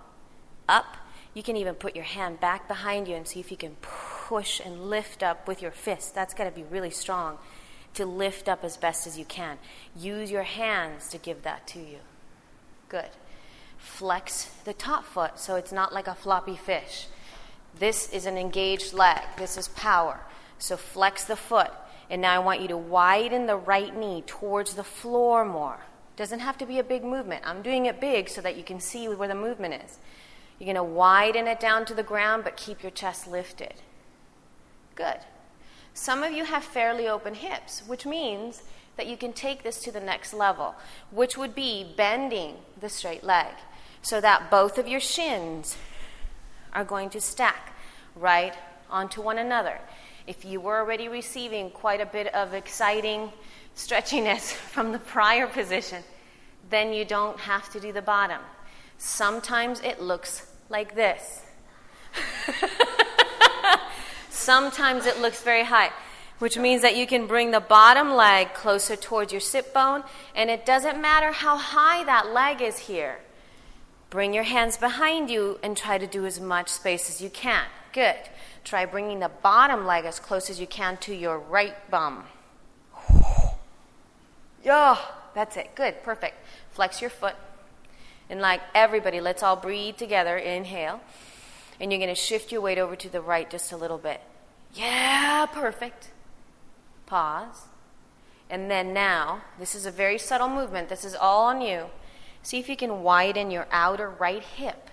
up 0.68 0.96
you 1.38 1.44
can 1.44 1.56
even 1.56 1.76
put 1.76 1.94
your 1.94 2.04
hand 2.04 2.40
back 2.40 2.66
behind 2.66 3.06
you 3.06 3.14
and 3.14 3.24
see 3.24 3.38
if 3.38 3.52
you 3.52 3.56
can 3.56 3.76
push 3.80 4.58
and 4.58 4.90
lift 4.90 5.22
up 5.22 5.46
with 5.46 5.62
your 5.62 5.70
fist. 5.70 6.12
That's 6.12 6.34
got 6.34 6.44
to 6.44 6.50
be 6.50 6.64
really 6.64 6.90
strong 6.90 7.38
to 7.94 8.04
lift 8.04 8.48
up 8.48 8.64
as 8.64 8.76
best 8.76 9.06
as 9.06 9.16
you 9.16 9.24
can. 9.24 9.56
Use 9.96 10.32
your 10.32 10.42
hands 10.42 11.08
to 11.10 11.16
give 11.16 11.44
that 11.44 11.64
to 11.68 11.78
you. 11.78 11.98
Good. 12.88 13.10
Flex 13.78 14.50
the 14.64 14.72
top 14.72 15.04
foot 15.04 15.38
so 15.38 15.54
it's 15.54 15.70
not 15.70 15.92
like 15.92 16.08
a 16.08 16.14
floppy 16.16 16.56
fish. 16.56 17.06
This 17.78 18.12
is 18.12 18.26
an 18.26 18.36
engaged 18.36 18.92
leg. 18.92 19.20
This 19.36 19.56
is 19.56 19.68
power. 19.68 20.18
So 20.58 20.76
flex 20.76 21.22
the 21.22 21.36
foot. 21.36 21.70
And 22.10 22.20
now 22.20 22.34
I 22.34 22.40
want 22.40 22.62
you 22.62 22.68
to 22.68 22.76
widen 22.76 23.46
the 23.46 23.54
right 23.54 23.96
knee 23.96 24.24
towards 24.26 24.74
the 24.74 24.82
floor 24.82 25.44
more. 25.44 25.78
Doesn't 26.16 26.40
have 26.40 26.58
to 26.58 26.66
be 26.66 26.80
a 26.80 26.84
big 26.84 27.04
movement. 27.04 27.44
I'm 27.46 27.62
doing 27.62 27.86
it 27.86 28.00
big 28.00 28.28
so 28.28 28.40
that 28.40 28.56
you 28.56 28.64
can 28.64 28.80
see 28.80 29.06
where 29.06 29.28
the 29.28 29.36
movement 29.36 29.84
is. 29.84 29.98
You're 30.58 30.72
going 30.72 30.76
to 30.76 30.92
widen 30.92 31.46
it 31.46 31.60
down 31.60 31.84
to 31.86 31.94
the 31.94 32.02
ground, 32.02 32.44
but 32.44 32.56
keep 32.56 32.82
your 32.82 32.90
chest 32.90 33.28
lifted. 33.28 33.74
Good. 34.94 35.18
Some 35.94 36.22
of 36.22 36.32
you 36.32 36.44
have 36.44 36.64
fairly 36.64 37.08
open 37.08 37.34
hips, 37.34 37.82
which 37.86 38.04
means 38.04 38.62
that 38.96 39.06
you 39.06 39.16
can 39.16 39.32
take 39.32 39.62
this 39.62 39.80
to 39.82 39.92
the 39.92 40.00
next 40.00 40.34
level, 40.34 40.74
which 41.10 41.38
would 41.38 41.54
be 41.54 41.86
bending 41.96 42.56
the 42.80 42.88
straight 42.88 43.22
leg 43.22 43.54
so 44.02 44.20
that 44.20 44.50
both 44.50 44.78
of 44.78 44.88
your 44.88 45.00
shins 45.00 45.76
are 46.72 46.84
going 46.84 47.10
to 47.10 47.20
stack 47.20 47.74
right 48.16 48.54
onto 48.90 49.22
one 49.22 49.38
another. 49.38 49.78
If 50.26 50.44
you 50.44 50.60
were 50.60 50.78
already 50.78 51.08
receiving 51.08 51.70
quite 51.70 52.00
a 52.00 52.06
bit 52.06 52.32
of 52.34 52.54
exciting 52.54 53.32
stretchiness 53.76 54.52
from 54.72 54.92
the 54.92 54.98
prior 54.98 55.46
position, 55.46 56.02
then 56.68 56.92
you 56.92 57.04
don't 57.04 57.38
have 57.38 57.70
to 57.72 57.80
do 57.80 57.92
the 57.92 58.02
bottom. 58.02 58.40
Sometimes 58.98 59.80
it 59.80 60.02
looks 60.02 60.46
like 60.68 60.94
this. 60.94 61.42
Sometimes 64.28 65.06
it 65.06 65.20
looks 65.20 65.42
very 65.42 65.64
high, 65.64 65.92
which 66.40 66.58
means 66.58 66.82
that 66.82 66.96
you 66.96 67.06
can 67.06 67.26
bring 67.26 67.52
the 67.52 67.60
bottom 67.60 68.14
leg 68.14 68.52
closer 68.54 68.96
towards 68.96 69.32
your 69.32 69.40
sit 69.40 69.72
bone, 69.72 70.02
and 70.34 70.50
it 70.50 70.66
doesn't 70.66 71.00
matter 71.00 71.32
how 71.32 71.56
high 71.56 72.04
that 72.04 72.32
leg 72.32 72.60
is 72.60 72.78
here. 72.78 73.20
Bring 74.10 74.34
your 74.34 74.44
hands 74.44 74.76
behind 74.76 75.30
you 75.30 75.58
and 75.62 75.76
try 75.76 75.98
to 75.98 76.06
do 76.06 76.26
as 76.26 76.40
much 76.40 76.68
space 76.68 77.08
as 77.08 77.20
you 77.20 77.30
can. 77.30 77.64
Good. 77.92 78.16
Try 78.64 78.84
bringing 78.84 79.20
the 79.20 79.28
bottom 79.28 79.86
leg 79.86 80.06
as 80.06 80.18
close 80.18 80.50
as 80.50 80.60
you 80.60 80.66
can 80.66 80.96
to 80.98 81.14
your 81.14 81.38
right 81.38 81.74
bum. 81.90 82.24
Yeah, 84.64 84.98
that's 85.34 85.56
it. 85.56 85.74
Good. 85.74 86.02
Perfect. 86.02 86.34
Flex 86.72 87.00
your 87.00 87.10
foot. 87.10 87.34
And 88.30 88.40
like 88.40 88.60
everybody, 88.74 89.20
let's 89.20 89.42
all 89.42 89.56
breathe 89.56 89.96
together. 89.96 90.36
Inhale. 90.36 91.00
And 91.80 91.92
you're 91.92 92.00
going 92.00 92.14
to 92.14 92.20
shift 92.20 92.50
your 92.52 92.60
weight 92.60 92.78
over 92.78 92.96
to 92.96 93.08
the 93.08 93.20
right 93.20 93.48
just 93.48 93.72
a 93.72 93.76
little 93.76 93.98
bit. 93.98 94.20
Yeah, 94.74 95.46
perfect. 95.46 96.10
Pause. 97.06 97.62
And 98.50 98.70
then 98.70 98.92
now, 98.92 99.42
this 99.58 99.74
is 99.74 99.86
a 99.86 99.90
very 99.90 100.18
subtle 100.18 100.48
movement. 100.48 100.88
This 100.88 101.04
is 101.04 101.14
all 101.14 101.44
on 101.44 101.60
you. 101.60 101.86
See 102.42 102.58
if 102.58 102.68
you 102.68 102.76
can 102.76 103.02
widen 103.02 103.50
your 103.50 103.66
outer 103.70 104.08
right 104.08 104.42
hip, 104.42 104.90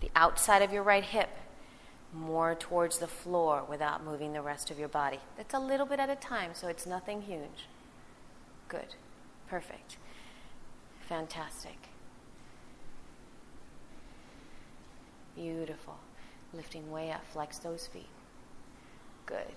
the 0.00 0.10
outside 0.14 0.62
of 0.62 0.72
your 0.72 0.82
right 0.82 1.04
hip, 1.04 1.30
more 2.12 2.54
towards 2.54 2.98
the 2.98 3.06
floor 3.06 3.64
without 3.68 4.04
moving 4.04 4.32
the 4.32 4.42
rest 4.42 4.70
of 4.70 4.78
your 4.78 4.88
body. 4.88 5.18
That's 5.36 5.54
a 5.54 5.58
little 5.58 5.86
bit 5.86 5.98
at 6.00 6.08
a 6.08 6.16
time, 6.16 6.52
so 6.54 6.68
it's 6.68 6.86
nothing 6.86 7.22
huge. 7.22 7.66
Good. 8.68 8.94
Perfect. 9.48 9.96
Fantastic. 11.08 11.88
Beautiful. 15.38 15.94
Lifting 16.52 16.90
way 16.90 17.12
up. 17.12 17.24
Flex 17.32 17.58
those 17.58 17.86
feet. 17.86 18.08
Good. 19.24 19.54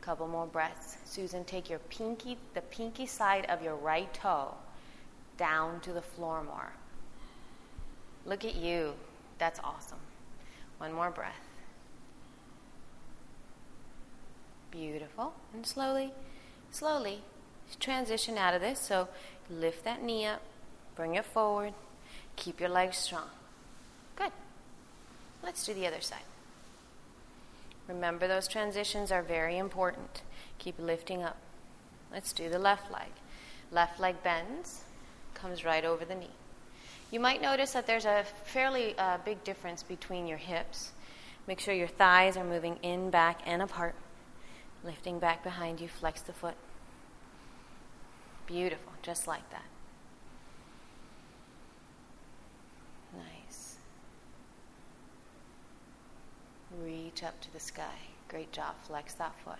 Couple 0.00 0.26
more 0.26 0.46
breaths. 0.46 0.96
Susan, 1.04 1.44
take 1.44 1.68
your 1.68 1.78
pinky, 1.90 2.38
the 2.54 2.62
pinky 2.62 3.04
side 3.04 3.44
of 3.50 3.62
your 3.62 3.76
right 3.76 4.12
toe 4.14 4.54
down 5.36 5.80
to 5.80 5.92
the 5.92 6.00
floor 6.00 6.42
more. 6.42 6.72
Look 8.24 8.46
at 8.46 8.54
you. 8.54 8.94
That's 9.38 9.60
awesome. 9.62 9.98
One 10.78 10.94
more 10.94 11.10
breath. 11.10 11.34
Beautiful. 14.70 15.34
And 15.52 15.66
slowly, 15.66 16.12
slowly 16.70 17.20
transition 17.78 18.38
out 18.38 18.54
of 18.54 18.62
this. 18.62 18.78
So 18.78 19.08
lift 19.50 19.84
that 19.84 20.02
knee 20.02 20.24
up, 20.24 20.40
bring 20.94 21.14
it 21.14 21.26
forward, 21.26 21.74
keep 22.36 22.58
your 22.58 22.70
legs 22.70 22.96
strong. 22.96 23.28
Let's 25.44 25.64
do 25.66 25.74
the 25.74 25.86
other 25.86 26.00
side. 26.00 26.24
Remember, 27.86 28.26
those 28.26 28.48
transitions 28.48 29.12
are 29.12 29.22
very 29.22 29.58
important. 29.58 30.22
Keep 30.58 30.78
lifting 30.78 31.22
up. 31.22 31.36
Let's 32.10 32.32
do 32.32 32.48
the 32.48 32.58
left 32.58 32.90
leg. 32.90 33.10
Left 33.70 34.00
leg 34.00 34.22
bends, 34.22 34.84
comes 35.34 35.64
right 35.64 35.84
over 35.84 36.04
the 36.04 36.14
knee. 36.14 36.30
You 37.10 37.20
might 37.20 37.42
notice 37.42 37.72
that 37.72 37.86
there's 37.86 38.06
a 38.06 38.24
fairly 38.44 38.94
uh, 38.98 39.18
big 39.24 39.44
difference 39.44 39.82
between 39.82 40.26
your 40.26 40.38
hips. 40.38 40.92
Make 41.46 41.60
sure 41.60 41.74
your 41.74 41.88
thighs 41.88 42.36
are 42.36 42.44
moving 42.44 42.78
in, 42.82 43.10
back, 43.10 43.40
and 43.44 43.60
apart. 43.60 43.94
Lifting 44.82 45.18
back 45.18 45.42
behind 45.42 45.80
you, 45.80 45.88
flex 45.88 46.22
the 46.22 46.32
foot. 46.32 46.56
Beautiful, 48.46 48.92
just 49.02 49.26
like 49.26 49.48
that. 49.50 49.64
Nice. 53.14 53.76
Reach 56.82 57.22
up 57.22 57.40
to 57.42 57.52
the 57.52 57.60
sky. 57.60 57.98
Great 58.28 58.52
job. 58.52 58.74
Flex 58.86 59.14
that 59.14 59.34
foot. 59.44 59.58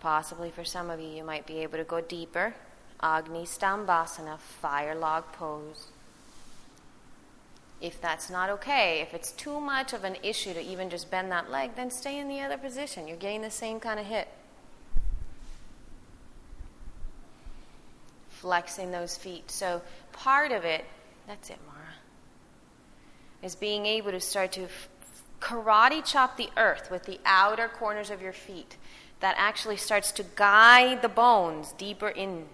Possibly 0.00 0.50
for 0.50 0.64
some 0.64 0.90
of 0.90 1.00
you, 1.00 1.06
you 1.06 1.24
might 1.24 1.46
be 1.46 1.60
able 1.60 1.78
to 1.78 1.84
go 1.84 2.00
deeper. 2.00 2.54
Agni 3.00 3.44
Stambhasana, 3.44 4.38
fire 4.38 4.94
log 4.94 5.24
pose. 5.32 5.88
If 7.80 8.00
that's 8.00 8.30
not 8.30 8.48
okay, 8.50 9.00
if 9.00 9.12
it's 9.12 9.32
too 9.32 9.60
much 9.60 9.92
of 9.92 10.04
an 10.04 10.16
issue 10.22 10.54
to 10.54 10.60
even 10.60 10.88
just 10.88 11.10
bend 11.10 11.32
that 11.32 11.50
leg, 11.50 11.74
then 11.74 11.90
stay 11.90 12.18
in 12.18 12.28
the 12.28 12.40
other 12.40 12.56
position. 12.58 13.08
You're 13.08 13.16
getting 13.16 13.42
the 13.42 13.50
same 13.50 13.80
kind 13.80 13.98
of 13.98 14.06
hit. 14.06 14.28
Flexing 18.28 18.92
those 18.92 19.16
feet. 19.16 19.50
So, 19.50 19.82
part 20.12 20.52
of 20.52 20.64
it, 20.64 20.84
that's 21.26 21.50
it, 21.50 21.58
Mara, 21.66 21.71
is 23.42 23.54
being 23.54 23.86
able 23.86 24.10
to 24.10 24.20
start 24.20 24.52
to 24.52 24.68
karate 25.40 26.04
chop 26.04 26.36
the 26.36 26.48
earth 26.56 26.90
with 26.90 27.04
the 27.04 27.18
outer 27.24 27.68
corners 27.68 28.10
of 28.10 28.22
your 28.22 28.32
feet. 28.32 28.76
That 29.20 29.34
actually 29.38 29.76
starts 29.76 30.10
to 30.12 30.24
guide 30.34 31.02
the 31.02 31.08
bones 31.08 31.72
deeper 31.78 32.08
in 32.08 32.46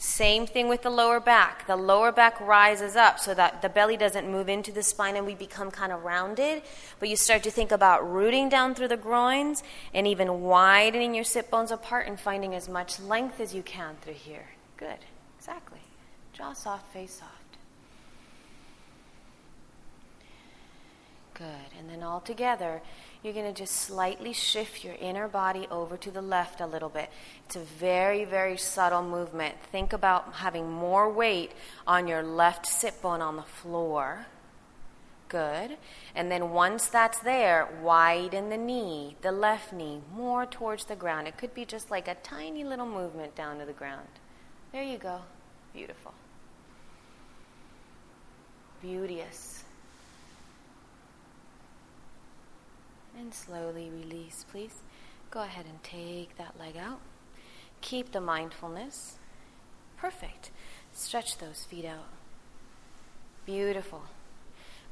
same 0.00 0.46
thing 0.46 0.68
with 0.68 0.82
the 0.82 0.90
lower 0.90 1.18
back. 1.18 1.66
The 1.66 1.74
lower 1.74 2.12
back 2.12 2.40
rises 2.40 2.94
up 2.94 3.18
so 3.18 3.34
that 3.34 3.62
the 3.62 3.68
belly 3.68 3.96
doesn't 3.96 4.30
move 4.30 4.48
into 4.48 4.70
the 4.70 4.82
spine 4.84 5.16
and 5.16 5.26
we 5.26 5.34
become 5.34 5.72
kind 5.72 5.90
of 5.90 6.04
rounded. 6.04 6.62
But 7.00 7.08
you 7.08 7.16
start 7.16 7.42
to 7.42 7.50
think 7.50 7.72
about 7.72 8.08
rooting 8.08 8.48
down 8.48 8.76
through 8.76 8.88
the 8.88 8.96
groins 8.96 9.64
and 9.92 10.06
even 10.06 10.42
widening 10.42 11.16
your 11.16 11.24
sit 11.24 11.50
bones 11.50 11.72
apart 11.72 12.06
and 12.06 12.18
finding 12.18 12.54
as 12.54 12.68
much 12.68 13.00
length 13.00 13.40
as 13.40 13.56
you 13.56 13.62
can 13.62 13.96
through 14.00 14.14
here. 14.14 14.46
Good. 14.76 14.98
Exactly. 15.36 15.80
Jaw 16.32 16.52
soft, 16.52 16.92
face 16.92 17.14
soft. 17.14 17.37
Good. 21.38 21.78
And 21.78 21.88
then 21.88 22.02
all 22.02 22.20
together, 22.20 22.82
you're 23.22 23.32
going 23.32 23.46
to 23.46 23.56
just 23.56 23.76
slightly 23.76 24.32
shift 24.32 24.82
your 24.82 24.96
inner 25.00 25.28
body 25.28 25.68
over 25.70 25.96
to 25.96 26.10
the 26.10 26.20
left 26.20 26.60
a 26.60 26.66
little 26.66 26.88
bit. 26.88 27.10
It's 27.46 27.54
a 27.54 27.60
very, 27.60 28.24
very 28.24 28.56
subtle 28.56 29.04
movement. 29.04 29.54
Think 29.70 29.92
about 29.92 30.34
having 30.34 30.68
more 30.68 31.08
weight 31.08 31.52
on 31.86 32.08
your 32.08 32.24
left 32.24 32.66
sit 32.66 33.00
bone 33.00 33.22
on 33.22 33.36
the 33.36 33.42
floor. 33.42 34.26
Good. 35.28 35.76
And 36.16 36.28
then 36.28 36.50
once 36.50 36.88
that's 36.88 37.20
there, 37.20 37.68
widen 37.82 38.48
the 38.48 38.56
knee, 38.56 39.16
the 39.22 39.30
left 39.30 39.72
knee, 39.72 40.00
more 40.12 40.44
towards 40.44 40.86
the 40.86 40.96
ground. 40.96 41.28
It 41.28 41.38
could 41.38 41.54
be 41.54 41.64
just 41.64 41.88
like 41.88 42.08
a 42.08 42.16
tiny 42.16 42.64
little 42.64 42.86
movement 42.86 43.36
down 43.36 43.60
to 43.60 43.64
the 43.64 43.72
ground. 43.72 44.08
There 44.72 44.82
you 44.82 44.98
go. 44.98 45.20
Beautiful. 45.72 46.14
Beauteous. 48.82 49.64
And 53.18 53.34
slowly 53.34 53.90
release, 53.90 54.44
please. 54.48 54.82
Go 55.30 55.42
ahead 55.42 55.66
and 55.66 55.82
take 55.82 56.36
that 56.38 56.54
leg 56.58 56.76
out. 56.76 57.00
Keep 57.80 58.12
the 58.12 58.20
mindfulness. 58.20 59.16
Perfect. 59.96 60.50
Stretch 60.92 61.38
those 61.38 61.64
feet 61.64 61.84
out. 61.84 62.06
Beautiful. 63.44 64.02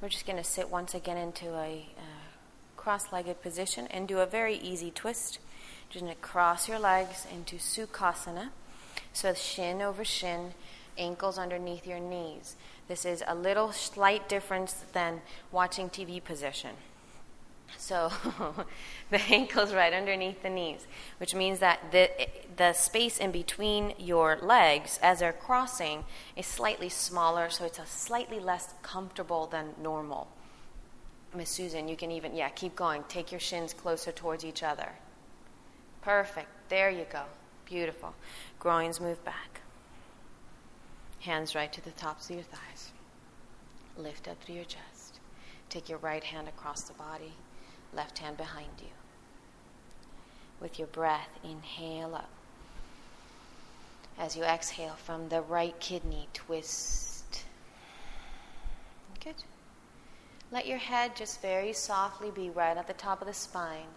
We're 0.01 0.09
just 0.09 0.27
going 0.27 0.39
to 0.39 0.45
sit 0.45 0.71
once 0.71 0.93
again 0.93 1.17
into 1.17 1.55
a 1.55 1.87
uh, 1.97 2.27
cross 2.77 3.13
legged 3.13 3.43
position 3.43 3.87
and 3.89 4.09
do 4.09 4.19
a 4.19 4.27
very 4.27 4.57
easy 4.57 4.91
twist. 4.91 5.39
Just 5.89 6.05
going 6.05 6.15
to 6.15 6.21
cross 6.21 6.69
your 6.69 6.81
legs 6.81 7.27
into 7.33 7.57
Sukhasana. 7.57 8.49
So 9.13 9.35
shin 9.35 9.81
over 9.81 10.05
shin, 10.05 10.53
ankles 10.99 11.39
underneath 11.39 11.87
your 11.87 12.01
knees. 12.01 12.57
This 12.89 13.05
is 13.05 13.23
a 13.27 13.35
little 13.35 13.73
slight 13.73 14.29
difference 14.29 14.85
than 14.93 15.23
watching 15.53 15.89
TV 15.89 16.23
position. 16.23 16.73
So 17.79 18.11
the 19.11 19.21
ankle's 19.23 19.75
right 19.75 19.93
underneath 19.93 20.43
the 20.43 20.51
knees, 20.51 20.87
which 21.19 21.35
means 21.35 21.59
that 21.61 21.93
the, 21.93 22.11
the 22.57 22.73
space 22.73 23.19
in 23.19 23.31
between 23.33 23.95
your 23.99 24.39
legs 24.41 24.99
as 25.03 25.21
they're 25.21 25.33
crossing 25.33 26.05
is 26.37 26.47
slightly 26.47 26.89
smaller, 26.89 27.51
so 27.51 27.65
it's 27.65 27.79
a 27.79 27.87
slightly 27.87 28.41
less 28.41 28.75
comfortable 28.83 29.47
than 29.47 29.75
normal. 29.81 30.29
Miss 31.35 31.51
Susan, 31.51 31.89
you 31.89 31.97
can 31.97 32.11
even, 32.11 32.35
yeah, 32.35 32.49
keep 32.49 32.77
going. 32.77 33.05
Take 33.09 33.31
your 33.31 33.41
shins 33.41 33.73
closer 33.73 34.13
towards 34.13 34.45
each 34.45 34.63
other. 34.63 34.91
Perfect. 36.03 36.49
There 36.69 36.91
you 36.91 37.05
go. 37.11 37.23
Beautiful. 37.67 38.15
Groins 38.59 39.01
move 39.01 39.23
back. 39.25 39.61
Hands 41.21 41.55
right 41.55 41.73
to 41.73 41.85
the 41.85 41.91
tops 41.91 42.31
of 42.31 42.37
your 42.37 42.45
thighs. 42.45 42.93
Lift 43.99 44.29
up 44.29 44.43
through 44.43 44.55
your 44.55 44.65
chest. 44.65 45.21
Take 45.69 45.89
your 45.89 45.99
right 45.99 46.23
hand 46.23 46.49
across 46.49 46.83
the 46.83 46.95
body 46.95 47.33
left 47.95 48.19
hand 48.19 48.37
behind 48.37 48.69
you. 48.79 48.89
With 50.61 50.79
your 50.79 50.89
breath, 50.89 51.29
inhale 51.45 52.15
up. 52.15 52.31
As 54.19 54.37
you 54.37 54.45
exhale 54.45 54.95
from 54.95 55.29
the 55.29 55.43
right 55.43 55.79
kidney, 55.79 56.29
twist. 56.33 57.45
Good. 59.23 59.35
Let 60.51 60.67
your 60.67 60.79
head 60.79 61.17
just 61.17 61.43
very 61.43 61.73
softly 61.73 62.31
be 62.31 62.49
right 62.49 62.77
at 62.77 62.87
the 62.87 62.95
top 62.95 63.21
of 63.21 63.27
the 63.27 63.35
spine. 63.35 63.89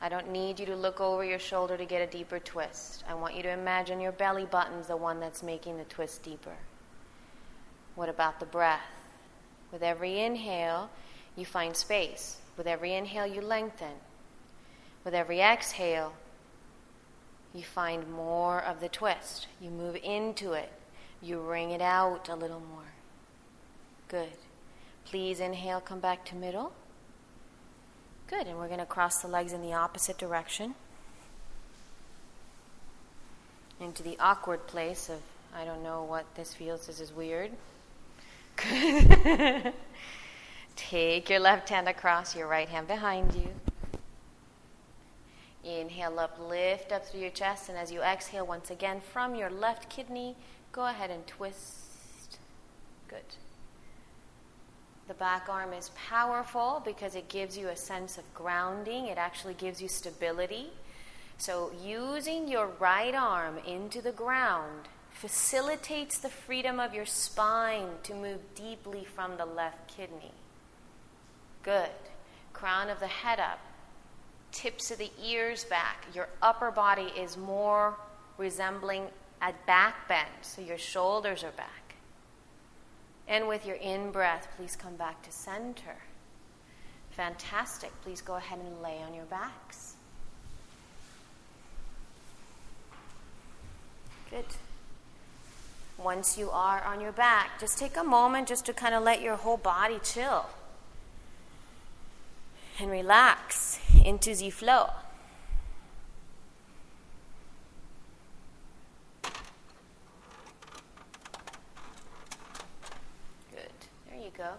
I 0.00 0.08
don't 0.08 0.30
need 0.30 0.58
you 0.58 0.66
to 0.66 0.76
look 0.76 1.00
over 1.00 1.24
your 1.24 1.38
shoulder 1.38 1.76
to 1.76 1.84
get 1.84 2.02
a 2.02 2.10
deeper 2.10 2.38
twist. 2.38 3.04
I 3.08 3.14
want 3.14 3.34
you 3.34 3.42
to 3.42 3.50
imagine 3.50 4.00
your 4.00 4.12
belly 4.12 4.46
button's 4.46 4.86
the 4.86 4.96
one 4.96 5.20
that's 5.20 5.42
making 5.42 5.76
the 5.76 5.84
twist 5.84 6.22
deeper. 6.22 6.56
What 7.94 8.08
about 8.08 8.40
the 8.40 8.46
breath? 8.46 8.80
With 9.72 9.82
every 9.82 10.20
inhale, 10.20 10.88
you 11.36 11.44
find 11.44 11.76
space. 11.76 12.38
With 12.58 12.66
every 12.66 12.92
inhale, 12.92 13.26
you 13.26 13.40
lengthen. 13.40 13.94
With 15.04 15.14
every 15.14 15.40
exhale, 15.40 16.12
you 17.54 17.62
find 17.62 18.10
more 18.10 18.60
of 18.60 18.80
the 18.80 18.88
twist. 18.88 19.46
You 19.60 19.70
move 19.70 19.96
into 20.02 20.52
it. 20.52 20.70
You 21.22 21.40
wring 21.40 21.70
it 21.70 21.80
out 21.80 22.28
a 22.28 22.34
little 22.34 22.60
more. 22.60 22.92
Good. 24.08 24.36
Please 25.04 25.38
inhale, 25.38 25.80
come 25.80 26.00
back 26.00 26.24
to 26.26 26.34
middle. 26.34 26.72
Good. 28.26 28.48
And 28.48 28.58
we're 28.58 28.66
going 28.66 28.80
to 28.80 28.86
cross 28.86 29.22
the 29.22 29.28
legs 29.28 29.52
in 29.52 29.62
the 29.62 29.72
opposite 29.72 30.18
direction 30.18 30.74
into 33.80 34.02
the 34.02 34.16
awkward 34.18 34.66
place 34.66 35.08
of, 35.08 35.20
I 35.54 35.64
don't 35.64 35.84
know 35.84 36.02
what 36.02 36.26
this 36.34 36.54
feels. 36.54 36.88
This 36.88 37.00
is 37.00 37.12
weird. 37.12 37.52
Good. 38.56 39.72
Take 40.78 41.28
your 41.28 41.40
left 41.40 41.68
hand 41.68 41.88
across, 41.88 42.36
your 42.36 42.46
right 42.46 42.68
hand 42.68 42.86
behind 42.86 43.34
you. 43.34 43.48
Inhale 45.64 46.20
up, 46.20 46.38
lift 46.38 46.92
up 46.92 47.04
through 47.04 47.20
your 47.20 47.30
chest, 47.30 47.68
and 47.68 47.76
as 47.76 47.90
you 47.90 48.00
exhale 48.00 48.46
once 48.46 48.70
again 48.70 49.00
from 49.12 49.34
your 49.34 49.50
left 49.50 49.90
kidney, 49.90 50.36
go 50.70 50.86
ahead 50.86 51.10
and 51.10 51.26
twist. 51.26 52.38
Good. 53.08 53.24
The 55.08 55.14
back 55.14 55.48
arm 55.48 55.72
is 55.72 55.90
powerful 56.08 56.80
because 56.84 57.16
it 57.16 57.28
gives 57.28 57.58
you 57.58 57.68
a 57.68 57.76
sense 57.76 58.16
of 58.16 58.32
grounding, 58.32 59.06
it 59.06 59.18
actually 59.18 59.54
gives 59.54 59.82
you 59.82 59.88
stability. 59.88 60.68
So, 61.38 61.72
using 61.84 62.46
your 62.46 62.68
right 62.78 63.16
arm 63.16 63.58
into 63.66 64.00
the 64.00 64.12
ground 64.12 64.86
facilitates 65.10 66.18
the 66.18 66.28
freedom 66.28 66.78
of 66.78 66.94
your 66.94 67.06
spine 67.06 67.88
to 68.04 68.14
move 68.14 68.38
deeply 68.54 69.04
from 69.04 69.36
the 69.36 69.44
left 69.44 69.88
kidney. 69.88 70.32
Good. 71.68 71.90
Crown 72.54 72.88
of 72.88 72.98
the 72.98 73.06
head 73.06 73.38
up. 73.38 73.58
Tips 74.52 74.90
of 74.90 74.96
the 74.96 75.10
ears 75.22 75.64
back. 75.64 76.06
Your 76.14 76.30
upper 76.40 76.70
body 76.70 77.12
is 77.14 77.36
more 77.36 77.94
resembling 78.38 79.02
a 79.42 79.52
back 79.66 80.08
bend, 80.08 80.30
so 80.40 80.62
your 80.62 80.78
shoulders 80.78 81.44
are 81.44 81.50
back. 81.50 81.96
And 83.28 83.46
with 83.48 83.66
your 83.66 83.76
in 83.76 84.12
breath, 84.12 84.48
please 84.56 84.76
come 84.76 84.96
back 84.96 85.22
to 85.24 85.30
center. 85.30 85.96
Fantastic. 87.10 87.92
Please 88.02 88.22
go 88.22 88.36
ahead 88.36 88.60
and 88.60 88.80
lay 88.80 89.02
on 89.06 89.12
your 89.12 89.26
backs. 89.26 89.96
Good. 94.30 94.46
Once 95.98 96.38
you 96.38 96.48
are 96.48 96.82
on 96.84 97.02
your 97.02 97.12
back, 97.12 97.60
just 97.60 97.76
take 97.76 97.98
a 97.98 98.04
moment 98.04 98.48
just 98.48 98.64
to 98.64 98.72
kind 98.72 98.94
of 98.94 99.02
let 99.02 99.20
your 99.20 99.36
whole 99.36 99.58
body 99.58 99.98
chill 100.02 100.46
and 102.80 102.90
relax 102.90 103.80
into 104.04 104.34
the 104.34 104.50
flow. 104.50 104.90
Good. 113.50 113.70
There 114.10 114.20
you 114.20 114.30
go. 114.36 114.50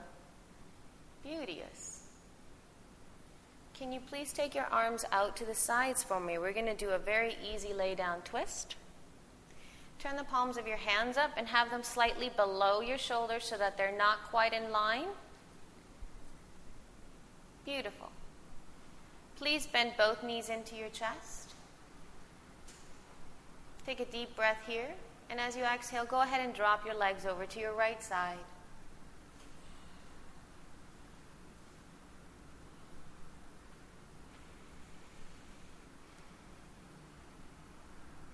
Beauteous. 1.23 2.03
Can 3.73 3.93
you 3.93 4.01
please 4.01 4.33
take 4.33 4.53
your 4.53 4.65
arms 4.65 5.05
out 5.13 5.37
to 5.37 5.45
the 5.45 5.55
sides 5.55 6.03
for 6.03 6.19
me? 6.19 6.37
We're 6.37 6.51
going 6.51 6.65
to 6.65 6.75
do 6.75 6.89
a 6.89 6.97
very 6.97 7.37
easy 7.41 7.73
lay 7.73 7.95
down 7.95 8.21
twist. 8.21 8.75
Turn 9.99 10.17
the 10.17 10.25
palms 10.25 10.57
of 10.57 10.67
your 10.67 10.77
hands 10.77 11.15
up 11.15 11.31
and 11.37 11.47
have 11.47 11.69
them 11.69 11.83
slightly 11.83 12.29
below 12.35 12.81
your 12.81 12.97
shoulders 12.97 13.45
so 13.45 13.57
that 13.57 13.77
they're 13.77 13.97
not 13.97 14.23
quite 14.29 14.51
in 14.51 14.71
line. 14.71 15.07
Beautiful. 17.69 18.09
Please 19.35 19.67
bend 19.67 19.91
both 19.95 20.23
knees 20.23 20.49
into 20.49 20.75
your 20.75 20.89
chest. 20.89 21.53
Take 23.85 23.99
a 23.99 24.05
deep 24.05 24.35
breath 24.35 24.57
here. 24.65 24.87
And 25.29 25.39
as 25.39 25.55
you 25.55 25.63
exhale, 25.63 26.03
go 26.03 26.21
ahead 26.21 26.43
and 26.43 26.51
drop 26.51 26.83
your 26.83 26.95
legs 26.95 27.27
over 27.27 27.45
to 27.45 27.59
your 27.59 27.73
right 27.73 28.01
side. 28.01 28.39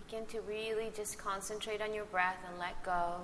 Begin 0.06 0.26
to 0.28 0.40
really 0.48 0.94
just 0.96 1.18
concentrate 1.18 1.82
on 1.82 1.94
your 1.94 2.06
breath 2.06 2.38
and 2.50 2.58
let 2.58 2.82
go. 2.86 3.16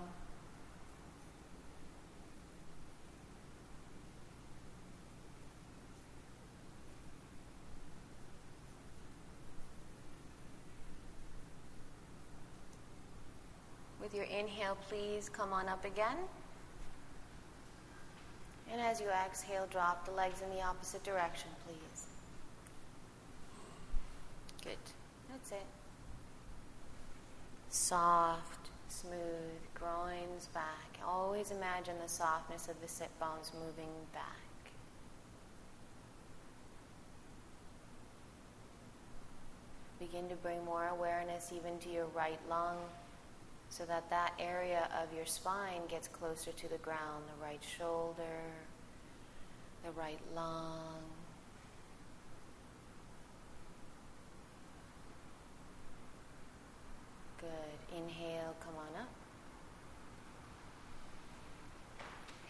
With 14.02 14.16
your 14.16 14.26
inhale, 14.26 14.78
please 14.90 15.30
come 15.30 15.54
on 15.54 15.70
up 15.70 15.86
again. 15.86 16.18
And 18.72 18.82
as 18.82 19.00
you 19.00 19.08
exhale, 19.10 19.68
drop 19.70 20.06
the 20.06 20.12
legs 20.12 20.42
in 20.42 20.50
the 20.50 20.64
opposite 20.64 21.04
direction, 21.04 21.50
please. 21.68 22.08
Good. 24.64 24.78
That's 25.30 25.52
it. 25.52 25.66
Soft, 27.70 28.70
smooth, 28.88 29.62
groins 29.76 30.48
back. 30.54 31.00
Always 31.06 31.52
imagine 31.52 31.96
the 32.02 32.10
softness 32.10 32.70
of 32.70 32.82
the 32.82 32.88
sit 32.88 33.10
bones 33.20 33.52
moving 33.54 33.92
back. 34.14 34.24
Begin 40.00 40.28
to 40.30 40.36
bring 40.36 40.64
more 40.66 40.88
awareness 40.88 41.52
even 41.56 41.78
to 41.80 41.90
your 41.90 42.08
right 42.16 42.40
lung 42.50 42.78
so 43.72 43.86
that 43.86 44.10
that 44.10 44.34
area 44.38 44.90
of 45.02 45.16
your 45.16 45.26
spine 45.26 45.82
gets 45.88 46.10
closer 46.10 46.52
to 46.52 46.68
the 46.68 46.78
ground 46.80 47.24
the 47.26 47.44
right 47.44 47.64
shoulder, 47.78 48.44
the 49.86 49.92
right 49.92 50.20
lung. 50.36 51.00
Good. 57.40 57.98
Inhale, 57.98 58.56
come 58.60 58.76
on 58.76 59.02
up. 59.02 59.21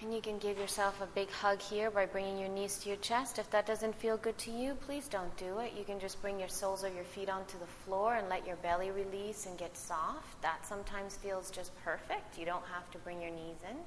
And 0.02 0.12
you 0.12 0.20
can 0.20 0.40
give 0.40 0.58
yourself 0.58 1.00
a 1.00 1.06
big 1.06 1.30
hug 1.30 1.62
here 1.62 1.92
by 1.92 2.08
bringing 2.08 2.40
your 2.40 2.50
knees 2.50 2.80
to 2.80 2.90
your 2.90 2.98
chest. 2.98 3.38
If 3.38 3.52
that 3.52 3.68
doesn't 3.68 3.94
feel 3.94 4.18
good 4.18 4.36
to 4.40 4.52
you, 4.52 4.74
please 4.74 5.08
don't 5.08 5.36
do 5.38 5.60
it. 5.60 5.74
You 5.78 5.84
can 5.84 6.00
just 6.00 6.20
bring 6.24 6.40
your 6.40 6.50
soles 6.50 6.84
of 6.84 6.96
your 6.96 7.04
feet 7.04 7.30
onto 7.30 7.60
the 7.60 7.68
floor 7.86 8.16
and 8.16 8.28
let 8.28 8.48
your 8.48 8.56
belly 8.58 8.90
release 8.90 9.46
and 9.46 9.56
get 9.60 9.78
soft. 9.78 10.42
That 10.42 10.66
sometimes 10.66 11.18
feels 11.18 11.52
just 11.52 11.72
perfect. 11.84 12.40
You 12.40 12.46
don't 12.46 12.66
have 12.74 12.90
to 12.92 12.98
bring 12.98 13.22
your 13.22 13.30
knees 13.30 13.60
in. 13.70 13.78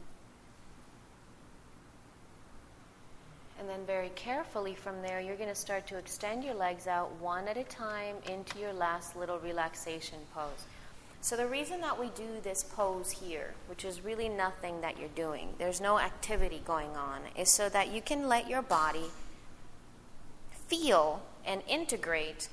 And 3.59 3.69
then, 3.69 3.85
very 3.87 4.11
carefully 4.11 4.75
from 4.75 5.01
there, 5.03 5.21
you're 5.21 5.37
going 5.37 5.49
to 5.49 5.55
start 5.55 5.87
to 5.89 5.97
extend 5.97 6.45
your 6.45 6.55
legs 6.55 6.87
out 6.87 7.11
one 7.21 7.49
at 7.49 7.57
a 7.57 7.65
time 7.65 8.17
into 8.31 8.59
your 8.59 8.73
last 8.73 9.17
little 9.17 9.39
relaxation 9.39 10.19
pose. 10.33 10.67
So, 11.25 11.39
the 11.39 11.47
reason 11.47 11.81
that 11.81 11.99
we 11.99 12.09
do 12.09 12.43
this 12.43 12.63
pose 12.63 13.11
here, 13.11 13.55
which 13.67 13.87
is 13.87 14.05
really 14.05 14.29
nothing 14.29 14.83
that 14.83 14.99
you're 14.99 15.09
doing, 15.09 15.55
there's 15.57 15.81
no 15.81 15.99
activity 15.99 16.61
going 16.67 16.91
on, 16.91 17.23
is 17.35 17.49
so 17.49 17.71
that 17.71 17.89
you 17.89 18.03
can 18.03 18.29
let 18.29 18.47
your 18.47 18.61
body 18.61 19.07
feel 20.69 21.23
and 21.47 21.63
integrate 21.67 22.51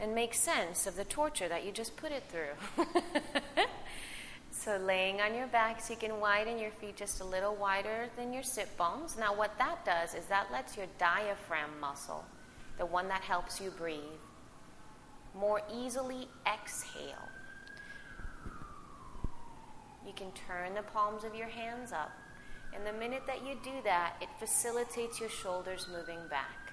and 0.00 0.14
make 0.14 0.32
sense 0.32 0.86
of 0.86 0.96
the 0.96 1.04
torture 1.04 1.48
that 1.48 1.66
you 1.66 1.70
just 1.70 1.98
put 1.98 2.12
it 2.12 2.22
through. 2.30 2.86
so, 4.50 4.78
laying 4.78 5.20
on 5.20 5.34
your 5.34 5.46
back 5.48 5.82
so 5.82 5.92
you 5.92 5.98
can 5.98 6.18
widen 6.18 6.58
your 6.58 6.70
feet 6.70 6.96
just 6.96 7.20
a 7.20 7.24
little 7.24 7.54
wider 7.56 8.08
than 8.16 8.32
your 8.32 8.42
sit 8.42 8.74
bones. 8.78 9.18
Now, 9.18 9.34
what 9.34 9.58
that 9.58 9.84
does 9.84 10.14
is 10.14 10.24
that 10.30 10.46
lets 10.50 10.78
your 10.78 10.86
diaphragm 10.98 11.78
muscle, 11.78 12.24
the 12.78 12.86
one 12.86 13.08
that 13.08 13.20
helps 13.20 13.60
you 13.60 13.70
breathe, 13.70 14.00
more 15.34 15.60
easily 15.70 16.26
exhale. 16.46 17.29
You 20.06 20.12
can 20.14 20.32
turn 20.32 20.74
the 20.74 20.82
palms 20.82 21.24
of 21.24 21.34
your 21.34 21.48
hands 21.48 21.92
up. 21.92 22.10
And 22.74 22.86
the 22.86 22.92
minute 22.92 23.22
that 23.26 23.44
you 23.46 23.56
do 23.62 23.82
that, 23.84 24.14
it 24.20 24.28
facilitates 24.38 25.20
your 25.20 25.28
shoulders 25.28 25.88
moving 25.90 26.20
back. 26.28 26.72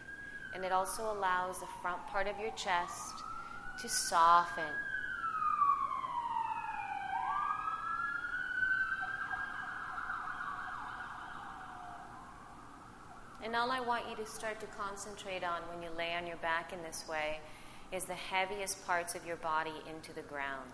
And 0.53 0.63
it 0.63 0.71
also 0.71 1.11
allows 1.11 1.59
the 1.59 1.67
front 1.81 2.05
part 2.07 2.27
of 2.27 2.39
your 2.39 2.51
chest 2.51 3.13
to 3.81 3.89
soften. 3.89 4.63
And 13.43 13.55
all 13.55 13.71
I 13.71 13.79
want 13.79 14.03
you 14.09 14.15
to 14.17 14.25
start 14.25 14.59
to 14.59 14.65
concentrate 14.67 15.43
on 15.43 15.61
when 15.71 15.81
you 15.81 15.89
lay 15.97 16.15
on 16.15 16.27
your 16.27 16.37
back 16.37 16.73
in 16.73 16.81
this 16.81 17.05
way 17.07 17.39
is 17.91 18.03
the 18.05 18.13
heaviest 18.13 18.85
parts 18.85 19.15
of 19.15 19.25
your 19.25 19.37
body 19.37 19.73
into 19.89 20.11
the 20.13 20.21
ground 20.23 20.71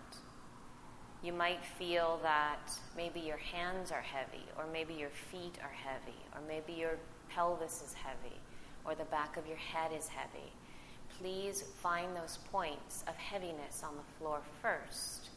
you 1.24 1.32
might 1.32 1.64
feel 1.64 2.20
that 2.22 2.72
maybe 2.98 3.22
your 3.22 3.38
hands 3.38 3.92
are 3.92 4.02
heavy, 4.02 4.44
or 4.58 4.66
maybe 4.72 4.94
your 4.94 5.10
feet 5.10 5.58
are 5.64 5.72
heavy, 5.72 6.18
or 6.36 6.42
maybe 6.48 6.74
your 6.74 6.98
pelvis 7.30 7.82
is 7.82 7.94
heavy, 7.94 8.36
or 8.84 8.94
the 8.94 9.06
back 9.06 9.38
of 9.38 9.48
your 9.48 9.58
head 9.58 9.92
is 9.98 10.10
heavy. 10.10 10.52
Please 11.18 11.64
find 11.82 12.16
those 12.16 12.40
points 12.52 13.06
of 13.08 13.16
heaviness 13.16 13.84
on 13.84 13.96
the 13.96 14.04
floor 14.20 14.42
first. 14.62 15.30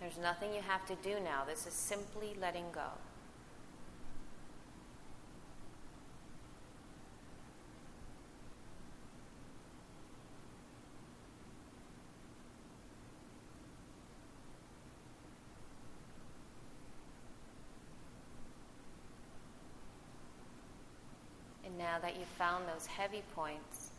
There's 0.00 0.18
nothing 0.18 0.52
you 0.52 0.62
have 0.62 0.84
to 0.86 0.96
do 0.96 1.20
now. 1.22 1.44
This 1.46 1.66
is 1.66 1.72
simply 1.72 2.34
letting 2.40 2.64
go. 2.72 2.88
Now 21.92 21.98
that 21.98 22.18
you've 22.18 22.26
found 22.38 22.64
those 22.66 22.86
heavy 22.86 23.22
points, 23.34 23.90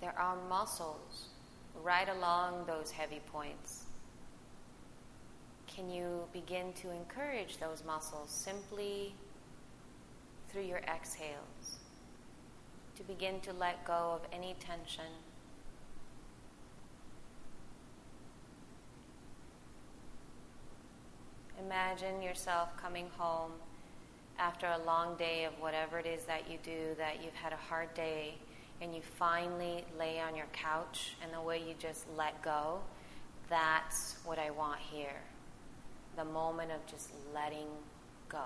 there 0.00 0.14
are 0.18 0.36
muscles 0.48 1.28
right 1.80 2.08
along 2.08 2.64
those 2.66 2.90
heavy 2.90 3.20
points. 3.32 3.84
Can 5.68 5.88
you 5.88 6.24
begin 6.32 6.72
to 6.80 6.90
encourage 6.90 7.58
those 7.58 7.84
muscles 7.86 8.30
simply 8.30 9.14
through 10.50 10.62
your 10.62 10.80
exhales? 10.92 11.78
To 12.96 13.04
begin 13.04 13.38
to 13.42 13.52
let 13.52 13.84
go 13.84 14.18
of 14.20 14.22
any 14.32 14.56
tension. 14.58 15.12
Imagine 21.64 22.20
yourself 22.22 22.76
coming 22.76 23.06
home 23.16 23.52
after 24.38 24.66
a 24.66 24.78
long 24.84 25.16
day 25.16 25.44
of 25.44 25.52
whatever 25.60 25.98
it 25.98 26.06
is 26.06 26.24
that 26.24 26.50
you 26.50 26.58
do, 26.62 26.94
that 26.98 27.22
you've 27.22 27.34
had 27.34 27.52
a 27.52 27.56
hard 27.56 27.92
day, 27.94 28.34
and 28.80 28.94
you 28.94 29.02
finally 29.02 29.84
lay 29.98 30.20
on 30.20 30.34
your 30.34 30.46
couch, 30.52 31.14
and 31.22 31.32
the 31.32 31.40
way 31.40 31.58
you 31.58 31.74
just 31.78 32.06
let 32.16 32.40
go, 32.42 32.80
that's 33.48 34.16
what 34.24 34.38
I 34.38 34.50
want 34.50 34.80
here. 34.80 35.20
The 36.16 36.24
moment 36.24 36.72
of 36.72 36.84
just 36.86 37.10
letting 37.34 37.68
go. 38.28 38.44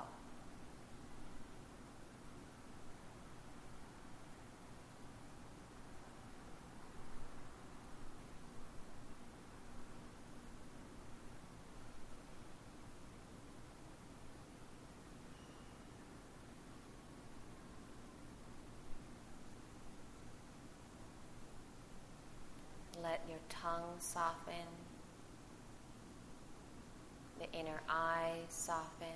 Soften, 24.01 24.55
the 27.39 27.51
inner 27.59 27.81
eye 27.89 28.39
soften, 28.49 29.07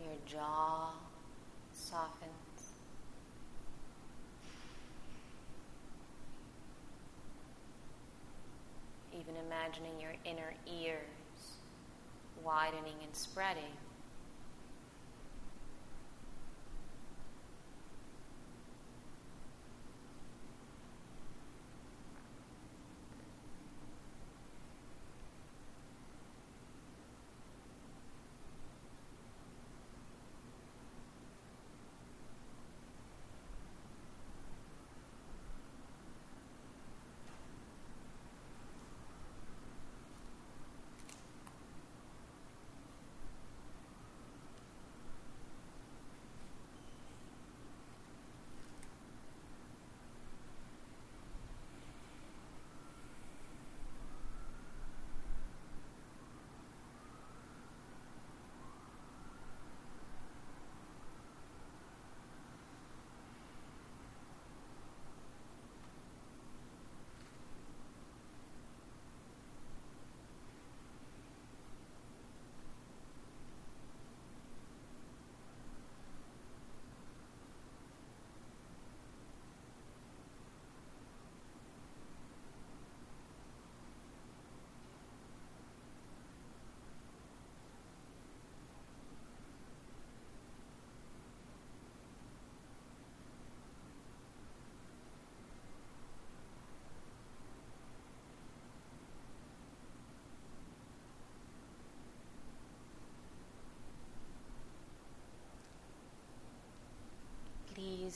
your 0.00 0.14
jaw 0.26 0.90
softens. 1.72 2.30
Even 9.12 9.34
imagining 9.46 10.00
your 10.00 10.12
inner 10.24 10.54
ears 10.66 11.56
widening 12.44 12.94
and 13.02 13.14
spreading. 13.14 13.62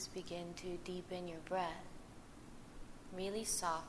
Begin 0.07 0.53
to 0.57 0.77
deepen 0.83 1.27
your 1.27 1.39
breath 1.45 1.85
really 3.13 3.43
softly. 3.43 3.87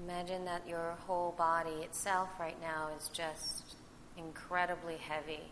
Imagine 0.00 0.44
that 0.44 0.68
your 0.68 0.96
whole 1.06 1.34
body 1.36 1.82
itself 1.82 2.28
right 2.38 2.60
now 2.60 2.90
is 2.96 3.08
just 3.08 3.76
incredibly 4.16 4.96
heavy, 4.96 5.50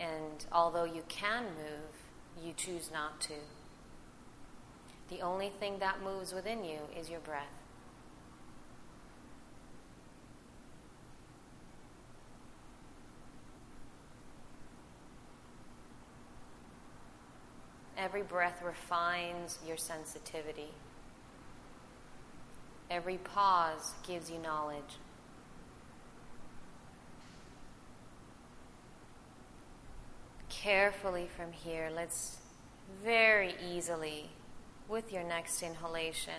and 0.00 0.46
although 0.50 0.84
you 0.84 1.02
can 1.08 1.44
move, 1.44 2.42
you 2.42 2.52
choose 2.56 2.90
not 2.92 3.20
to. 3.22 3.34
The 5.10 5.20
only 5.20 5.50
thing 5.50 5.78
that 5.80 6.02
moves 6.02 6.32
within 6.32 6.64
you 6.64 6.78
is 6.98 7.10
your 7.10 7.20
breath. 7.20 7.63
Every 18.04 18.20
breath 18.20 18.60
refines 18.62 19.58
your 19.66 19.78
sensitivity. 19.78 20.68
Every 22.90 23.16
pause 23.16 23.94
gives 24.06 24.30
you 24.30 24.38
knowledge. 24.38 24.98
Carefully 30.50 31.30
from 31.34 31.50
here, 31.52 31.88
let's 31.96 32.36
very 33.02 33.54
easily, 33.72 34.28
with 34.86 35.10
your 35.10 35.24
next 35.24 35.62
inhalation, 35.62 36.34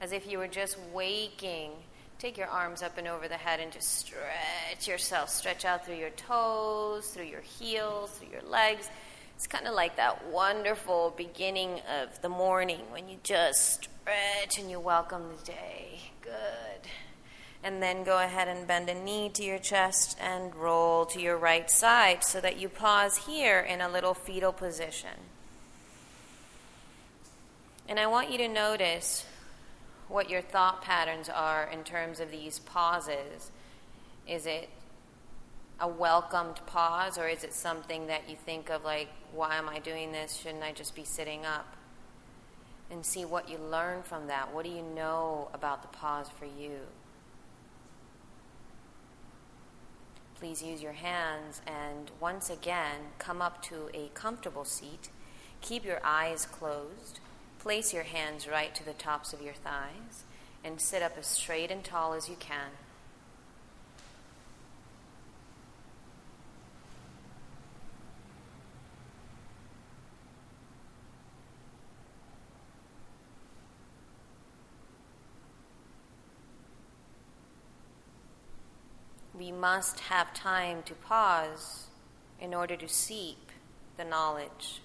as 0.00 0.10
if 0.10 0.28
you 0.28 0.38
were 0.38 0.48
just 0.48 0.76
waking, 0.92 1.70
take 2.18 2.36
your 2.36 2.48
arms 2.48 2.82
up 2.82 2.98
and 2.98 3.06
over 3.06 3.28
the 3.28 3.36
head 3.36 3.60
and 3.60 3.70
just 3.70 4.00
stretch 4.00 4.88
yourself. 4.88 5.30
Stretch 5.30 5.64
out 5.64 5.86
through 5.86 5.94
your 5.94 6.10
toes, 6.10 7.06
through 7.10 7.26
your 7.26 7.40
heels, 7.40 8.10
through 8.10 8.32
your 8.32 8.50
legs 8.50 8.90
it's 9.36 9.46
kind 9.46 9.66
of 9.66 9.74
like 9.74 9.96
that 9.96 10.26
wonderful 10.28 11.12
beginning 11.16 11.80
of 12.00 12.20
the 12.22 12.28
morning 12.28 12.80
when 12.90 13.08
you 13.08 13.18
just 13.22 13.84
stretch 13.84 14.58
and 14.58 14.70
you 14.70 14.78
welcome 14.78 15.24
the 15.36 15.44
day. 15.44 16.00
Good. 16.22 16.88
And 17.62 17.82
then 17.82 18.04
go 18.04 18.18
ahead 18.18 18.46
and 18.46 18.66
bend 18.66 18.88
a 18.88 18.94
knee 18.94 19.30
to 19.30 19.42
your 19.42 19.58
chest 19.58 20.18
and 20.20 20.54
roll 20.54 21.06
to 21.06 21.20
your 21.20 21.36
right 21.36 21.70
side 21.70 22.22
so 22.22 22.40
that 22.40 22.58
you 22.58 22.68
pause 22.68 23.26
here 23.26 23.60
in 23.60 23.80
a 23.80 23.88
little 23.88 24.14
fetal 24.14 24.52
position. 24.52 25.10
And 27.88 27.98
I 27.98 28.06
want 28.06 28.30
you 28.30 28.38
to 28.38 28.48
notice 28.48 29.26
what 30.08 30.30
your 30.30 30.42
thought 30.42 30.82
patterns 30.82 31.28
are 31.28 31.68
in 31.70 31.84
terms 31.84 32.20
of 32.20 32.30
these 32.30 32.58
pauses. 32.58 33.50
Is 34.28 34.46
it 34.46 34.68
a 35.80 35.88
welcomed 35.88 36.60
pause, 36.66 37.18
or 37.18 37.28
is 37.28 37.44
it 37.44 37.52
something 37.52 38.06
that 38.06 38.28
you 38.28 38.36
think 38.36 38.70
of 38.70 38.84
like, 38.84 39.08
why 39.32 39.56
am 39.56 39.68
I 39.68 39.78
doing 39.80 40.12
this? 40.12 40.36
Shouldn't 40.36 40.62
I 40.62 40.72
just 40.72 40.94
be 40.94 41.04
sitting 41.04 41.44
up? 41.44 41.76
And 42.90 43.04
see 43.04 43.24
what 43.24 43.48
you 43.48 43.58
learn 43.58 44.02
from 44.02 44.28
that. 44.28 44.54
What 44.54 44.64
do 44.64 44.70
you 44.70 44.82
know 44.82 45.48
about 45.52 45.82
the 45.82 45.88
pause 45.88 46.28
for 46.38 46.44
you? 46.44 46.78
Please 50.36 50.62
use 50.62 50.82
your 50.82 50.92
hands 50.92 51.62
and 51.66 52.10
once 52.20 52.50
again 52.50 53.00
come 53.18 53.40
up 53.40 53.62
to 53.62 53.88
a 53.94 54.10
comfortable 54.14 54.64
seat. 54.64 55.08
Keep 55.60 55.84
your 55.84 56.00
eyes 56.04 56.44
closed. 56.44 57.20
Place 57.58 57.94
your 57.94 58.02
hands 58.02 58.46
right 58.46 58.74
to 58.74 58.84
the 58.84 58.92
tops 58.92 59.32
of 59.32 59.40
your 59.40 59.54
thighs 59.54 60.24
and 60.62 60.80
sit 60.80 61.02
up 61.02 61.16
as 61.18 61.26
straight 61.26 61.70
and 61.70 61.82
tall 61.82 62.12
as 62.12 62.28
you 62.28 62.36
can. 62.38 62.72
We 79.44 79.52
must 79.52 80.00
have 80.00 80.32
time 80.32 80.82
to 80.82 80.94
pause 80.94 81.88
in 82.40 82.54
order 82.54 82.76
to 82.76 82.88
seep 82.88 83.50
the 83.98 84.04
knowledge. 84.04 84.80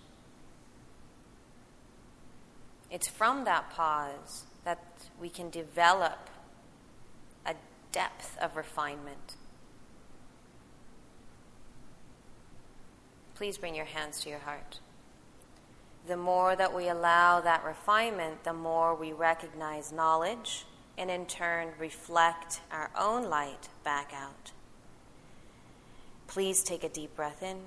It's 2.91 3.07
from 3.07 3.45
that 3.45 3.69
pause 3.69 4.43
that 4.65 4.83
we 5.17 5.29
can 5.29 5.49
develop 5.49 6.29
a 7.45 7.55
depth 7.93 8.37
of 8.41 8.57
refinement. 8.57 9.37
Please 13.35 13.57
bring 13.57 13.75
your 13.75 13.85
hands 13.85 14.19
to 14.21 14.29
your 14.29 14.39
heart. 14.39 14.79
The 16.05 16.17
more 16.17 16.57
that 16.57 16.75
we 16.75 16.89
allow 16.89 17.39
that 17.39 17.63
refinement, 17.63 18.43
the 18.43 18.51
more 18.51 18.93
we 18.93 19.13
recognize 19.13 19.93
knowledge 19.93 20.65
and 20.99 21.09
in 21.09 21.25
turn 21.25 21.69
reflect 21.79 22.59
our 22.71 22.91
own 22.99 23.29
light 23.29 23.69
back 23.83 24.11
out. 24.13 24.51
Please 26.27 26.61
take 26.61 26.83
a 26.83 26.89
deep 26.89 27.15
breath 27.15 27.41
in. 27.41 27.57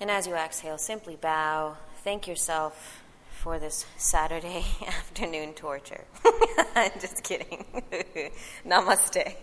And 0.00 0.10
as 0.10 0.26
you 0.26 0.34
exhale, 0.34 0.78
simply 0.78 1.16
bow. 1.16 1.76
Thank 2.04 2.28
yourself 2.28 3.02
for 3.30 3.58
this 3.58 3.84
Saturday 3.96 4.64
afternoon 4.86 5.52
torture. 5.52 6.04
I'm 6.76 6.92
just 7.00 7.24
kidding. 7.24 7.64
Namaste. 8.66 9.34